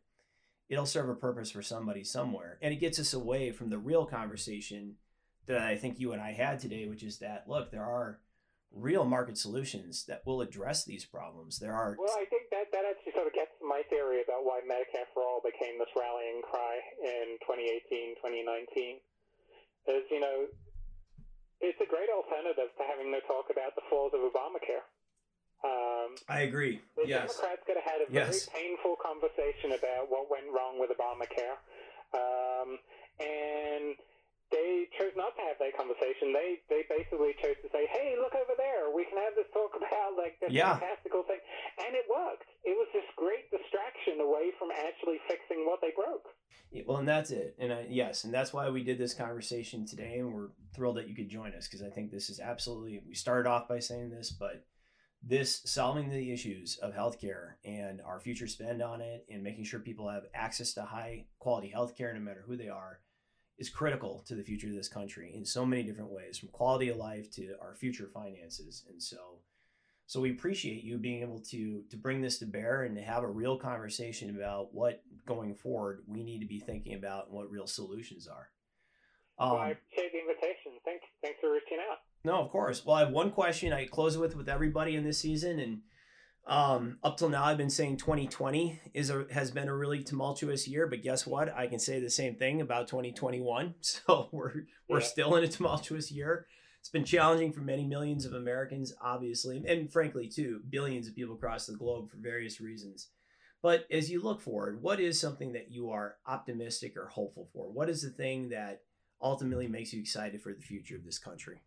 it'll 0.69 0.85
serve 0.85 1.09
a 1.09 1.15
purpose 1.15 1.51
for 1.51 1.61
somebody 1.61 2.03
somewhere. 2.03 2.57
And 2.61 2.73
it 2.73 2.79
gets 2.79 2.99
us 2.99 3.13
away 3.13 3.51
from 3.51 3.69
the 3.69 3.77
real 3.77 4.05
conversation 4.05 4.95
that 5.45 5.61
I 5.61 5.77
think 5.77 5.99
you 5.99 6.11
and 6.11 6.21
I 6.21 6.33
had 6.33 6.59
today, 6.59 6.87
which 6.87 7.03
is 7.03 7.19
that 7.19 7.45
look, 7.47 7.71
there 7.71 7.85
are 7.85 8.19
real 8.73 9.05
market 9.05 9.37
solutions 9.37 10.05
that 10.07 10.21
will 10.25 10.41
address 10.41 10.83
these 10.85 11.05
problems. 11.05 11.59
There 11.59 11.73
are. 11.73 11.95
Well, 11.97 12.13
I 12.17 12.25
think 12.25 12.49
that 12.51 12.71
that 12.71 12.83
actually 12.85 13.13
sort 13.13 13.27
of 13.27 13.33
gets 13.33 13.51
my 13.61 13.81
theory 13.89 14.21
about 14.21 14.43
why 14.43 14.61
Medicare 14.67 15.07
for 15.13 15.23
All 15.23 15.41
became 15.43 15.79
this 15.79 15.89
rallying 15.95 16.41
cry 16.43 16.77
in 17.03 17.37
2018, 17.47 18.15
2019. 18.21 18.99
Is 19.87 20.03
you 20.11 20.19
know, 20.19 20.45
it's 21.61 21.79
a 21.81 21.87
great 21.89 22.09
alternative 22.11 22.69
to 22.75 22.83
having 22.85 23.09
to 23.13 23.21
talk 23.25 23.47
about 23.49 23.73
the 23.75 23.81
flaws 23.89 24.11
of 24.13 24.21
Obamacare. 24.21 24.83
Um, 25.65 26.13
I 26.29 26.41
agree. 26.45 26.81
the 26.95 27.07
yes. 27.07 27.33
Democrats 27.33 27.63
could 27.65 27.77
have 27.81 27.87
had 27.89 28.01
a 28.05 28.11
very 28.11 28.29
Yes. 28.29 28.45
painful 28.53 28.95
conversation 29.01 29.73
about 29.73 30.05
what 30.11 30.29
went 30.29 30.45
wrong 30.53 30.77
with 30.77 30.91
Obamacare, 30.93 31.57
um, 32.13 32.77
and 33.19 33.95
they 34.51 34.87
chose 34.97 35.11
not 35.19 35.35
to 35.35 35.41
have 35.43 35.59
that 35.59 35.75
conversation. 35.75 36.31
They 36.31 36.63
they 36.69 36.83
basically 36.87 37.35
chose 37.43 37.59
to 37.63 37.69
say, 37.71 37.87
"Hey, 37.91 38.15
look 38.15 38.35
over 38.35 38.55
there. 38.55 38.91
We 38.95 39.03
can 39.05 39.17
have 39.19 39.35
this 39.35 39.47
talk 39.53 39.75
about 39.79 40.15
like 40.15 40.39
this 40.39 40.51
Yeah. 40.51 40.79
fantastical 40.79 41.23
thing," 41.23 41.39
and 41.83 41.95
it 41.95 42.05
worked. 42.07 42.47
It 42.63 42.75
was 42.77 42.87
this 42.93 43.07
great 43.15 43.51
distraction 43.51 44.19
away 44.21 44.51
from 44.59 44.71
actually 44.71 45.19
fixing 45.27 45.65
what 45.65 45.79
they 45.81 45.91
broke. 45.95 46.27
Yeah, 46.71 46.83
Well, 46.87 46.97
and 46.97 47.07
that's 47.07 47.31
it. 47.31 47.55
And 47.59 47.71
I, 47.73 47.87
yes, 47.89 48.23
and 48.23 48.33
that's 48.33 48.53
why 48.53 48.69
we 48.69 48.83
did 48.83 48.97
this 48.97 49.13
conversation 49.13 49.85
today, 49.85 50.19
and 50.19 50.33
we're 50.33 50.49
thrilled 50.73 50.97
that 50.97 51.07
you 51.07 51.15
could 51.15 51.29
join 51.29 51.53
us 51.53 51.67
because 51.67 51.81
I 51.83 51.89
think 51.89 52.11
this 52.11 52.29
is 52.29 52.39
absolutely. 52.39 53.01
We 53.07 53.15
started 53.15 53.49
off 53.49 53.67
by 53.67 53.79
saying 53.79 54.09
this, 54.09 54.31
but 54.31 54.65
this 55.23 55.61
solving 55.65 56.09
the 56.09 56.31
issues 56.31 56.77
of 56.77 56.93
healthcare 56.93 57.55
and 57.65 58.01
our 58.01 58.19
future 58.19 58.47
spend 58.47 58.81
on 58.81 59.01
it, 59.01 59.25
and 59.29 59.43
making 59.43 59.65
sure 59.65 59.79
people 59.79 60.07
have 60.09 60.23
access 60.33 60.73
to 60.75 60.83
high 60.83 61.25
quality 61.39 61.73
healthcare, 61.75 62.13
no 62.13 62.19
matter 62.19 62.43
who 62.47 62.55
they 62.55 62.69
are, 62.69 62.99
is 63.57 63.69
critical 63.69 64.23
to 64.27 64.35
the 64.35 64.43
future 64.43 64.67
of 64.67 64.75
this 64.75 64.89
country 64.89 65.33
in 65.35 65.43
so 65.43 65.65
many 65.65 65.83
different 65.83 66.11
ways, 66.11 66.37
from 66.37 66.49
quality 66.49 66.89
of 66.89 66.97
life 66.97 67.31
to 67.31 67.55
our 67.61 67.73
future 67.73 68.09
finances. 68.13 68.85
And 68.89 69.01
so, 69.01 69.39
so 70.05 70.21
we 70.21 70.31
appreciate 70.31 70.83
you 70.83 70.97
being 70.97 71.21
able 71.21 71.39
to 71.51 71.83
to 71.89 71.97
bring 71.97 72.21
this 72.21 72.37
to 72.39 72.45
bear 72.45 72.83
and 72.83 72.95
to 72.95 73.01
have 73.01 73.23
a 73.23 73.29
real 73.29 73.57
conversation 73.57 74.29
about 74.35 74.73
what 74.73 75.01
going 75.25 75.55
forward 75.55 76.03
we 76.07 76.23
need 76.23 76.39
to 76.39 76.47
be 76.47 76.59
thinking 76.59 76.93
about 76.93 77.27
and 77.27 77.35
what 77.35 77.51
real 77.51 77.67
solutions 77.67 78.27
are. 78.27 78.49
Um, 79.39 79.51
well, 79.51 79.59
I 79.59 79.69
appreciate 79.69 80.11
the 80.11 80.19
invitation. 80.19 80.71
Thanks, 80.85 81.05
thanks 81.21 81.37
for 81.41 81.51
reaching 81.51 81.77
out. 81.91 81.97
no, 82.23 82.41
of 82.41 82.49
course. 82.49 82.85
Well, 82.85 82.95
I 82.95 83.01
have 83.01 83.11
one 83.11 83.31
question 83.31 83.73
I 83.73 83.85
close 83.85 84.17
with 84.17 84.35
with 84.35 84.49
everybody 84.49 84.95
in 84.95 85.03
this 85.03 85.19
season, 85.19 85.59
and 85.59 85.81
um, 86.47 86.97
up 87.03 87.17
till 87.17 87.29
now, 87.29 87.43
I've 87.43 87.57
been 87.57 87.69
saying 87.69 87.97
2020 87.97 88.79
is 88.93 89.09
a 89.09 89.25
has 89.31 89.51
been 89.51 89.67
a 89.67 89.75
really 89.75 90.03
tumultuous 90.03 90.67
year. 90.67 90.87
But 90.87 91.01
guess 91.03 91.27
what? 91.27 91.53
I 91.55 91.67
can 91.67 91.79
say 91.79 91.99
the 91.99 92.09
same 92.09 92.35
thing 92.35 92.61
about 92.61 92.87
2021. 92.87 93.75
So 93.81 94.29
we're 94.31 94.53
we're 94.89 94.99
Yeah. 94.99 95.05
still 95.05 95.35
in 95.35 95.43
a 95.43 95.47
tumultuous 95.47 96.11
year. 96.11 96.47
It's 96.79 96.89
been 96.89 97.03
challenging 97.03 97.51
for 97.51 97.59
many 97.61 97.85
millions 97.85 98.25
of 98.25 98.33
Americans, 98.33 98.93
obviously, 99.01 99.61
and 99.67 99.91
frankly, 99.91 100.29
too, 100.29 100.61
billions 100.69 101.07
of 101.07 101.15
people 101.15 101.35
across 101.35 101.65
the 101.65 101.75
globe 101.75 102.09
for 102.09 102.17
various 102.17 102.61
reasons. 102.61 103.09
But 103.61 103.85
as 103.91 104.09
you 104.09 104.21
look 104.21 104.39
forward, 104.39 104.81
what 104.81 104.99
is 105.01 105.19
something 105.19 105.51
that 105.53 105.69
you 105.69 105.89
are 105.89 106.15
optimistic 106.25 106.95
or 106.95 107.07
hopeful 107.07 107.49
for? 107.51 107.69
What 107.69 107.89
is 107.89 108.03
the 108.03 108.09
thing 108.11 108.49
that 108.49 108.83
ultimately 109.21 109.67
makes 109.67 109.91
you 109.91 109.99
excited 109.99 110.41
for 110.41 110.53
the 110.53 110.61
future 110.61 110.95
of 110.95 111.03
this 111.03 111.19
country? 111.19 111.57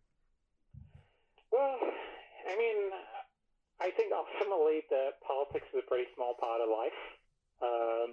Well, 1.51 1.77
I 2.49 2.57
mean, 2.57 2.89
I 3.81 3.89
think 3.97 4.13
ultimately 4.13 4.85
that 4.93 5.17
politics 5.25 5.65
is 5.73 5.81
a 5.81 5.87
pretty 5.89 6.05
small 6.13 6.37
part 6.37 6.61
of 6.61 6.69
life. 6.69 7.01
Um, 7.65 8.09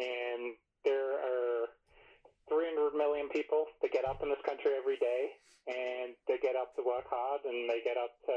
and 0.00 0.56
there 0.88 1.20
are 1.20 1.68
300 2.48 2.96
million 2.96 3.28
people 3.28 3.68
that 3.84 3.92
get 3.92 4.08
up 4.08 4.24
in 4.24 4.32
this 4.32 4.40
country 4.48 4.72
every 4.72 4.96
day 4.96 5.36
and 5.68 6.16
they 6.24 6.40
get 6.40 6.56
up 6.56 6.72
to 6.76 6.82
work 6.82 7.04
hard 7.12 7.44
and 7.44 7.68
they 7.68 7.84
get 7.84 8.00
up 8.00 8.16
to 8.24 8.36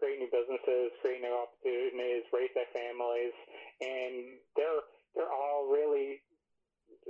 create 0.00 0.24
new 0.24 0.32
businesses, 0.32 0.96
create 1.04 1.20
new 1.20 1.36
opportunities, 1.36 2.24
raise 2.32 2.52
their 2.56 2.70
families. 2.72 3.36
And 3.84 4.40
they're, 4.56 4.80
they're 5.12 5.32
all 5.32 5.68
really 5.68 6.24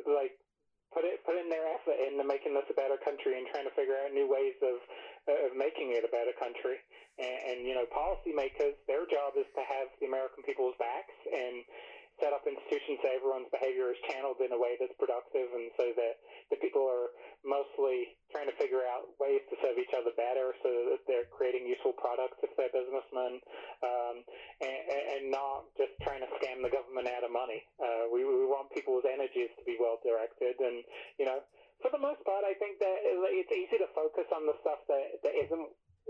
like 0.02 0.34
put 0.90 1.06
it 1.06 1.22
put 1.22 1.38
in 1.38 1.46
their 1.46 1.66
effort 1.70 1.98
into 2.02 2.22
making 2.26 2.54
this 2.54 2.66
a 2.70 2.74
better 2.74 2.98
country 2.98 3.38
and 3.38 3.46
trying 3.54 3.66
to 3.66 3.74
figure 3.78 3.94
out 3.94 4.10
new 4.10 4.26
ways 4.26 4.58
of 4.62 4.82
of 5.28 5.56
making 5.56 5.92
it 5.92 6.04
a 6.04 6.10
better 6.12 6.32
country. 6.38 6.80
And, 7.18 7.36
and 7.48 7.58
you 7.66 7.74
know, 7.76 7.84
policymakers, 7.92 8.78
their 8.88 9.04
job 9.10 9.36
is 9.36 9.48
to 9.56 9.62
have 9.64 9.92
the 10.00 10.06
American 10.08 10.46
people's 10.46 10.76
backs 10.80 11.16
and 11.28 11.64
set 12.20 12.36
up 12.36 12.44
institutions 12.44 13.00
so 13.00 13.08
everyone's 13.08 13.48
behavior 13.48 13.88
is 13.88 13.96
channeled 14.12 14.36
in 14.44 14.52
a 14.52 14.60
way 14.60 14.76
that's 14.76 14.92
productive, 15.00 15.48
and 15.56 15.72
so 15.80 15.88
that 15.96 16.20
the 16.52 16.58
people 16.60 16.84
are 16.84 17.08
mostly 17.42 18.12
trying 18.28 18.44
to 18.44 18.56
figure 18.60 18.84
out 18.84 19.08
ways 19.16 19.40
to 19.48 19.56
serve 19.64 19.80
each 19.80 19.90
other 19.96 20.12
better, 20.14 20.52
so 20.60 20.68
that 20.92 21.00
they're 21.08 21.26
creating 21.32 21.64
useful 21.64 21.96
products 21.96 22.36
if 22.44 22.52
they're 22.60 22.70
businessmen, 22.70 23.40
um, 23.80 24.16
and, 24.60 24.80
and 25.16 25.24
not 25.32 25.72
just 25.80 25.96
trying 26.04 26.20
to 26.20 26.28
scam 26.36 26.60
the 26.60 26.68
government 26.68 27.08
out 27.08 27.24
of 27.24 27.32
money. 27.32 27.64
Uh, 27.80 28.12
we, 28.12 28.20
we 28.22 28.44
want 28.44 28.68
people's 28.76 29.08
energies 29.08 29.48
to 29.56 29.64
be 29.64 29.80
well 29.80 29.96
directed, 30.04 30.60
and 30.60 30.84
you 31.16 31.24
know, 31.24 31.40
for 31.80 31.90
the 31.92 32.00
most 32.00 32.20
part, 32.24 32.44
I 32.44 32.54
think 32.60 32.78
that 32.80 32.96
it's 33.04 33.52
easy 33.52 33.78
to 33.80 33.88
focus 33.96 34.28
on 34.32 34.44
the 34.44 34.56
stuff 34.60 34.80
that, 34.88 35.20
that 35.24 35.34
isn't 35.34 35.68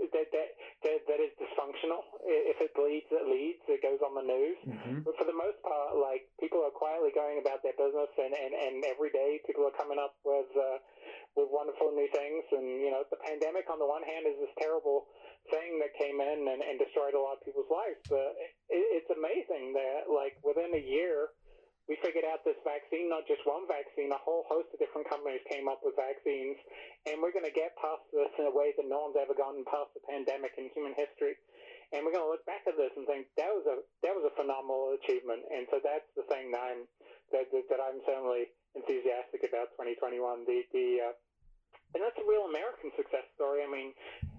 that, 0.09 0.27
that 0.33 0.49
that 0.81 0.99
that 1.05 1.19
is 1.21 1.29
dysfunctional. 1.37 2.01
If 2.25 2.57
it 2.57 2.73
bleeds, 2.73 3.05
it 3.13 3.27
leads. 3.29 3.61
It 3.69 3.85
goes 3.85 4.01
on 4.01 4.17
the 4.17 4.25
news. 4.25 4.57
Mm-hmm. 4.65 5.05
But 5.05 5.13
for 5.19 5.27
the 5.29 5.35
most 5.35 5.61
part, 5.61 5.93
like 5.99 6.25
people 6.41 6.63
are 6.65 6.73
quietly 6.73 7.13
going 7.13 7.37
about 7.37 7.61
their 7.61 7.77
business, 7.77 8.09
and, 8.17 8.33
and, 8.33 8.53
and 8.55 8.73
every 8.89 9.13
day 9.13 9.37
people 9.45 9.67
are 9.67 9.75
coming 9.77 10.01
up 10.01 10.17
with 10.25 10.49
uh, 10.57 10.81
with 11.37 11.53
wonderful 11.53 11.93
new 11.93 12.09
things. 12.09 12.43
And 12.49 12.81
you 12.81 12.89
know, 12.89 13.05
the 13.13 13.21
pandemic 13.21 13.69
on 13.69 13.77
the 13.77 13.85
one 13.85 14.01
hand 14.01 14.25
is 14.25 14.41
this 14.41 14.53
terrible 14.57 15.05
thing 15.49 15.81
that 15.81 15.93
came 15.97 16.21
in 16.21 16.49
and, 16.49 16.61
and 16.61 16.77
destroyed 16.77 17.17
a 17.17 17.21
lot 17.21 17.37
of 17.37 17.41
people's 17.41 17.69
lives, 17.69 17.97
but 18.09 18.37
it, 18.69 18.85
it's 19.01 19.09
amazing 19.09 19.73
that 19.73 20.05
like 20.05 20.37
within 20.45 20.69
a 20.77 20.83
year 20.85 21.33
we 21.89 21.97
figured 22.05 22.23
out 22.29 22.45
this 22.45 22.57
vaccine, 22.61 23.00
not 23.11 23.27
just 23.27 23.43
one 23.43 23.67
vaccine, 23.67 24.07
a 24.15 24.23
whole 24.23 24.47
host 24.47 24.71
of 24.71 24.79
different 24.79 25.03
companies 25.11 25.43
came 25.51 25.67
up 25.67 25.83
with 25.83 25.99
vaccines, 25.99 26.55
and 27.03 27.19
we're 27.19 27.35
going 27.35 27.45
to 27.45 27.51
get 27.51 27.75
past 27.75 28.07
this 28.15 28.31
in 28.39 28.47
a 28.47 28.55
way 28.55 28.71
that 28.79 28.87
no 28.87 29.11
one's 29.11 29.19
ever 29.19 29.35
gotten 29.35 29.67
past 29.67 29.91
the 29.91 30.03
pandemic 30.07 30.55
in 30.55 30.71
human 30.71 30.95
history. 30.95 31.35
And 31.91 32.07
we're 32.07 32.15
going 32.15 32.23
to 32.23 32.31
look 32.31 32.47
back 32.47 32.63
at 32.63 32.79
this 32.79 32.95
and 32.95 33.03
think 33.03 33.27
that 33.35 33.51
was 33.51 33.67
a 33.67 33.83
that 33.99 34.15
was 34.15 34.23
a 34.23 34.31
phenomenal 34.39 34.95
achievement. 34.95 35.43
And 35.51 35.67
so 35.67 35.83
that's 35.83 36.07
the 36.15 36.23
thing 36.31 36.55
that 36.55 36.63
I'm 36.63 36.87
that 37.35 37.51
that, 37.51 37.67
that 37.67 37.83
I'm 37.83 37.99
certainly 38.07 38.47
enthusiastic 38.79 39.43
about 39.43 39.75
2021. 39.75 40.47
The 40.47 40.63
the 40.71 41.11
uh, 41.11 41.13
and 41.91 41.99
that's 41.99 42.15
a 42.15 42.23
real 42.23 42.47
American 42.47 42.95
success 42.95 43.27
story. 43.35 43.59
I 43.59 43.67
mean, 43.67 43.91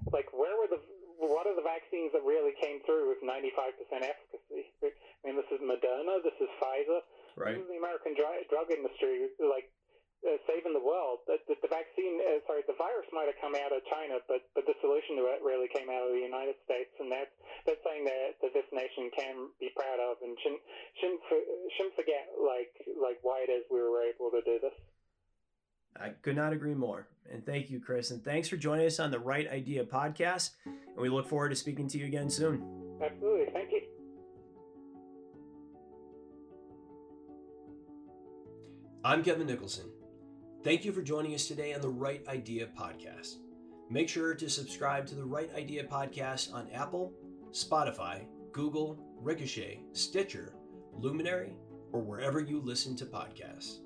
like 0.08 0.32
where 0.32 0.56
were 0.56 0.72
the 0.72 0.80
what 1.20 1.44
are 1.44 1.52
the 1.52 1.62
vaccines 1.62 2.10
that 2.16 2.24
really 2.24 2.56
came 2.56 2.80
through 2.88 3.12
with 3.12 3.20
95% 3.20 3.52
efficacy? 4.00 4.72
I 4.82 5.22
mean, 5.22 5.36
this 5.38 5.46
is 5.54 5.60
Moderna, 5.62 6.18
this 6.24 6.34
is 6.40 6.50
Pfizer. 6.58 7.04
Right. 7.36 7.56
The 7.56 7.78
American 7.80 8.12
drug, 8.14 8.36
drug 8.52 8.68
industry, 8.68 9.32
like 9.40 9.72
uh, 10.22 10.38
saving 10.46 10.70
the 10.70 10.82
world. 10.82 11.26
The, 11.26 11.40
the, 11.50 11.58
the 11.66 11.70
vaccine, 11.70 12.22
uh, 12.22 12.38
sorry, 12.46 12.62
the 12.70 12.78
virus 12.78 13.08
might 13.10 13.26
have 13.26 13.38
come 13.42 13.58
out 13.58 13.74
of 13.74 13.82
China, 13.90 14.22
but 14.30 14.46
but 14.54 14.62
the 14.70 14.76
solution 14.78 15.18
to 15.18 15.26
it 15.34 15.42
really 15.42 15.66
came 15.72 15.90
out 15.90 16.06
of 16.06 16.14
the 16.14 16.22
United 16.22 16.54
States, 16.62 16.94
and 17.02 17.10
that's 17.10 17.32
that's 17.66 17.82
something 17.82 18.06
that, 18.06 18.38
that 18.38 18.52
this 18.54 18.68
nation 18.70 19.10
can 19.16 19.50
be 19.58 19.74
proud 19.74 19.98
of, 19.98 20.22
and 20.22 20.38
shouldn't 20.40 20.62
shouldn't 21.02 21.22
for- 21.26 21.48
shouldn't 21.74 21.96
forget 21.98 22.30
like 22.38 22.72
like 22.94 23.18
why 23.26 23.42
it 23.42 23.50
is 23.50 23.66
we 23.70 23.82
were 23.82 24.06
able 24.06 24.30
to 24.30 24.42
do 24.46 24.62
this. 24.62 24.76
I 25.98 26.10
could 26.22 26.36
not 26.36 26.52
agree 26.52 26.74
more. 26.74 27.08
And 27.30 27.44
thank 27.44 27.70
you, 27.70 27.80
Chris. 27.80 28.10
And 28.10 28.24
thanks 28.24 28.48
for 28.48 28.56
joining 28.56 28.86
us 28.86 28.98
on 28.98 29.10
the 29.10 29.18
Right 29.18 29.48
Idea 29.50 29.84
podcast. 29.84 30.50
And 30.64 30.96
we 30.96 31.08
look 31.08 31.28
forward 31.28 31.50
to 31.50 31.56
speaking 31.56 31.86
to 31.88 31.98
you 31.98 32.06
again 32.06 32.30
soon. 32.30 32.64
Absolutely, 33.02 33.52
thank 33.52 33.70
you. 33.70 33.81
I'm 39.04 39.24
Kevin 39.24 39.48
Nicholson. 39.48 39.86
Thank 40.62 40.84
you 40.84 40.92
for 40.92 41.02
joining 41.02 41.34
us 41.34 41.48
today 41.48 41.74
on 41.74 41.80
the 41.80 41.88
Right 41.88 42.22
Idea 42.28 42.68
podcast. 42.78 43.38
Make 43.90 44.08
sure 44.08 44.32
to 44.32 44.48
subscribe 44.48 45.06
to 45.06 45.16
the 45.16 45.24
Right 45.24 45.50
Idea 45.56 45.82
podcast 45.82 46.54
on 46.54 46.70
Apple, 46.70 47.12
Spotify, 47.50 48.26
Google, 48.52 49.04
Ricochet, 49.16 49.80
Stitcher, 49.90 50.54
Luminary, 50.92 51.56
or 51.90 52.00
wherever 52.00 52.38
you 52.38 52.60
listen 52.60 52.94
to 52.94 53.04
podcasts. 53.04 53.78